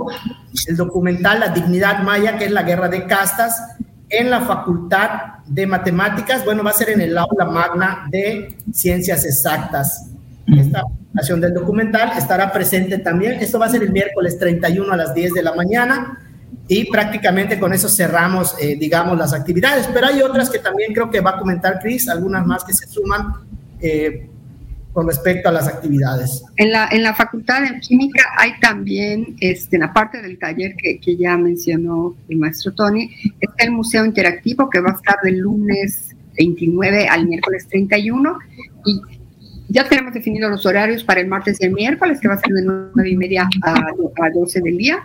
el 0.67 0.75
documental 0.75 1.39
La 1.39 1.47
Dignidad 1.49 2.03
Maya, 2.03 2.37
que 2.37 2.45
es 2.45 2.51
la 2.51 2.63
guerra 2.63 2.89
de 2.89 3.05
castas, 3.05 3.77
en 4.09 4.29
la 4.29 4.41
Facultad 4.41 5.09
de 5.47 5.65
Matemáticas. 5.65 6.43
Bueno, 6.43 6.63
va 6.63 6.71
a 6.71 6.73
ser 6.73 6.89
en 6.89 7.01
el 7.01 7.17
aula 7.17 7.45
magna 7.45 8.07
de 8.11 8.55
Ciencias 8.73 9.25
Exactas. 9.25 10.09
Esta 10.47 10.81
presentación 10.83 11.39
del 11.39 11.53
documental 11.53 12.11
estará 12.17 12.51
presente 12.51 12.97
también. 12.97 13.33
Esto 13.33 13.59
va 13.59 13.67
a 13.67 13.69
ser 13.69 13.83
el 13.83 13.91
miércoles 13.91 14.37
31 14.37 14.91
a 14.91 14.97
las 14.97 15.13
10 15.13 15.33
de 15.33 15.43
la 15.43 15.53
mañana 15.53 16.19
y 16.67 16.89
prácticamente 16.89 17.59
con 17.59 17.73
eso 17.73 17.89
cerramos, 17.89 18.55
eh, 18.59 18.77
digamos, 18.79 19.17
las 19.17 19.33
actividades. 19.33 19.87
Pero 19.93 20.07
hay 20.07 20.21
otras 20.21 20.49
que 20.49 20.59
también 20.59 20.93
creo 20.93 21.09
que 21.09 21.19
va 21.19 21.31
a 21.31 21.37
comentar 21.37 21.79
Cris, 21.81 22.07
algunas 22.07 22.45
más 22.45 22.63
que 22.63 22.73
se 22.73 22.87
suman 22.87 23.33
eh, 23.81 24.29
con 24.93 25.07
respecto 25.07 25.49
a 25.49 25.51
las 25.51 25.67
actividades. 25.67 26.43
En 26.57 26.71
la, 26.71 26.87
en 26.91 27.03
la 27.03 27.13
Facultad 27.13 27.61
de 27.61 27.79
Química 27.79 28.23
hay 28.37 28.59
también, 28.59 29.35
este, 29.39 29.77
en 29.77 29.81
la 29.81 29.93
parte 29.93 30.21
del 30.21 30.37
taller 30.39 30.75
que, 30.75 30.99
que 30.99 31.17
ya 31.17 31.37
mencionó 31.37 32.15
el 32.29 32.37
maestro 32.37 32.73
Tony, 32.73 33.09
está 33.39 33.65
el 33.65 33.71
Museo 33.71 34.05
Interactivo 34.05 34.69
que 34.69 34.79
va 34.79 34.91
a 34.91 34.95
estar 34.95 35.17
del 35.23 35.39
lunes 35.39 36.15
29 36.37 37.07
al 37.07 37.27
miércoles 37.27 37.67
31 37.67 38.37
y 38.85 39.01
ya 39.67 39.87
tenemos 39.87 40.13
definidos 40.13 40.51
los 40.51 40.65
horarios 40.65 41.03
para 41.03 41.21
el 41.21 41.27
martes 41.27 41.57
y 41.61 41.65
el 41.65 41.73
miércoles, 41.73 42.19
que 42.21 42.27
va 42.27 42.35
a 42.35 42.37
ser 42.37 42.53
de 42.53 42.63
9 42.63 43.09
y 43.09 43.17
media 43.17 43.47
a, 43.63 43.73
a 43.73 44.29
12 44.33 44.61
del 44.61 44.77
día 44.77 45.03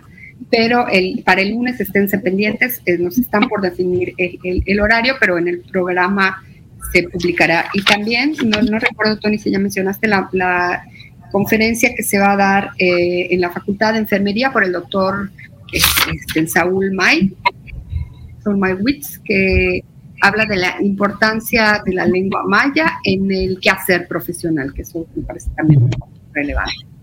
pero 0.49 0.87
el, 0.87 1.23
para 1.25 1.41
el 1.41 1.51
lunes 1.51 1.79
esténse 1.79 2.19
pendientes, 2.19 2.81
eh, 2.85 2.97
nos 2.97 3.17
están 3.17 3.47
por 3.49 3.61
definir 3.61 4.13
el, 4.17 4.79
horario, 4.79 5.15
pero 5.19 5.37
en 5.37 5.47
el 5.47 5.59
programa 5.59 6.43
se 6.91 7.03
publicará. 7.03 7.65
Y 7.73 7.83
también, 7.83 8.33
no, 8.45 8.79
recuerdo, 8.79 9.17
Tony, 9.19 9.37
si 9.37 9.51
ya 9.51 9.59
mencionaste 9.59 10.07
la, 10.07 10.83
conferencia 11.29 11.93
que 11.93 12.03
se 12.03 12.17
va 12.17 12.31
a 12.31 12.37
dar 12.37 12.69
eh, 12.79 13.27
en 13.31 13.41
la 13.41 13.49
Facultad 13.49 13.91
de 13.91 13.99
Enfermería 13.99 14.53
por 14.53 14.63
el 14.63 14.71
doctor 14.71 15.29
este, 15.73 16.47
Saúl 16.47 16.93
May, 16.93 17.35
Saúl 18.41 18.57
May 18.57 18.75
Witz, 18.75 19.19
que 19.25 19.83
habla 20.21 20.45
de 20.45 20.55
la 20.55 20.77
importancia 20.81 21.81
de 21.85 21.93
la 21.93 22.05
lengua 22.05 22.43
maya 22.47 22.93
en 23.03 23.29
el 23.29 23.59
quehacer 23.59 24.07
profesional, 24.07 24.73
que 24.73 24.83
eso 24.83 25.05
me 25.15 25.23
parece 25.23 25.49
también 25.57 25.89
relevante. 26.33 26.96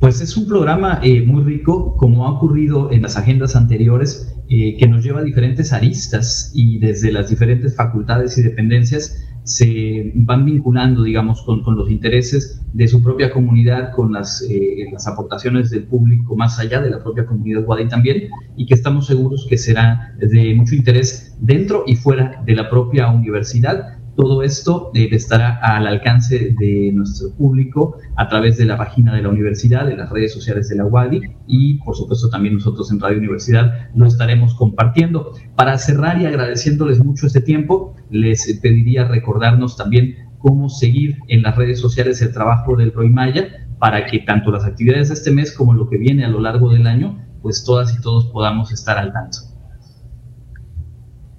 Pues 0.00 0.22
es 0.22 0.34
un 0.38 0.48
programa 0.48 0.98
eh, 1.02 1.20
muy 1.20 1.44
rico, 1.44 1.94
como 1.98 2.26
ha 2.26 2.30
ocurrido 2.32 2.90
en 2.90 3.02
las 3.02 3.18
agendas 3.18 3.54
anteriores, 3.54 4.34
eh, 4.48 4.78
que 4.78 4.88
nos 4.88 5.04
lleva 5.04 5.20
a 5.20 5.22
diferentes 5.22 5.74
aristas 5.74 6.52
y 6.54 6.78
desde 6.78 7.12
las 7.12 7.28
diferentes 7.28 7.76
facultades 7.76 8.38
y 8.38 8.42
dependencias 8.42 9.22
se 9.44 10.12
van 10.14 10.46
vinculando, 10.46 11.02
digamos, 11.02 11.42
con, 11.42 11.62
los 11.76 11.90
intereses 11.90 12.62
de 12.72 12.88
su 12.88 13.02
propia 13.02 13.30
comunidad, 13.30 13.92
con 13.92 14.12
las, 14.12 14.42
eh, 14.48 14.86
las 14.90 15.06
aportaciones 15.06 15.68
del 15.68 15.84
público 15.84 16.34
más 16.34 16.58
allá 16.58 16.80
de 16.80 16.88
la 16.88 17.02
propia 17.02 17.26
comunidad 17.26 17.64
Guadí 17.64 17.86
también, 17.86 18.30
y 18.56 18.64
que 18.64 18.74
estamos 18.74 19.06
seguros 19.06 19.46
que 19.50 19.58
será 19.58 20.14
de 20.18 20.54
mucho 20.54 20.76
interés 20.76 21.36
dentro 21.40 21.84
y 21.86 21.96
fuera 21.96 22.42
de 22.46 22.54
la 22.54 22.70
propia 22.70 23.10
universidad 23.10 23.99
todo 24.16 24.42
esto 24.42 24.90
eh, 24.94 25.08
estará 25.12 25.58
al 25.62 25.86
alcance 25.86 26.54
de 26.58 26.90
nuestro 26.92 27.30
público 27.36 27.98
a 28.16 28.28
través 28.28 28.58
de 28.58 28.64
la 28.64 28.76
página 28.76 29.14
de 29.14 29.22
la 29.22 29.28
universidad, 29.28 29.86
de 29.86 29.96
las 29.96 30.10
redes 30.10 30.32
sociales 30.32 30.68
de 30.68 30.76
la 30.76 30.86
UADI 30.86 31.20
y 31.46 31.74
por 31.78 31.96
supuesto 31.96 32.28
también 32.28 32.54
nosotros 32.54 32.90
en 32.90 33.00
Radio 33.00 33.18
Universidad 33.18 33.88
lo 33.94 34.06
estaremos 34.06 34.54
compartiendo. 34.54 35.32
Para 35.56 35.78
cerrar 35.78 36.20
y 36.20 36.26
agradeciéndoles 36.26 37.04
mucho 37.04 37.26
este 37.26 37.40
tiempo, 37.40 37.94
les 38.10 38.58
pediría 38.60 39.04
recordarnos 39.04 39.76
también 39.76 40.30
cómo 40.38 40.68
seguir 40.68 41.18
en 41.28 41.42
las 41.42 41.56
redes 41.56 41.80
sociales 41.80 42.20
el 42.22 42.32
trabajo 42.32 42.76
del 42.76 42.92
Maya 43.10 43.66
para 43.78 44.06
que 44.06 44.20
tanto 44.20 44.50
las 44.50 44.64
actividades 44.64 45.08
de 45.08 45.14
este 45.14 45.30
mes 45.30 45.52
como 45.52 45.74
lo 45.74 45.88
que 45.88 45.96
viene 45.96 46.24
a 46.24 46.28
lo 46.28 46.40
largo 46.40 46.70
del 46.70 46.86
año, 46.86 47.18
pues 47.42 47.64
todas 47.64 47.94
y 47.96 48.00
todos 48.00 48.26
podamos 48.26 48.72
estar 48.72 48.98
al 48.98 49.12
tanto. 49.12 49.49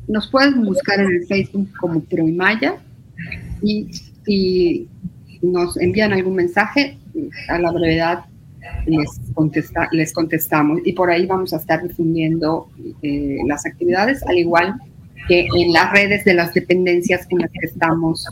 Nos 0.08 0.30
pueden 0.30 0.66
buscar 0.66 1.00
en 1.00 1.08
el 1.08 1.26
Facebook 1.28 1.70
como 1.80 2.02
Proimaya 2.02 2.76
y 3.62 3.88
si 4.26 4.88
nos 5.42 5.78
envían 5.78 6.14
algún 6.14 6.36
mensaje, 6.36 6.98
a 7.50 7.60
la 7.60 7.72
brevedad 7.72 8.26
les, 8.86 9.20
contesta, 9.34 9.90
les 9.92 10.14
contestamos 10.14 10.80
y 10.86 10.94
por 10.94 11.10
ahí 11.10 11.26
vamos 11.26 11.54
a 11.54 11.58
estar 11.58 11.82
difundiendo 11.82 12.70
eh, 13.02 13.38
las 13.48 13.66
actividades, 13.66 14.24
al 14.24 14.38
igual 14.38 14.76
que 15.28 15.48
en 15.56 15.74
las 15.74 15.92
redes 15.92 16.26
de 16.26 16.34
las 16.34 16.54
dependencias 16.54 17.28
con 17.28 17.40
las 17.40 17.52
que 17.52 17.68
estamos 17.68 18.28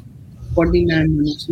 coordinándonos. 0.53 1.51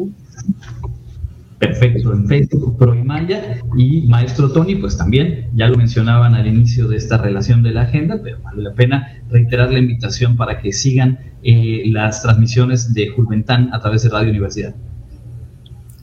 Perfecto, 1.60 2.14
en 2.14 2.28
Facebook 2.28 2.78
Proimaya 2.78 3.58
y 3.76 4.03
Maestro 4.03 4.51
Tony, 4.51 4.76
pues 4.76 4.95
también 4.95 5.49
ya 5.55 5.68
lo 5.68 5.76
mencionaban 5.76 6.36
al 6.36 6.45
inicio 6.45 6.88
de 6.88 6.97
esta 6.97 7.18
relación 7.18 7.64
de 7.64 7.72
la 7.72 7.84
agenda, 7.84 8.20
pero 8.24 8.39
vale 8.43 8.62
la 8.62 8.74
pena 8.74 9.22
reiterar 9.32 9.72
la 9.72 9.80
invitación 9.80 10.38
para 10.38 10.62
que 10.62 10.72
sigan 10.72 11.20
eh, 11.41 11.84
las 11.88 12.22
transmisiones 12.22 12.93
de 12.93 13.10
Julventán 13.10 13.74
a 13.74 13.80
través 13.80 14.03
de 14.03 14.10
Radio 14.10 14.30
Universidad. 14.30 14.76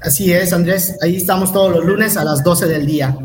Así 0.00 0.32
es, 0.32 0.52
Andrés, 0.52 0.98
ahí 1.02 1.16
estamos 1.16 1.52
todos 1.52 1.72
los 1.72 1.84
lunes 1.84 2.16
a 2.16 2.24
las 2.24 2.42
12 2.42 2.66
del 2.66 2.86
día. 2.86 3.16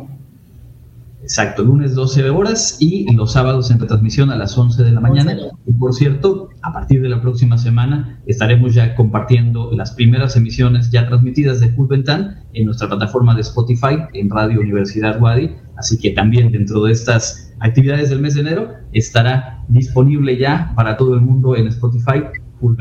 Exacto, 1.23 1.63
lunes 1.63 1.95
12 1.95 2.29
horas 2.29 2.77
y 2.79 3.11
los 3.13 3.33
sábados 3.33 3.69
en 3.71 3.79
retransmisión 3.79 4.29
a 4.31 4.35
las 4.35 4.57
11 4.57 4.83
de 4.83 4.91
la 4.91 4.99
mañana. 4.99 5.35
Y 5.65 5.73
por 5.73 5.93
cierto, 5.93 6.48
a 6.61 6.73
partir 6.73 7.01
de 7.01 7.09
la 7.09 7.21
próxima 7.21 7.57
semana 7.57 8.19
estaremos 8.25 8.73
ya 8.73 8.95
compartiendo 8.95 9.71
las 9.71 9.91
primeras 9.91 10.35
emisiones 10.35 10.91
ya 10.91 11.07
transmitidas 11.07 11.59
de 11.59 11.69
Full 11.69 11.87
en 12.53 12.65
nuestra 12.65 12.87
plataforma 12.87 13.35
de 13.35 13.41
Spotify 13.41 13.97
en 14.13 14.29
Radio 14.29 14.59
Universidad 14.59 15.21
Wadi. 15.21 15.55
Así 15.77 15.97
que 15.97 16.11
también 16.11 16.51
dentro 16.51 16.83
de 16.83 16.91
estas 16.91 17.53
actividades 17.59 18.09
del 18.09 18.19
mes 18.19 18.35
de 18.35 18.41
enero 18.41 18.73
estará 18.91 19.63
disponible 19.67 20.37
ya 20.37 20.73
para 20.75 20.97
todo 20.97 21.15
el 21.15 21.21
mundo 21.21 21.55
en 21.55 21.67
Spotify 21.67 22.23
Full 22.59 22.75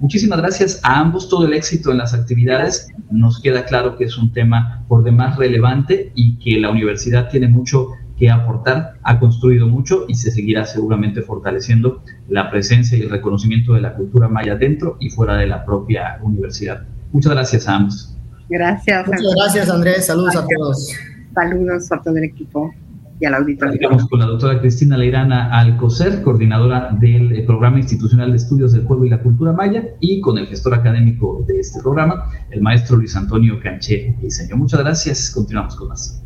Muchísimas 0.00 0.40
gracias 0.40 0.80
a 0.82 0.98
ambos, 0.98 1.28
todo 1.28 1.46
el 1.46 1.52
éxito 1.52 1.92
en 1.92 1.98
las 1.98 2.12
actividades. 2.12 2.88
Nos 3.10 3.40
queda 3.40 3.64
claro 3.64 3.96
que 3.96 4.04
es 4.04 4.18
un 4.18 4.32
tema 4.32 4.84
por 4.88 5.04
demás 5.04 5.36
relevante 5.36 6.10
y 6.16 6.38
que 6.38 6.58
la 6.58 6.70
universidad 6.70 7.28
tiene 7.30 7.46
mucho 7.46 7.90
que 8.22 8.30
aportar, 8.30 9.00
ha 9.02 9.18
construido 9.18 9.66
mucho 9.66 10.04
y 10.06 10.14
se 10.14 10.30
seguirá 10.30 10.64
seguramente 10.64 11.22
fortaleciendo 11.22 12.04
la 12.28 12.52
presencia 12.52 12.96
y 12.96 13.00
el 13.00 13.10
reconocimiento 13.10 13.74
de 13.74 13.80
la 13.80 13.96
cultura 13.96 14.28
maya 14.28 14.54
dentro 14.54 14.96
y 15.00 15.10
fuera 15.10 15.34
de 15.34 15.48
la 15.48 15.64
propia 15.64 16.20
universidad. 16.22 16.84
Muchas 17.10 17.32
gracias 17.32 17.66
a 17.66 17.74
ambos. 17.74 18.16
Gracias. 18.48 19.08
Muchas 19.08 19.34
gracias 19.34 19.70
Andrés, 19.70 20.06
saludos 20.06 20.36
a 20.36 20.46
todos. 20.46 20.92
Saludos 21.34 21.90
a 21.90 22.00
todo 22.00 22.16
el 22.16 22.22
equipo 22.22 22.72
y 23.18 23.26
al 23.26 23.34
auditorio. 23.34 23.74
Estamos 23.74 24.08
con 24.08 24.20
la 24.20 24.26
doctora 24.26 24.60
Cristina 24.60 24.96
Leirana 24.96 25.58
Alcocer, 25.58 26.22
coordinadora 26.22 26.96
del 27.00 27.32
eh, 27.32 27.42
Programa 27.42 27.78
Institucional 27.80 28.30
de 28.30 28.36
Estudios 28.36 28.72
del 28.72 28.82
Pueblo 28.82 29.04
y 29.04 29.10
la 29.10 29.20
Cultura 29.20 29.50
Maya, 29.50 29.82
y 29.98 30.20
con 30.20 30.38
el 30.38 30.46
gestor 30.46 30.74
académico 30.74 31.44
de 31.48 31.58
este 31.58 31.80
programa, 31.80 32.30
el 32.52 32.62
maestro 32.62 32.98
Luis 32.98 33.16
Antonio 33.16 33.58
Canché 33.60 34.14
Diseño. 34.22 34.56
Muchas 34.56 34.78
gracias, 34.78 35.32
continuamos 35.34 35.74
con 35.74 35.88
más. 35.88 36.21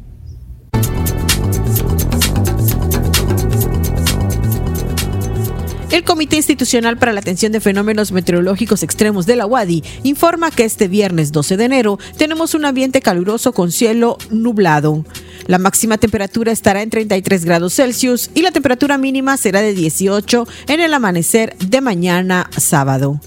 El 5.96 6.04
Comité 6.04 6.36
Institucional 6.36 6.98
para 6.98 7.14
la 7.14 7.20
Atención 7.20 7.52
de 7.52 7.60
Fenómenos 7.60 8.12
Meteorológicos 8.12 8.82
Extremos 8.82 9.24
de 9.24 9.34
la 9.34 9.46
UADI 9.46 9.82
informa 10.02 10.50
que 10.50 10.64
este 10.64 10.88
viernes 10.88 11.32
12 11.32 11.56
de 11.56 11.64
enero 11.64 11.98
tenemos 12.18 12.52
un 12.52 12.66
ambiente 12.66 13.00
caluroso 13.00 13.52
con 13.52 13.72
cielo 13.72 14.18
nublado. 14.30 15.06
La 15.46 15.58
máxima 15.58 15.96
temperatura 15.96 16.52
estará 16.52 16.82
en 16.82 16.90
33 16.90 17.46
grados 17.46 17.74
Celsius 17.74 18.30
y 18.34 18.42
la 18.42 18.50
temperatura 18.50 18.98
mínima 18.98 19.38
será 19.38 19.62
de 19.62 19.72
18 19.72 20.46
en 20.68 20.80
el 20.80 20.92
amanecer 20.92 21.56
de 21.58 21.80
mañana 21.80 22.50
sábado. 22.58 23.18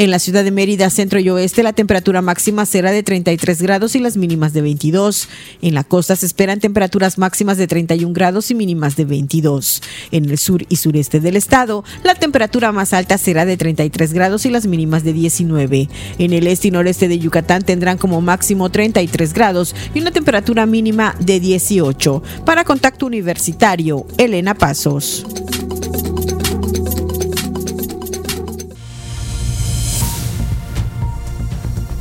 En 0.00 0.10
la 0.10 0.18
ciudad 0.18 0.44
de 0.44 0.50
Mérida, 0.50 0.88
centro 0.88 1.20
y 1.20 1.28
oeste, 1.28 1.62
la 1.62 1.74
temperatura 1.74 2.22
máxima 2.22 2.64
será 2.64 2.90
de 2.90 3.02
33 3.02 3.60
grados 3.60 3.94
y 3.94 3.98
las 3.98 4.16
mínimas 4.16 4.54
de 4.54 4.62
22. 4.62 5.28
En 5.60 5.74
la 5.74 5.84
costa 5.84 6.16
se 6.16 6.24
esperan 6.24 6.58
temperaturas 6.58 7.18
máximas 7.18 7.58
de 7.58 7.66
31 7.66 8.14
grados 8.14 8.50
y 8.50 8.54
mínimas 8.54 8.96
de 8.96 9.04
22. 9.04 9.82
En 10.10 10.30
el 10.30 10.38
sur 10.38 10.64
y 10.70 10.76
sureste 10.76 11.20
del 11.20 11.36
estado, 11.36 11.84
la 12.02 12.14
temperatura 12.14 12.72
más 12.72 12.94
alta 12.94 13.18
será 13.18 13.44
de 13.44 13.58
33 13.58 14.14
grados 14.14 14.46
y 14.46 14.48
las 14.48 14.66
mínimas 14.66 15.04
de 15.04 15.12
19. 15.12 15.90
En 16.16 16.32
el 16.32 16.46
este 16.46 16.68
y 16.68 16.70
noreste 16.70 17.06
de 17.06 17.18
Yucatán 17.18 17.62
tendrán 17.62 17.98
como 17.98 18.22
máximo 18.22 18.70
33 18.70 19.34
grados 19.34 19.74
y 19.92 20.00
una 20.00 20.12
temperatura 20.12 20.64
mínima 20.64 21.14
de 21.20 21.40
18. 21.40 22.22
Para 22.46 22.64
Contacto 22.64 23.04
Universitario, 23.04 24.06
Elena 24.16 24.54
Pasos. 24.54 25.26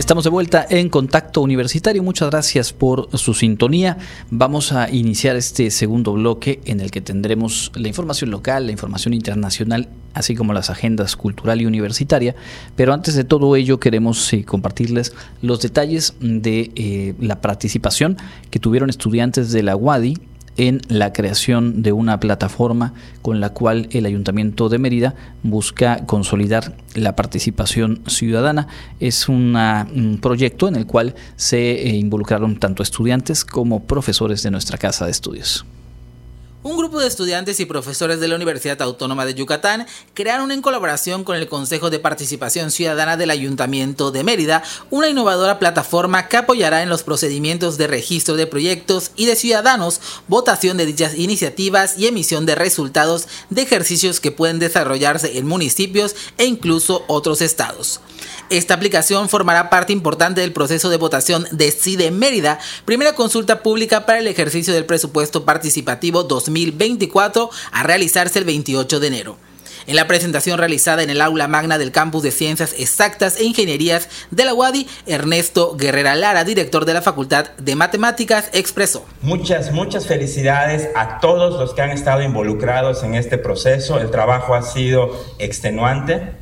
Estamos 0.00 0.24
de 0.24 0.30
vuelta 0.30 0.66
en 0.70 0.88
Contacto 0.88 1.42
Universitario. 1.42 2.02
Muchas 2.02 2.30
gracias 2.30 2.72
por 2.72 3.14
su 3.18 3.34
sintonía. 3.34 3.98
Vamos 4.30 4.72
a 4.72 4.90
iniciar 4.90 5.36
este 5.36 5.70
segundo 5.70 6.14
bloque 6.14 6.58
en 6.64 6.80
el 6.80 6.90
que 6.90 7.02
tendremos 7.02 7.70
la 7.74 7.86
información 7.86 8.30
local, 8.30 8.64
la 8.64 8.72
información 8.72 9.12
internacional, 9.12 9.90
así 10.14 10.34
como 10.34 10.54
las 10.54 10.70
agendas 10.70 11.16
cultural 11.16 11.60
y 11.60 11.66
universitaria. 11.66 12.34
Pero 12.76 12.94
antes 12.94 13.14
de 13.14 13.24
todo 13.24 13.54
ello 13.56 13.78
queremos 13.78 14.32
eh, 14.32 14.42
compartirles 14.42 15.12
los 15.42 15.60
detalles 15.60 16.14
de 16.18 16.72
eh, 16.76 17.14
la 17.20 17.42
participación 17.42 18.16
que 18.50 18.58
tuvieron 18.58 18.88
estudiantes 18.88 19.52
de 19.52 19.62
la 19.62 19.76
UADI 19.76 20.16
en 20.56 20.80
la 20.88 21.12
creación 21.12 21.82
de 21.82 21.92
una 21.92 22.20
plataforma 22.20 22.94
con 23.22 23.40
la 23.40 23.50
cual 23.50 23.88
el 23.92 24.06
Ayuntamiento 24.06 24.68
de 24.68 24.78
Mérida 24.78 25.14
busca 25.42 26.04
consolidar 26.06 26.76
la 26.94 27.16
participación 27.16 28.02
ciudadana. 28.06 28.68
Es 29.00 29.28
un 29.28 30.18
proyecto 30.20 30.68
en 30.68 30.76
el 30.76 30.86
cual 30.86 31.14
se 31.36 31.88
eh, 31.88 31.96
involucraron 31.96 32.58
tanto 32.58 32.82
estudiantes 32.82 33.44
como 33.44 33.84
profesores 33.84 34.42
de 34.42 34.50
nuestra 34.50 34.78
casa 34.78 35.04
de 35.04 35.12
estudios. 35.12 35.64
Un 36.62 36.76
grupo 36.76 37.00
de 37.00 37.06
estudiantes 37.06 37.58
y 37.58 37.64
profesores 37.64 38.20
de 38.20 38.28
la 38.28 38.36
Universidad 38.36 38.82
Autónoma 38.82 39.24
de 39.24 39.32
Yucatán 39.32 39.86
crearon 40.12 40.52
en 40.52 40.60
colaboración 40.60 41.24
con 41.24 41.36
el 41.36 41.48
Consejo 41.48 41.88
de 41.88 42.00
Participación 42.00 42.70
Ciudadana 42.70 43.16
del 43.16 43.30
Ayuntamiento 43.30 44.10
de 44.10 44.24
Mérida 44.24 44.62
una 44.90 45.08
innovadora 45.08 45.58
plataforma 45.58 46.28
que 46.28 46.36
apoyará 46.36 46.82
en 46.82 46.90
los 46.90 47.02
procedimientos 47.02 47.78
de 47.78 47.86
registro 47.86 48.36
de 48.36 48.46
proyectos 48.46 49.12
y 49.16 49.24
de 49.24 49.36
ciudadanos, 49.36 50.02
votación 50.28 50.76
de 50.76 50.84
dichas 50.84 51.14
iniciativas 51.16 51.96
y 51.96 52.08
emisión 52.08 52.44
de 52.44 52.56
resultados 52.56 53.26
de 53.48 53.62
ejercicios 53.62 54.20
que 54.20 54.30
pueden 54.30 54.58
desarrollarse 54.58 55.38
en 55.38 55.46
municipios 55.46 56.14
e 56.36 56.44
incluso 56.44 57.06
otros 57.08 57.40
estados. 57.40 58.02
Esta 58.50 58.74
aplicación 58.74 59.28
formará 59.28 59.70
parte 59.70 59.92
importante 59.92 60.40
del 60.40 60.52
proceso 60.52 60.90
de 60.90 60.96
votación 60.96 61.46
de 61.52 61.70
CIDE 61.70 62.10
Mérida, 62.10 62.58
primera 62.84 63.14
consulta 63.14 63.62
pública 63.62 64.06
para 64.06 64.18
el 64.18 64.26
ejercicio 64.26 64.74
del 64.74 64.86
presupuesto 64.86 65.44
participativo 65.44 66.24
2024 66.52 67.50
a 67.72 67.82
realizarse 67.82 68.38
el 68.38 68.44
28 68.44 69.00
de 69.00 69.06
enero. 69.06 69.36
En 69.86 69.96
la 69.96 70.06
presentación 70.06 70.58
realizada 70.58 71.02
en 71.02 71.10
el 71.10 71.20
aula 71.20 71.48
magna 71.48 71.78
del 71.78 71.90
campus 71.90 72.22
de 72.22 72.30
Ciencias 72.30 72.74
Exactas 72.78 73.40
e 73.40 73.44
Ingenierías 73.44 74.08
de 74.30 74.44
la 74.44 74.54
UADI, 74.54 74.86
Ernesto 75.06 75.74
Guerrera 75.76 76.14
Lara, 76.14 76.44
director 76.44 76.84
de 76.84 76.94
la 76.94 77.02
Facultad 77.02 77.50
de 77.56 77.74
Matemáticas, 77.74 78.50
expresó. 78.52 79.04
Muchas, 79.22 79.72
muchas 79.72 80.06
felicidades 80.06 80.88
a 80.94 81.18
todos 81.20 81.58
los 81.58 81.74
que 81.74 81.82
han 81.82 81.90
estado 81.90 82.22
involucrados 82.22 83.02
en 83.02 83.14
este 83.14 83.38
proceso. 83.38 83.98
El 83.98 84.10
trabajo 84.10 84.54
ha 84.54 84.62
sido 84.62 85.18
extenuante 85.38 86.40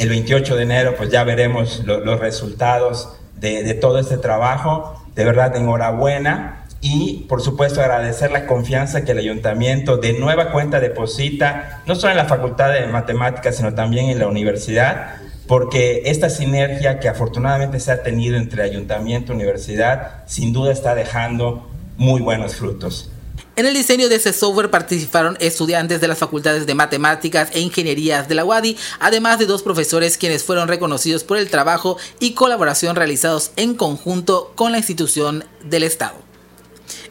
el 0.00 0.08
28 0.08 0.56
de 0.56 0.62
enero 0.62 0.94
pues 0.96 1.10
ya 1.10 1.24
veremos 1.24 1.82
los 1.84 2.18
resultados 2.18 3.10
de, 3.36 3.74
todo 3.74 3.98
este 3.98 4.16
trabajo. 4.16 4.98
De 5.14 5.24
verdad, 5.24 5.54
enhorabuena 5.56 6.59
y 6.80 7.26
por 7.28 7.42
supuesto 7.42 7.80
agradecer 7.80 8.30
la 8.30 8.46
confianza 8.46 9.04
que 9.04 9.12
el 9.12 9.18
ayuntamiento 9.18 9.98
de 9.98 10.14
nueva 10.14 10.50
cuenta 10.50 10.80
deposita, 10.80 11.82
no 11.86 11.94
solo 11.94 12.12
en 12.12 12.16
la 12.16 12.24
Facultad 12.24 12.72
de 12.72 12.86
Matemáticas, 12.86 13.56
sino 13.56 13.74
también 13.74 14.08
en 14.08 14.18
la 14.18 14.28
universidad, 14.28 15.16
porque 15.46 16.02
esta 16.06 16.30
sinergia 16.30 17.00
que 17.00 17.08
afortunadamente 17.08 17.80
se 17.80 17.92
ha 17.92 18.02
tenido 18.02 18.36
entre 18.36 18.62
ayuntamiento 18.62 19.32
y 19.32 19.36
universidad, 19.36 20.24
sin 20.26 20.52
duda 20.52 20.72
está 20.72 20.94
dejando 20.94 21.68
muy 21.96 22.22
buenos 22.22 22.54
frutos. 22.54 23.10
En 23.56 23.66
el 23.66 23.74
diseño 23.74 24.08
de 24.08 24.14
ese 24.14 24.32
software 24.32 24.70
participaron 24.70 25.36
estudiantes 25.38 26.00
de 26.00 26.08
las 26.08 26.16
facultades 26.16 26.66
de 26.66 26.74
matemáticas 26.74 27.50
e 27.52 27.60
ingenierías 27.60 28.26
de 28.26 28.36
la 28.36 28.44
UADI, 28.44 28.76
además 29.00 29.38
de 29.38 29.46
dos 29.46 29.62
profesores 29.62 30.16
quienes 30.16 30.44
fueron 30.44 30.68
reconocidos 30.68 31.24
por 31.24 31.36
el 31.36 31.50
trabajo 31.50 31.98
y 32.20 32.32
colaboración 32.32 32.96
realizados 32.96 33.50
en 33.56 33.74
conjunto 33.74 34.52
con 34.54 34.72
la 34.72 34.78
institución 34.78 35.44
del 35.62 35.82
Estado. 35.82 36.29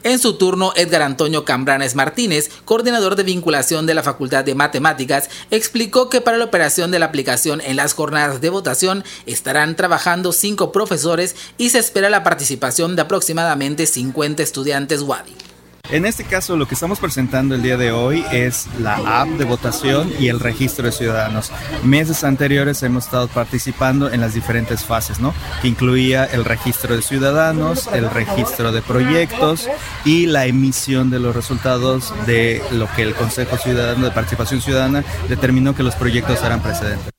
En 0.02 0.18
su 0.18 0.34
turno, 0.34 0.72
Edgar 0.76 1.02
Antonio 1.02 1.44
Cambranes 1.44 1.94
Martínez, 1.94 2.50
coordinador 2.64 3.16
de 3.16 3.22
vinculación 3.22 3.86
de 3.86 3.94
la 3.94 4.02
Facultad 4.02 4.44
de 4.44 4.54
Matemáticas, 4.54 5.28
explicó 5.50 6.08
que 6.08 6.20
para 6.20 6.38
la 6.38 6.44
operación 6.44 6.90
de 6.90 6.98
la 6.98 7.06
aplicación 7.06 7.60
en 7.60 7.76
las 7.76 7.94
jornadas 7.94 8.40
de 8.40 8.50
votación 8.50 9.04
estarán 9.26 9.76
trabajando 9.76 10.32
cinco 10.32 10.72
profesores 10.72 11.36
y 11.58 11.70
se 11.70 11.78
espera 11.78 12.10
la 12.10 12.22
participación 12.22 12.96
de 12.96 13.02
aproximadamente 13.02 13.86
50 13.86 14.42
estudiantes 14.42 15.02
WADI. 15.02 15.49
En 15.92 16.06
este 16.06 16.22
caso, 16.22 16.56
lo 16.56 16.68
que 16.68 16.74
estamos 16.74 17.00
presentando 17.00 17.56
el 17.56 17.62
día 17.62 17.76
de 17.76 17.90
hoy 17.90 18.24
es 18.30 18.68
la 18.78 19.22
app 19.22 19.28
de 19.30 19.44
votación 19.44 20.12
y 20.20 20.28
el 20.28 20.38
registro 20.38 20.86
de 20.86 20.92
ciudadanos. 20.92 21.50
Meses 21.82 22.22
anteriores 22.22 22.80
hemos 22.84 23.06
estado 23.06 23.26
participando 23.26 24.08
en 24.08 24.20
las 24.20 24.32
diferentes 24.32 24.84
fases, 24.84 25.18
¿no? 25.18 25.34
Que 25.60 25.66
incluía 25.66 26.26
el 26.26 26.44
registro 26.44 26.94
de 26.94 27.02
ciudadanos, 27.02 27.88
el 27.92 28.08
registro 28.08 28.70
de 28.70 28.82
proyectos 28.82 29.68
y 30.04 30.26
la 30.26 30.46
emisión 30.46 31.10
de 31.10 31.18
los 31.18 31.34
resultados 31.34 32.14
de 32.24 32.62
lo 32.70 32.86
que 32.94 33.02
el 33.02 33.16
Consejo 33.16 33.56
Ciudadano 33.56 34.04
de 34.04 34.12
Participación 34.12 34.60
Ciudadana 34.60 35.04
determinó 35.28 35.74
que 35.74 35.82
los 35.82 35.96
proyectos 35.96 36.40
eran 36.44 36.62
precedentes. 36.62 37.12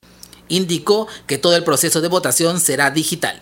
Indicó 0.48 1.10
que 1.28 1.38
todo 1.38 1.58
el 1.58 1.66
proceso 1.66 2.00
de 2.00 2.08
votación 2.08 2.62
será 2.62 2.90
digital. 2.90 3.38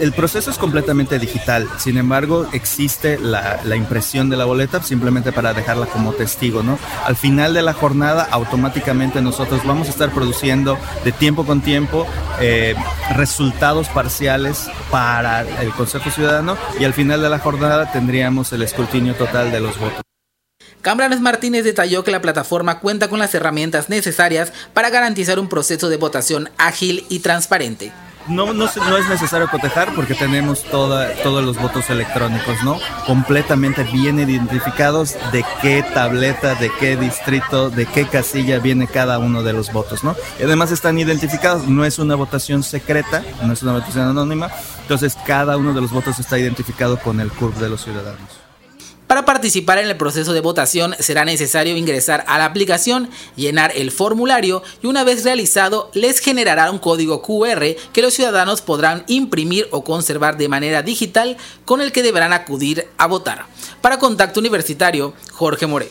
El 0.00 0.14
proceso 0.14 0.50
es 0.50 0.56
completamente 0.56 1.18
digital, 1.18 1.68
sin 1.76 1.98
embargo 1.98 2.48
existe 2.52 3.18
la, 3.18 3.60
impresión 3.76 4.30
de 4.30 4.38
la 4.38 4.46
boleta 4.46 4.82
simplemente 4.82 5.30
para 5.30 5.52
dejarla 5.52 5.84
como 5.84 6.14
testigo, 6.14 6.62
¿no? 6.62 6.78
Al 7.04 7.16
final 7.16 7.52
de 7.52 7.60
la 7.60 7.74
jornada 7.74 8.26
automáticamente 8.30 9.20
nosotros 9.20 9.60
vamos 9.66 9.88
a 9.88 9.90
estar 9.90 10.10
produciendo 10.10 10.78
de 11.04 11.12
tiempo 11.12 11.44
con 11.44 11.60
tiempo 11.60 12.06
eh, 12.40 12.74
resultados 13.14 13.88
parciales 13.88 14.70
para 14.90 15.42
el 15.60 15.70
Consejo 15.72 16.10
Ciudadano 16.10 16.56
y 16.78 16.84
al 16.84 16.94
final 16.94 17.20
de 17.20 17.28
la 17.28 17.38
jornada 17.38 17.92
tendríamos 17.92 18.54
el 18.54 18.62
escrutinio 18.62 19.14
total 19.16 19.52
de 19.52 19.60
los 19.60 19.78
votos. 19.78 20.00
Cambranes 20.80 21.20
Martínez 21.20 21.62
detalló 21.62 22.04
que 22.04 22.10
la 22.10 22.22
plataforma 22.22 22.80
cuenta 22.80 23.08
con 23.08 23.18
las 23.18 23.34
herramientas 23.34 23.90
necesarias 23.90 24.54
para 24.72 24.88
garantizar 24.88 25.38
un 25.38 25.50
proceso 25.50 25.90
de 25.90 25.98
votación 25.98 26.48
ágil 26.56 27.04
y 27.10 27.18
transparente 27.18 27.92
no, 28.28 28.52
no, 28.52 28.68
no, 28.74 28.96
es 28.96 29.08
necesario 29.08 29.48
cotejar 29.48 29.94
porque 29.94 30.14
tenemos 30.14 30.62
toda, 30.64 31.14
todos 31.22 31.44
los 31.44 31.60
votos 31.60 31.88
electrónicos, 31.90 32.62
¿no? 32.64 32.78
Completamente 33.06 33.82
bien 33.84 34.18
identificados 34.18 35.16
de 35.32 35.44
qué 35.62 35.82
tableta, 35.94 36.54
de 36.54 36.70
qué 36.78 36.96
distrito, 36.96 37.70
de 37.70 37.86
qué 37.86 38.06
casilla 38.06 38.58
viene 38.58 38.86
cada 38.86 39.18
uno 39.18 39.42
de 39.42 39.52
los 39.52 39.72
votos, 39.72 40.04
¿no? 40.04 40.14
Además 40.42 40.70
están 40.70 40.98
identificados, 40.98 41.66
no 41.66 41.84
es 41.84 41.98
una 41.98 42.14
votación 42.14 42.62
secreta, 42.62 43.22
no 43.42 43.52
es 43.52 43.62
una 43.62 43.72
votación 43.72 44.08
anónima, 44.08 44.50
entonces 44.82 45.16
cada 45.26 45.56
uno 45.56 45.72
de 45.72 45.80
los 45.80 45.90
votos 45.90 46.18
está 46.18 46.38
identificado 46.38 46.98
con 46.98 47.20
el 47.20 47.30
CURP 47.30 47.56
de 47.56 47.68
los 47.68 47.82
ciudadanos. 47.84 48.49
Para 49.10 49.24
participar 49.24 49.78
en 49.78 49.88
el 49.88 49.96
proceso 49.96 50.32
de 50.32 50.40
votación 50.40 50.94
será 51.00 51.24
necesario 51.24 51.76
ingresar 51.76 52.22
a 52.28 52.38
la 52.38 52.44
aplicación, 52.44 53.10
llenar 53.34 53.72
el 53.74 53.90
formulario 53.90 54.62
y 54.84 54.86
una 54.86 55.02
vez 55.02 55.24
realizado 55.24 55.90
les 55.94 56.20
generará 56.20 56.70
un 56.70 56.78
código 56.78 57.20
QR 57.20 57.74
que 57.92 58.02
los 58.02 58.14
ciudadanos 58.14 58.60
podrán 58.60 59.02
imprimir 59.08 59.66
o 59.72 59.82
conservar 59.82 60.36
de 60.36 60.48
manera 60.48 60.84
digital 60.84 61.36
con 61.64 61.80
el 61.80 61.90
que 61.90 62.04
deberán 62.04 62.32
acudir 62.32 62.86
a 62.98 63.08
votar. 63.08 63.46
Para 63.80 63.98
Contacto 63.98 64.38
Universitario, 64.38 65.12
Jorge 65.32 65.66
More. 65.66 65.90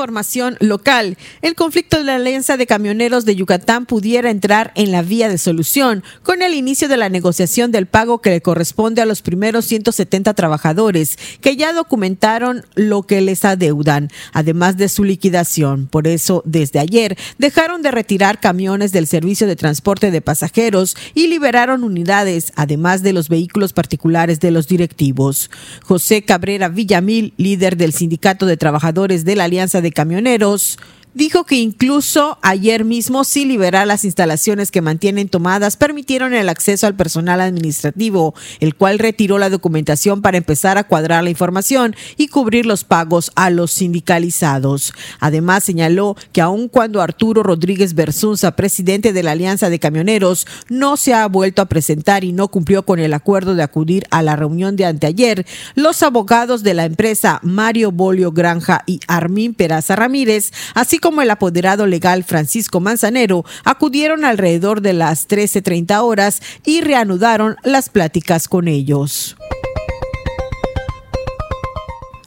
Información 0.00 0.56
local, 0.60 1.18
el 1.42 1.54
conflicto 1.54 1.98
de 1.98 2.04
la 2.04 2.14
Alianza 2.14 2.56
de 2.56 2.66
Camioneros 2.66 3.26
de 3.26 3.36
Yucatán 3.36 3.84
pudiera 3.84 4.30
entrar 4.30 4.72
en 4.74 4.92
la 4.92 5.02
vía 5.02 5.28
de 5.28 5.36
solución 5.36 6.02
con 6.22 6.40
el 6.40 6.54
inicio 6.54 6.88
de 6.88 6.96
la 6.96 7.10
negociación 7.10 7.70
del 7.70 7.84
pago 7.84 8.22
que 8.22 8.30
le 8.30 8.40
corresponde 8.40 9.02
a 9.02 9.04
los 9.04 9.20
primeros 9.20 9.66
170 9.66 10.32
trabajadores 10.32 11.18
que 11.42 11.54
ya 11.56 11.74
documentaron 11.74 12.64
lo 12.76 13.02
que 13.02 13.20
les 13.20 13.44
adeudan, 13.44 14.08
además 14.32 14.78
de 14.78 14.88
su 14.88 15.04
liquidación. 15.04 15.86
Por 15.86 16.06
eso, 16.06 16.42
desde 16.46 16.78
ayer, 16.78 17.18
dejaron 17.36 17.82
de 17.82 17.90
retirar 17.90 18.40
camiones 18.40 18.92
del 18.92 19.06
servicio 19.06 19.46
de 19.46 19.56
transporte 19.56 20.10
de 20.10 20.22
pasajeros 20.22 20.96
y 21.14 21.26
liberaron 21.26 21.84
unidades, 21.84 22.54
además 22.56 23.02
de 23.02 23.12
los 23.12 23.28
vehículos 23.28 23.74
particulares 23.74 24.40
de 24.40 24.50
los 24.50 24.66
directivos. 24.66 25.50
José 25.84 26.22
Cabrera 26.22 26.70
Villamil, 26.70 27.34
líder 27.36 27.76
del 27.76 27.92
Sindicato 27.92 28.46
de 28.46 28.56
Trabajadores 28.56 29.26
de 29.26 29.36
la 29.36 29.44
Alianza 29.44 29.82
de 29.82 29.89
Camioneros 29.92 30.78
dijo 31.14 31.44
que 31.44 31.56
incluso 31.56 32.38
ayer 32.42 32.84
mismo 32.84 33.24
sin 33.24 33.48
liberar 33.48 33.86
las 33.86 34.04
instalaciones 34.04 34.70
que 34.70 34.82
mantienen 34.82 35.28
tomadas 35.28 35.76
permitieron 35.76 36.34
el 36.34 36.48
acceso 36.48 36.86
al 36.86 36.94
personal 36.94 37.40
administrativo, 37.40 38.34
el 38.60 38.74
cual 38.74 38.98
retiró 38.98 39.38
la 39.38 39.50
documentación 39.50 40.22
para 40.22 40.38
empezar 40.38 40.78
a 40.78 40.84
cuadrar 40.84 41.24
la 41.24 41.30
información 41.30 41.96
y 42.16 42.28
cubrir 42.28 42.66
los 42.66 42.84
pagos 42.84 43.32
a 43.34 43.50
los 43.50 43.72
sindicalizados. 43.72 44.92
Además 45.18 45.64
señaló 45.64 46.16
que 46.32 46.40
aun 46.40 46.68
cuando 46.68 47.02
Arturo 47.02 47.42
Rodríguez 47.42 47.94
Bersunza, 47.94 48.54
presidente 48.56 49.12
de 49.12 49.22
la 49.22 49.32
Alianza 49.32 49.70
de 49.70 49.78
Camioneros, 49.78 50.46
no 50.68 50.96
se 50.96 51.14
ha 51.14 51.26
vuelto 51.26 51.62
a 51.62 51.66
presentar 51.66 52.24
y 52.24 52.32
no 52.32 52.48
cumplió 52.48 52.84
con 52.84 53.00
el 53.00 53.14
acuerdo 53.14 53.54
de 53.54 53.62
acudir 53.62 54.06
a 54.10 54.22
la 54.22 54.36
reunión 54.36 54.76
de 54.76 54.86
anteayer, 54.86 55.46
los 55.74 56.02
abogados 56.02 56.62
de 56.62 56.74
la 56.74 56.84
empresa 56.84 57.40
Mario 57.42 57.90
Bolio 57.90 58.32
Granja 58.32 58.82
y 58.86 59.00
Armín 59.08 59.54
Peraza 59.54 59.96
Ramírez, 59.96 60.52
así 60.74 60.99
como 61.00 61.22
el 61.22 61.30
apoderado 61.30 61.86
legal 61.86 62.24
Francisco 62.24 62.80
Manzanero 62.80 63.44
acudieron 63.64 64.24
alrededor 64.24 64.80
de 64.80 64.92
las 64.92 65.28
13.30 65.28 66.02
horas 66.02 66.42
y 66.64 66.82
reanudaron 66.82 67.56
las 67.64 67.88
pláticas 67.88 68.48
con 68.48 68.68
ellos. 68.68 69.36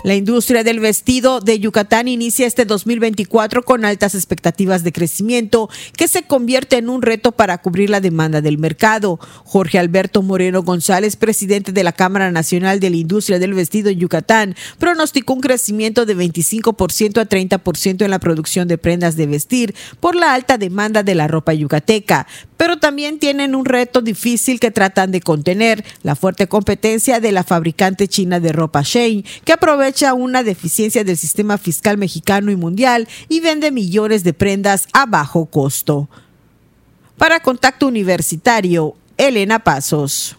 La 0.04 0.16
industria 0.16 0.66
del 0.66 0.82
vestido 0.82 1.40
de 1.40 1.62
Yucatán 1.62 2.10
inicia 2.10 2.46
este 2.46 2.66
2024 2.66 3.64
con 3.64 3.86
altas 3.86 4.16
expectativas 4.16 4.84
de 4.84 4.92
crecimiento 4.92 5.70
que 5.96 6.10
se 6.10 6.24
convierte 6.24 6.76
en 6.76 6.90
un 6.90 7.02
reto 7.02 7.32
para 7.32 7.58
cubrir 7.60 7.90
la 7.90 8.02
demanda 8.02 8.42
del 8.42 8.58
mercado. 8.58 9.18
Jorge 9.46 9.80
Alberto 9.80 10.22
Moreno 10.22 10.62
González, 10.62 11.16
presidente 11.16 11.72
de 11.72 11.86
la 11.86 11.94
Cámara 11.94 12.32
Nacional 12.32 12.82
de 12.82 12.90
la 12.90 12.98
Industria 12.98 13.40
del 13.40 13.54
Vestido 13.54 13.90
en 13.90 14.00
Yucatán, 14.00 14.56
pronosticó 14.78 15.36
un 15.36 15.40
crecimiento 15.40 16.06
de 16.06 16.18
25% 16.18 17.22
a 17.22 17.30
30% 17.30 18.04
en 18.04 18.12
la 18.12 18.20
producción 18.20 18.68
de 18.68 18.78
prendas 18.78 19.16
de 19.16 19.28
vestir 19.28 19.74
por 20.02 20.16
la 20.16 20.34
alta 20.34 20.58
demanda 20.58 21.04
de 21.04 21.16
la 21.16 21.30
ropa 21.30 21.54
yucateca, 21.54 22.28
pero 22.64 22.78
también 22.78 23.20
tienen 23.20 23.56
un 23.56 23.66
reto 23.66 24.00
difícil 24.00 24.58
que 24.58 24.72
tratan 24.72 25.12
de 25.12 25.20
contener, 25.20 25.84
la 26.02 26.16
fuerte 26.16 26.48
competencia 26.48 27.20
de 27.20 27.34
la 27.34 27.44
fabricante 27.44 28.08
china 28.08 28.40
de 28.40 28.54
ropa 28.54 28.84
Shein, 28.84 29.26
que 29.44 29.52
aprovecha 29.52 30.14
una 30.14 30.44
deficiencia 30.44 31.04
del 31.04 31.18
sistema 31.18 31.58
fiscal 31.58 31.98
mexicano 31.98 32.52
y 32.52 32.56
mundial 32.56 33.10
y 33.28 33.42
vende 33.42 33.70
millones 33.70 34.24
de 34.24 34.32
prendas 34.32 34.88
a 34.94 35.06
bajo 35.06 35.46
costo. 35.48 36.08
Para 37.18 37.42
Contacto 37.42 37.86
Universitario, 37.86 38.96
Elena 39.18 39.60
Pasos. 39.60 40.38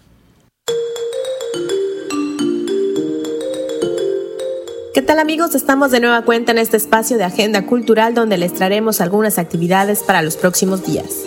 ¿Qué 4.95 5.03
tal 5.03 5.19
amigos? 5.19 5.55
Estamos 5.55 5.91
de 5.91 6.01
nueva 6.01 6.23
cuenta 6.23 6.53
en 6.53 6.59
este 6.59 6.79
espacio 6.79 7.19
de 7.19 7.25
Agenda 7.25 7.67
Cultural 7.67 8.15
donde 8.15 8.39
les 8.39 8.55
traeremos 8.55 9.03
algunas 9.03 9.37
actividades 9.37 10.03
para 10.03 10.23
los 10.23 10.39
próximos 10.39 10.87
días. 10.87 11.27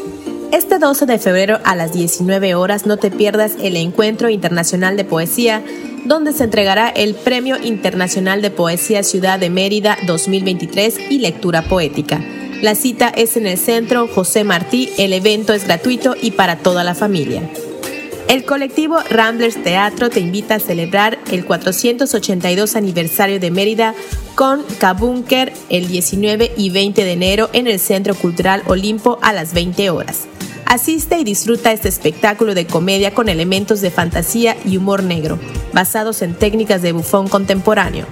Este 0.52 0.80
12 0.80 1.06
de 1.06 1.20
febrero 1.20 1.60
a 1.66 1.76
las 1.76 1.94
19 1.94 2.56
horas 2.56 2.86
no 2.86 2.98
te 2.98 3.12
pierdas 3.12 3.54
el 3.62 3.76
Encuentro 3.76 4.30
Internacional 4.30 4.96
de 4.96 5.04
Poesía 5.04 5.64
donde 6.08 6.32
se 6.32 6.46
entregará 6.46 6.90
el 6.90 7.16
Premio 7.16 7.58
Internacional 7.62 8.42
de 8.42 8.50
Poesía 8.50 9.04
Ciudad 9.04 9.40
de 9.40 9.50
Mérida 9.50 9.98
2023 10.08 11.12
y 11.12 11.20
Lectura 11.20 11.64
Poética. 11.64 12.22
La 12.62 12.76
cita 12.76 13.10
es 13.10 13.38
en 13.38 13.46
el 13.46 13.58
Centro 13.58 14.08
José 14.08 14.44
Martí, 14.44 14.90
el 14.98 15.14
evento 15.14 15.54
es 15.54 15.66
gratuito 15.66 16.16
y 16.20 16.32
para 16.32 16.58
toda 16.58 16.84
la 16.84 16.96
familia. 16.96 17.44
El 18.28 18.44
colectivo 18.44 18.98
Ramblers 19.10 19.64
Teatro 19.64 20.10
te 20.10 20.20
invita 20.20 20.56
a 20.56 20.60
celebrar 20.60 21.18
el 21.32 21.46
482 21.46 22.76
aniversario 22.76 23.40
de 23.40 23.52
Mérida 23.52 23.96
con 24.36 24.64
Kabunker 24.80 25.54
el 25.70 25.88
19 25.88 26.52
y 26.58 26.70
20 26.70 27.06
de 27.06 27.12
enero 27.14 27.50
en 27.54 27.68
el 27.68 27.80
Centro 27.80 28.16
Cultural 28.16 28.64
Olimpo 28.68 29.18
a 29.22 29.32
las 29.32 29.54
20 29.54 29.90
horas. 29.92 30.28
Asiste 30.66 31.18
y 31.18 31.24
disfruta 31.24 31.72
este 31.72 31.88
espectáculo 31.88 32.54
de 32.54 32.68
comedia 32.68 33.14
con 33.14 33.30
elementos 33.30 33.80
de 33.80 33.92
fantasía 33.92 34.58
y 34.66 34.76
humor 34.76 35.04
negro, 35.04 35.40
basados 35.72 36.22
en 36.22 36.36
técnicas 36.36 36.82
de 36.82 36.92
bufón 36.92 37.30
contemporáneo. 37.30 38.06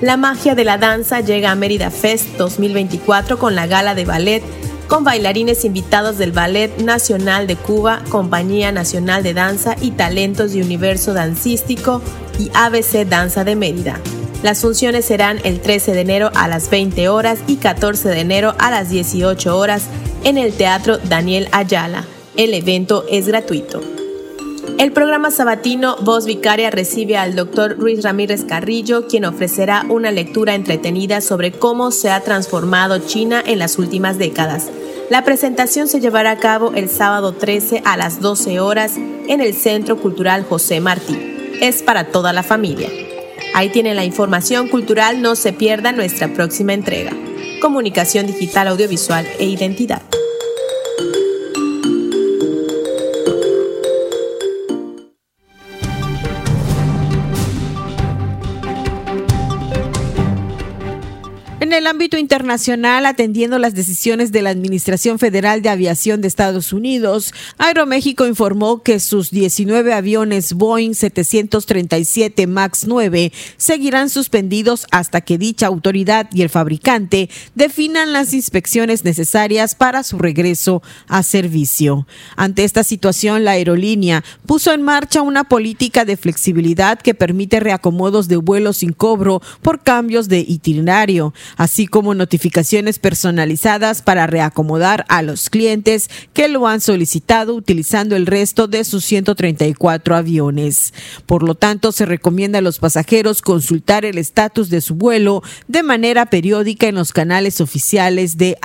La 0.00 0.16
magia 0.16 0.56
de 0.56 0.64
la 0.64 0.78
danza 0.78 1.20
llega 1.20 1.52
a 1.52 1.54
Mérida 1.54 1.92
Fest 1.92 2.36
2024 2.38 3.38
con 3.38 3.54
la 3.54 3.68
gala 3.68 3.94
de 3.94 4.04
ballet 4.04 4.42
con 4.88 5.04
bailarines 5.04 5.64
invitados 5.64 6.18
del 6.18 6.32
Ballet 6.32 6.78
Nacional 6.78 7.46
de 7.46 7.56
Cuba, 7.56 8.02
Compañía 8.08 8.72
Nacional 8.72 9.22
de 9.22 9.34
Danza 9.34 9.76
y 9.80 9.92
Talentos 9.92 10.52
de 10.52 10.62
Universo 10.62 11.12
Dancístico 11.12 12.02
y 12.38 12.50
ABC 12.54 13.06
Danza 13.08 13.44
de 13.44 13.56
Mérida. 13.56 14.00
Las 14.42 14.60
funciones 14.60 15.04
serán 15.04 15.40
el 15.44 15.60
13 15.60 15.92
de 15.92 16.00
enero 16.00 16.30
a 16.34 16.46
las 16.46 16.70
20 16.70 17.08
horas 17.08 17.40
y 17.46 17.56
14 17.56 18.10
de 18.10 18.20
enero 18.20 18.54
a 18.58 18.70
las 18.70 18.90
18 18.90 19.56
horas 19.56 19.84
en 20.24 20.38
el 20.38 20.52
Teatro 20.52 20.98
Daniel 20.98 21.48
Ayala. 21.52 22.04
El 22.36 22.54
evento 22.54 23.04
es 23.10 23.26
gratuito. 23.26 23.95
El 24.78 24.92
programa 24.92 25.30
sabatino 25.30 25.96
Voz 26.02 26.26
Vicaria 26.26 26.70
recibe 26.70 27.16
al 27.16 27.34
doctor 27.34 27.78
Ruiz 27.78 28.02
Ramírez 28.02 28.44
Carrillo, 28.44 29.06
quien 29.06 29.24
ofrecerá 29.24 29.86
una 29.88 30.10
lectura 30.10 30.54
entretenida 30.54 31.20
sobre 31.20 31.52
cómo 31.52 31.90
se 31.90 32.10
ha 32.10 32.20
transformado 32.20 32.98
China 32.98 33.42
en 33.44 33.58
las 33.58 33.78
últimas 33.78 34.18
décadas. 34.18 34.68
La 35.08 35.24
presentación 35.24 35.88
se 35.88 36.00
llevará 36.00 36.32
a 36.32 36.38
cabo 36.38 36.72
el 36.74 36.88
sábado 36.88 37.32
13 37.32 37.82
a 37.84 37.96
las 37.96 38.20
12 38.20 38.60
horas 38.60 38.96
en 38.96 39.40
el 39.40 39.54
Centro 39.54 39.96
Cultural 39.96 40.44
José 40.44 40.80
Martí. 40.80 41.16
Es 41.60 41.82
para 41.82 42.08
toda 42.08 42.32
la 42.32 42.42
familia. 42.42 42.90
Ahí 43.54 43.70
tienen 43.70 43.96
la 43.96 44.04
información 44.04 44.68
cultural, 44.68 45.22
no 45.22 45.36
se 45.36 45.54
pierda 45.54 45.92
nuestra 45.92 46.28
próxima 46.34 46.74
entrega. 46.74 47.12
Comunicación 47.62 48.26
digital, 48.26 48.68
audiovisual 48.68 49.26
e 49.38 49.46
identidad. 49.46 50.02
El 61.86 61.90
ámbito 61.90 62.18
internacional, 62.18 63.06
atendiendo 63.06 63.60
las 63.60 63.72
decisiones 63.72 64.32
de 64.32 64.42
la 64.42 64.50
Administración 64.50 65.20
Federal 65.20 65.62
de 65.62 65.68
Aviación 65.68 66.20
de 66.20 66.26
Estados 66.26 66.72
Unidos, 66.72 67.32
Aeroméxico 67.58 68.26
informó 68.26 68.82
que 68.82 68.98
sus 68.98 69.30
19 69.30 69.92
aviones 69.92 70.54
Boeing 70.54 70.94
737 70.94 72.48
MAX 72.48 72.88
9 72.88 73.32
seguirán 73.56 74.10
suspendidos 74.10 74.88
hasta 74.90 75.20
que 75.20 75.38
dicha 75.38 75.68
autoridad 75.68 76.28
y 76.32 76.42
el 76.42 76.48
fabricante 76.48 77.30
definan 77.54 78.12
las 78.12 78.34
inspecciones 78.34 79.04
necesarias 79.04 79.76
para 79.76 80.02
su 80.02 80.18
regreso 80.18 80.82
a 81.06 81.22
servicio. 81.22 82.08
Ante 82.34 82.64
esta 82.64 82.82
situación, 82.82 83.44
la 83.44 83.52
aerolínea 83.52 84.24
puso 84.44 84.72
en 84.72 84.82
marcha 84.82 85.22
una 85.22 85.44
política 85.44 86.04
de 86.04 86.16
flexibilidad 86.16 86.98
que 86.98 87.14
permite 87.14 87.60
reacomodos 87.60 88.26
de 88.26 88.38
vuelos 88.38 88.78
sin 88.78 88.92
cobro 88.92 89.40
por 89.62 89.84
cambios 89.84 90.28
de 90.28 90.40
itinerario 90.40 91.32
así 91.56 91.75
como 91.84 92.14
notificaciones 92.14 92.98
personalizadas 92.98 94.00
para 94.00 94.26
reacomodar 94.26 95.04
a 95.08 95.20
los 95.20 95.50
clientes 95.50 96.08
que 96.32 96.48
lo 96.48 96.66
han 96.66 96.80
solicitado 96.80 97.54
utilizando 97.54 98.16
el 98.16 98.24
resto 98.24 98.68
de 98.68 98.84
sus 98.84 99.04
134 99.04 100.16
aviones. 100.16 100.94
Por 101.26 101.42
lo 101.42 101.54
tanto, 101.54 101.92
se 101.92 102.06
recomienda 102.06 102.60
a 102.60 102.62
los 102.62 102.78
pasajeros 102.78 103.42
consultar 103.42 104.06
el 104.06 104.16
estatus 104.16 104.70
de 104.70 104.80
su 104.80 104.94
vuelo 104.94 105.42
de 105.68 105.82
manera 105.82 106.26
periódica 106.26 106.86
en 106.86 106.94
los 106.94 107.12
canales 107.12 107.60
oficiales 107.60 108.38
de 108.38 108.56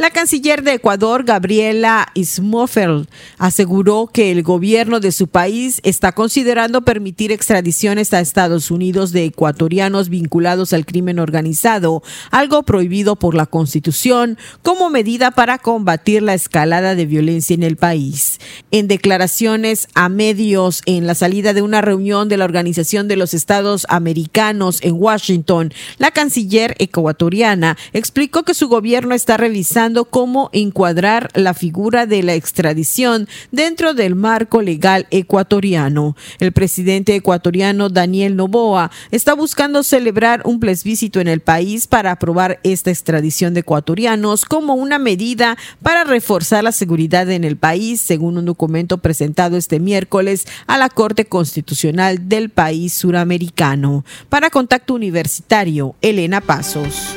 La 0.00 0.08
canciller 0.08 0.62
de 0.62 0.72
Ecuador, 0.72 1.24
Gabriela 1.24 2.08
Ismofeld, 2.14 3.06
aseguró 3.36 4.08
que 4.10 4.30
el 4.30 4.42
gobierno 4.42 4.98
de 4.98 5.12
su 5.12 5.28
país 5.28 5.78
está 5.84 6.12
considerando 6.12 6.80
permitir 6.86 7.32
extradiciones 7.32 8.14
a 8.14 8.20
Estados 8.20 8.70
Unidos 8.70 9.12
de 9.12 9.24
ecuatorianos 9.24 10.08
vinculados 10.08 10.72
al 10.72 10.86
crimen 10.86 11.18
organizado, 11.18 12.02
algo 12.30 12.62
prohibido 12.62 13.16
por 13.16 13.34
la 13.34 13.44
Constitución, 13.44 14.38
como 14.62 14.88
medida 14.88 15.32
para 15.32 15.58
combatir 15.58 16.22
la 16.22 16.32
escalada 16.32 16.94
de 16.94 17.04
violencia 17.04 17.52
en 17.52 17.62
el 17.62 17.76
país. 17.76 18.40
En 18.70 18.88
declaraciones 18.88 19.86
a 19.94 20.08
medios 20.08 20.80
en 20.86 21.06
la 21.06 21.14
salida 21.14 21.52
de 21.52 21.60
una 21.60 21.82
reunión 21.82 22.30
de 22.30 22.38
la 22.38 22.46
Organización 22.46 23.06
de 23.06 23.16
los 23.16 23.34
Estados 23.34 23.84
Americanos 23.90 24.78
en 24.80 24.94
Washington, 24.94 25.74
la 25.98 26.10
canciller 26.10 26.74
ecuatoriana 26.78 27.76
explicó 27.92 28.44
que 28.44 28.54
su 28.54 28.68
gobierno 28.68 29.14
está 29.14 29.36
revisando 29.36 29.89
cómo 30.04 30.50
encuadrar 30.52 31.30
la 31.34 31.54
figura 31.54 32.06
de 32.06 32.22
la 32.22 32.34
extradición 32.34 33.28
dentro 33.50 33.94
del 33.94 34.14
marco 34.14 34.62
legal 34.62 35.06
ecuatoriano. 35.10 36.16
El 36.38 36.52
presidente 36.52 37.14
ecuatoriano 37.14 37.88
Daniel 37.88 38.36
Noboa 38.36 38.90
está 39.10 39.34
buscando 39.34 39.82
celebrar 39.82 40.42
un 40.44 40.60
plebiscito 40.60 41.20
en 41.20 41.28
el 41.28 41.40
país 41.40 41.86
para 41.86 42.12
aprobar 42.12 42.60
esta 42.62 42.90
extradición 42.90 43.54
de 43.54 43.60
ecuatorianos 43.60 44.44
como 44.44 44.74
una 44.74 44.98
medida 44.98 45.56
para 45.82 46.04
reforzar 46.04 46.64
la 46.64 46.72
seguridad 46.72 47.30
en 47.30 47.44
el 47.44 47.56
país, 47.56 48.00
según 48.00 48.38
un 48.38 48.44
documento 48.44 48.98
presentado 48.98 49.56
este 49.56 49.80
miércoles 49.80 50.46
a 50.66 50.78
la 50.78 50.88
Corte 50.88 51.24
Constitucional 51.24 52.28
del 52.28 52.50
país 52.50 52.92
suramericano. 52.92 54.04
Para 54.28 54.50
Contacto 54.50 54.94
Universitario, 54.94 55.94
Elena 56.00 56.40
Pasos. 56.40 57.14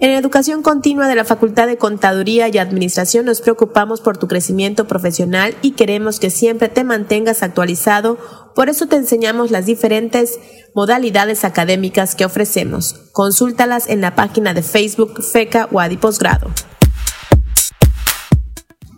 En 0.02 0.12
educación 0.12 0.62
continua 0.62 1.08
de 1.08 1.16
la 1.16 1.26
Facultad 1.26 1.66
de 1.66 1.78
Contaduría 1.78 2.48
y 2.48 2.60
Administración 2.60 3.26
nos 3.26 3.42
preocupamos 3.42 4.00
por 4.00 4.18
tu 4.18 4.28
crecimiento 4.28 4.88
profesional 4.88 5.56
y 5.64 5.72
queremos 5.72 6.22
que 6.22 6.30
siempre 6.30 6.70
te 6.70 6.86
mantengas 6.86 7.44
actualizado, 7.44 8.18
por 8.60 8.68
eso 8.68 8.88
te 8.88 8.98
enseñamos 8.98 9.52
las 9.52 9.66
diferentes 9.66 10.38
modalidades 10.76 11.46
académicas 11.46 12.14
que 12.14 12.26
ofrecemos. 12.26 12.94
Consúltalas 13.14 13.88
en 13.88 14.02
la 14.02 14.16
página 14.16 14.54
de 14.54 14.64
Facebook 14.64 15.24
FECA 15.24 15.70
Wadi 15.72 15.96
Posgrado. 15.96 16.52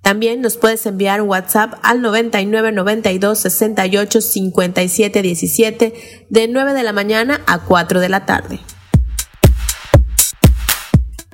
También 0.04 0.42
nos 0.42 0.58
puedes 0.58 0.86
enviar 0.86 1.22
un 1.22 1.30
WhatsApp 1.30 1.76
al 1.82 2.02
99 2.02 2.74
92 2.74 3.40
68 3.40 4.20
57 4.22 5.22
17 5.22 5.94
de 6.30 6.48
9 6.50 6.74
de 6.74 6.84
la 6.84 6.92
mañana 6.92 7.42
a 7.48 7.64
4 7.64 8.02
de 8.02 8.10
la 8.10 8.26
tarde. 8.26 8.60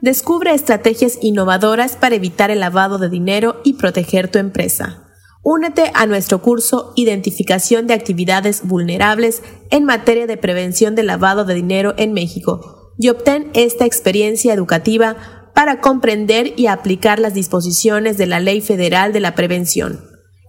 Descubre 0.02 0.54
estrategias 0.54 1.18
innovadoras 1.20 1.96
para 1.96 2.14
evitar 2.14 2.52
el 2.52 2.60
lavado 2.60 3.00
de 3.00 3.10
dinero 3.10 3.60
y 3.64 3.74
proteger 3.74 4.30
tu 4.30 4.38
empresa. 4.38 5.08
Únete 5.42 5.92
a 5.96 6.06
nuestro 6.06 6.44
curso 6.44 6.94
Identificación 6.96 7.88
de 7.88 7.96
actividades 7.96 8.68
vulnerables 8.68 9.42
en 9.72 9.84
materia 9.84 10.28
de 10.28 10.38
prevención 10.38 10.94
del 10.94 11.08
lavado 11.08 11.44
de 11.44 11.56
dinero 11.56 11.96
en 11.98 12.14
México 12.14 12.94
y 13.00 13.10
obtén 13.10 13.50
esta 13.54 13.86
experiencia 13.86 14.54
educativa 14.54 15.39
para 15.60 15.82
comprender 15.82 16.54
y 16.56 16.68
aplicar 16.68 17.20
las 17.20 17.34
disposiciones 17.34 18.18
de 18.18 18.28
la 18.28 18.40
Ley 18.40 18.62
Federal 18.62 19.12
de 19.12 19.20
la 19.20 19.36
Prevención. 19.36 20.00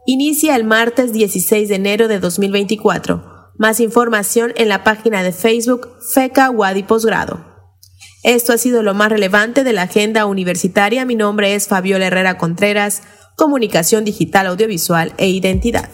Inicia 0.07 0.55
el 0.55 0.63
martes 0.63 1.13
16 1.13 1.69
de 1.69 1.75
enero 1.75 2.07
de 2.07 2.21
2024. 2.21 3.51
Más 3.59 3.81
información 3.81 4.53
en 4.55 4.69
la 4.69 4.85
página 4.85 5.25
de 5.25 5.33
Facebook 5.33 5.89
FECA 6.15 6.51
Wadi 6.51 6.85
Posgrado. 6.85 7.45
Esto 8.23 8.53
ha 8.53 8.57
sido 8.57 8.85
lo 8.85 8.95
más 8.95 9.11
relevante 9.11 9.65
de 9.65 9.73
la 9.73 9.83
agenda 9.83 10.27
universitaria. 10.27 11.05
Mi 11.05 11.17
nombre 11.17 11.57
es 11.57 11.67
Fabiola 11.67 12.07
Herrera 12.07 12.39
Contreras, 12.39 13.03
Comunicación 13.35 14.05
Digital, 14.05 14.47
Audiovisual 14.47 15.13
e 15.19 15.29
Identidad. 15.29 15.91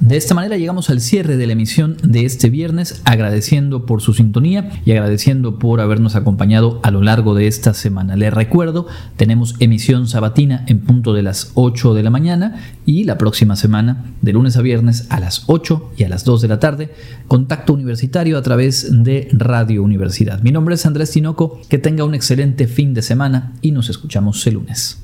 De 0.00 0.16
esta 0.16 0.34
manera 0.34 0.58
llegamos 0.58 0.90
al 0.90 1.00
cierre 1.00 1.36
de 1.36 1.46
la 1.46 1.52
emisión 1.52 1.96
de 2.02 2.24
este 2.24 2.50
viernes, 2.50 3.00
agradeciendo 3.04 3.86
por 3.86 4.02
su 4.02 4.12
sintonía 4.12 4.70
y 4.84 4.90
agradeciendo 4.90 5.58
por 5.58 5.80
habernos 5.80 6.16
acompañado 6.16 6.80
a 6.82 6.90
lo 6.90 7.00
largo 7.00 7.34
de 7.34 7.46
esta 7.46 7.74
semana. 7.74 8.16
Les 8.16 8.34
recuerdo, 8.34 8.86
tenemos 9.16 9.54
emisión 9.60 10.08
sabatina 10.08 10.64
en 10.66 10.80
punto 10.80 11.14
de 11.14 11.22
las 11.22 11.52
8 11.54 11.94
de 11.94 12.02
la 12.02 12.10
mañana 12.10 12.56
y 12.84 13.04
la 13.04 13.18
próxima 13.18 13.54
semana, 13.54 14.04
de 14.20 14.32
lunes 14.32 14.56
a 14.56 14.62
viernes 14.62 15.06
a 15.10 15.20
las 15.20 15.44
8 15.46 15.92
y 15.96 16.02
a 16.02 16.08
las 16.08 16.24
2 16.24 16.42
de 16.42 16.48
la 16.48 16.58
tarde, 16.58 16.92
contacto 17.28 17.72
universitario 17.72 18.36
a 18.36 18.42
través 18.42 19.04
de 19.04 19.28
Radio 19.32 19.84
Universidad. 19.84 20.42
Mi 20.42 20.50
nombre 20.50 20.74
es 20.74 20.84
Andrés 20.86 21.12
Tinoco, 21.12 21.60
que 21.68 21.78
tenga 21.78 22.04
un 22.04 22.14
excelente 22.14 22.66
fin 22.66 22.94
de 22.94 23.02
semana 23.02 23.52
y 23.62 23.70
nos 23.70 23.88
escuchamos 23.90 24.44
el 24.48 24.54
lunes. 24.54 25.03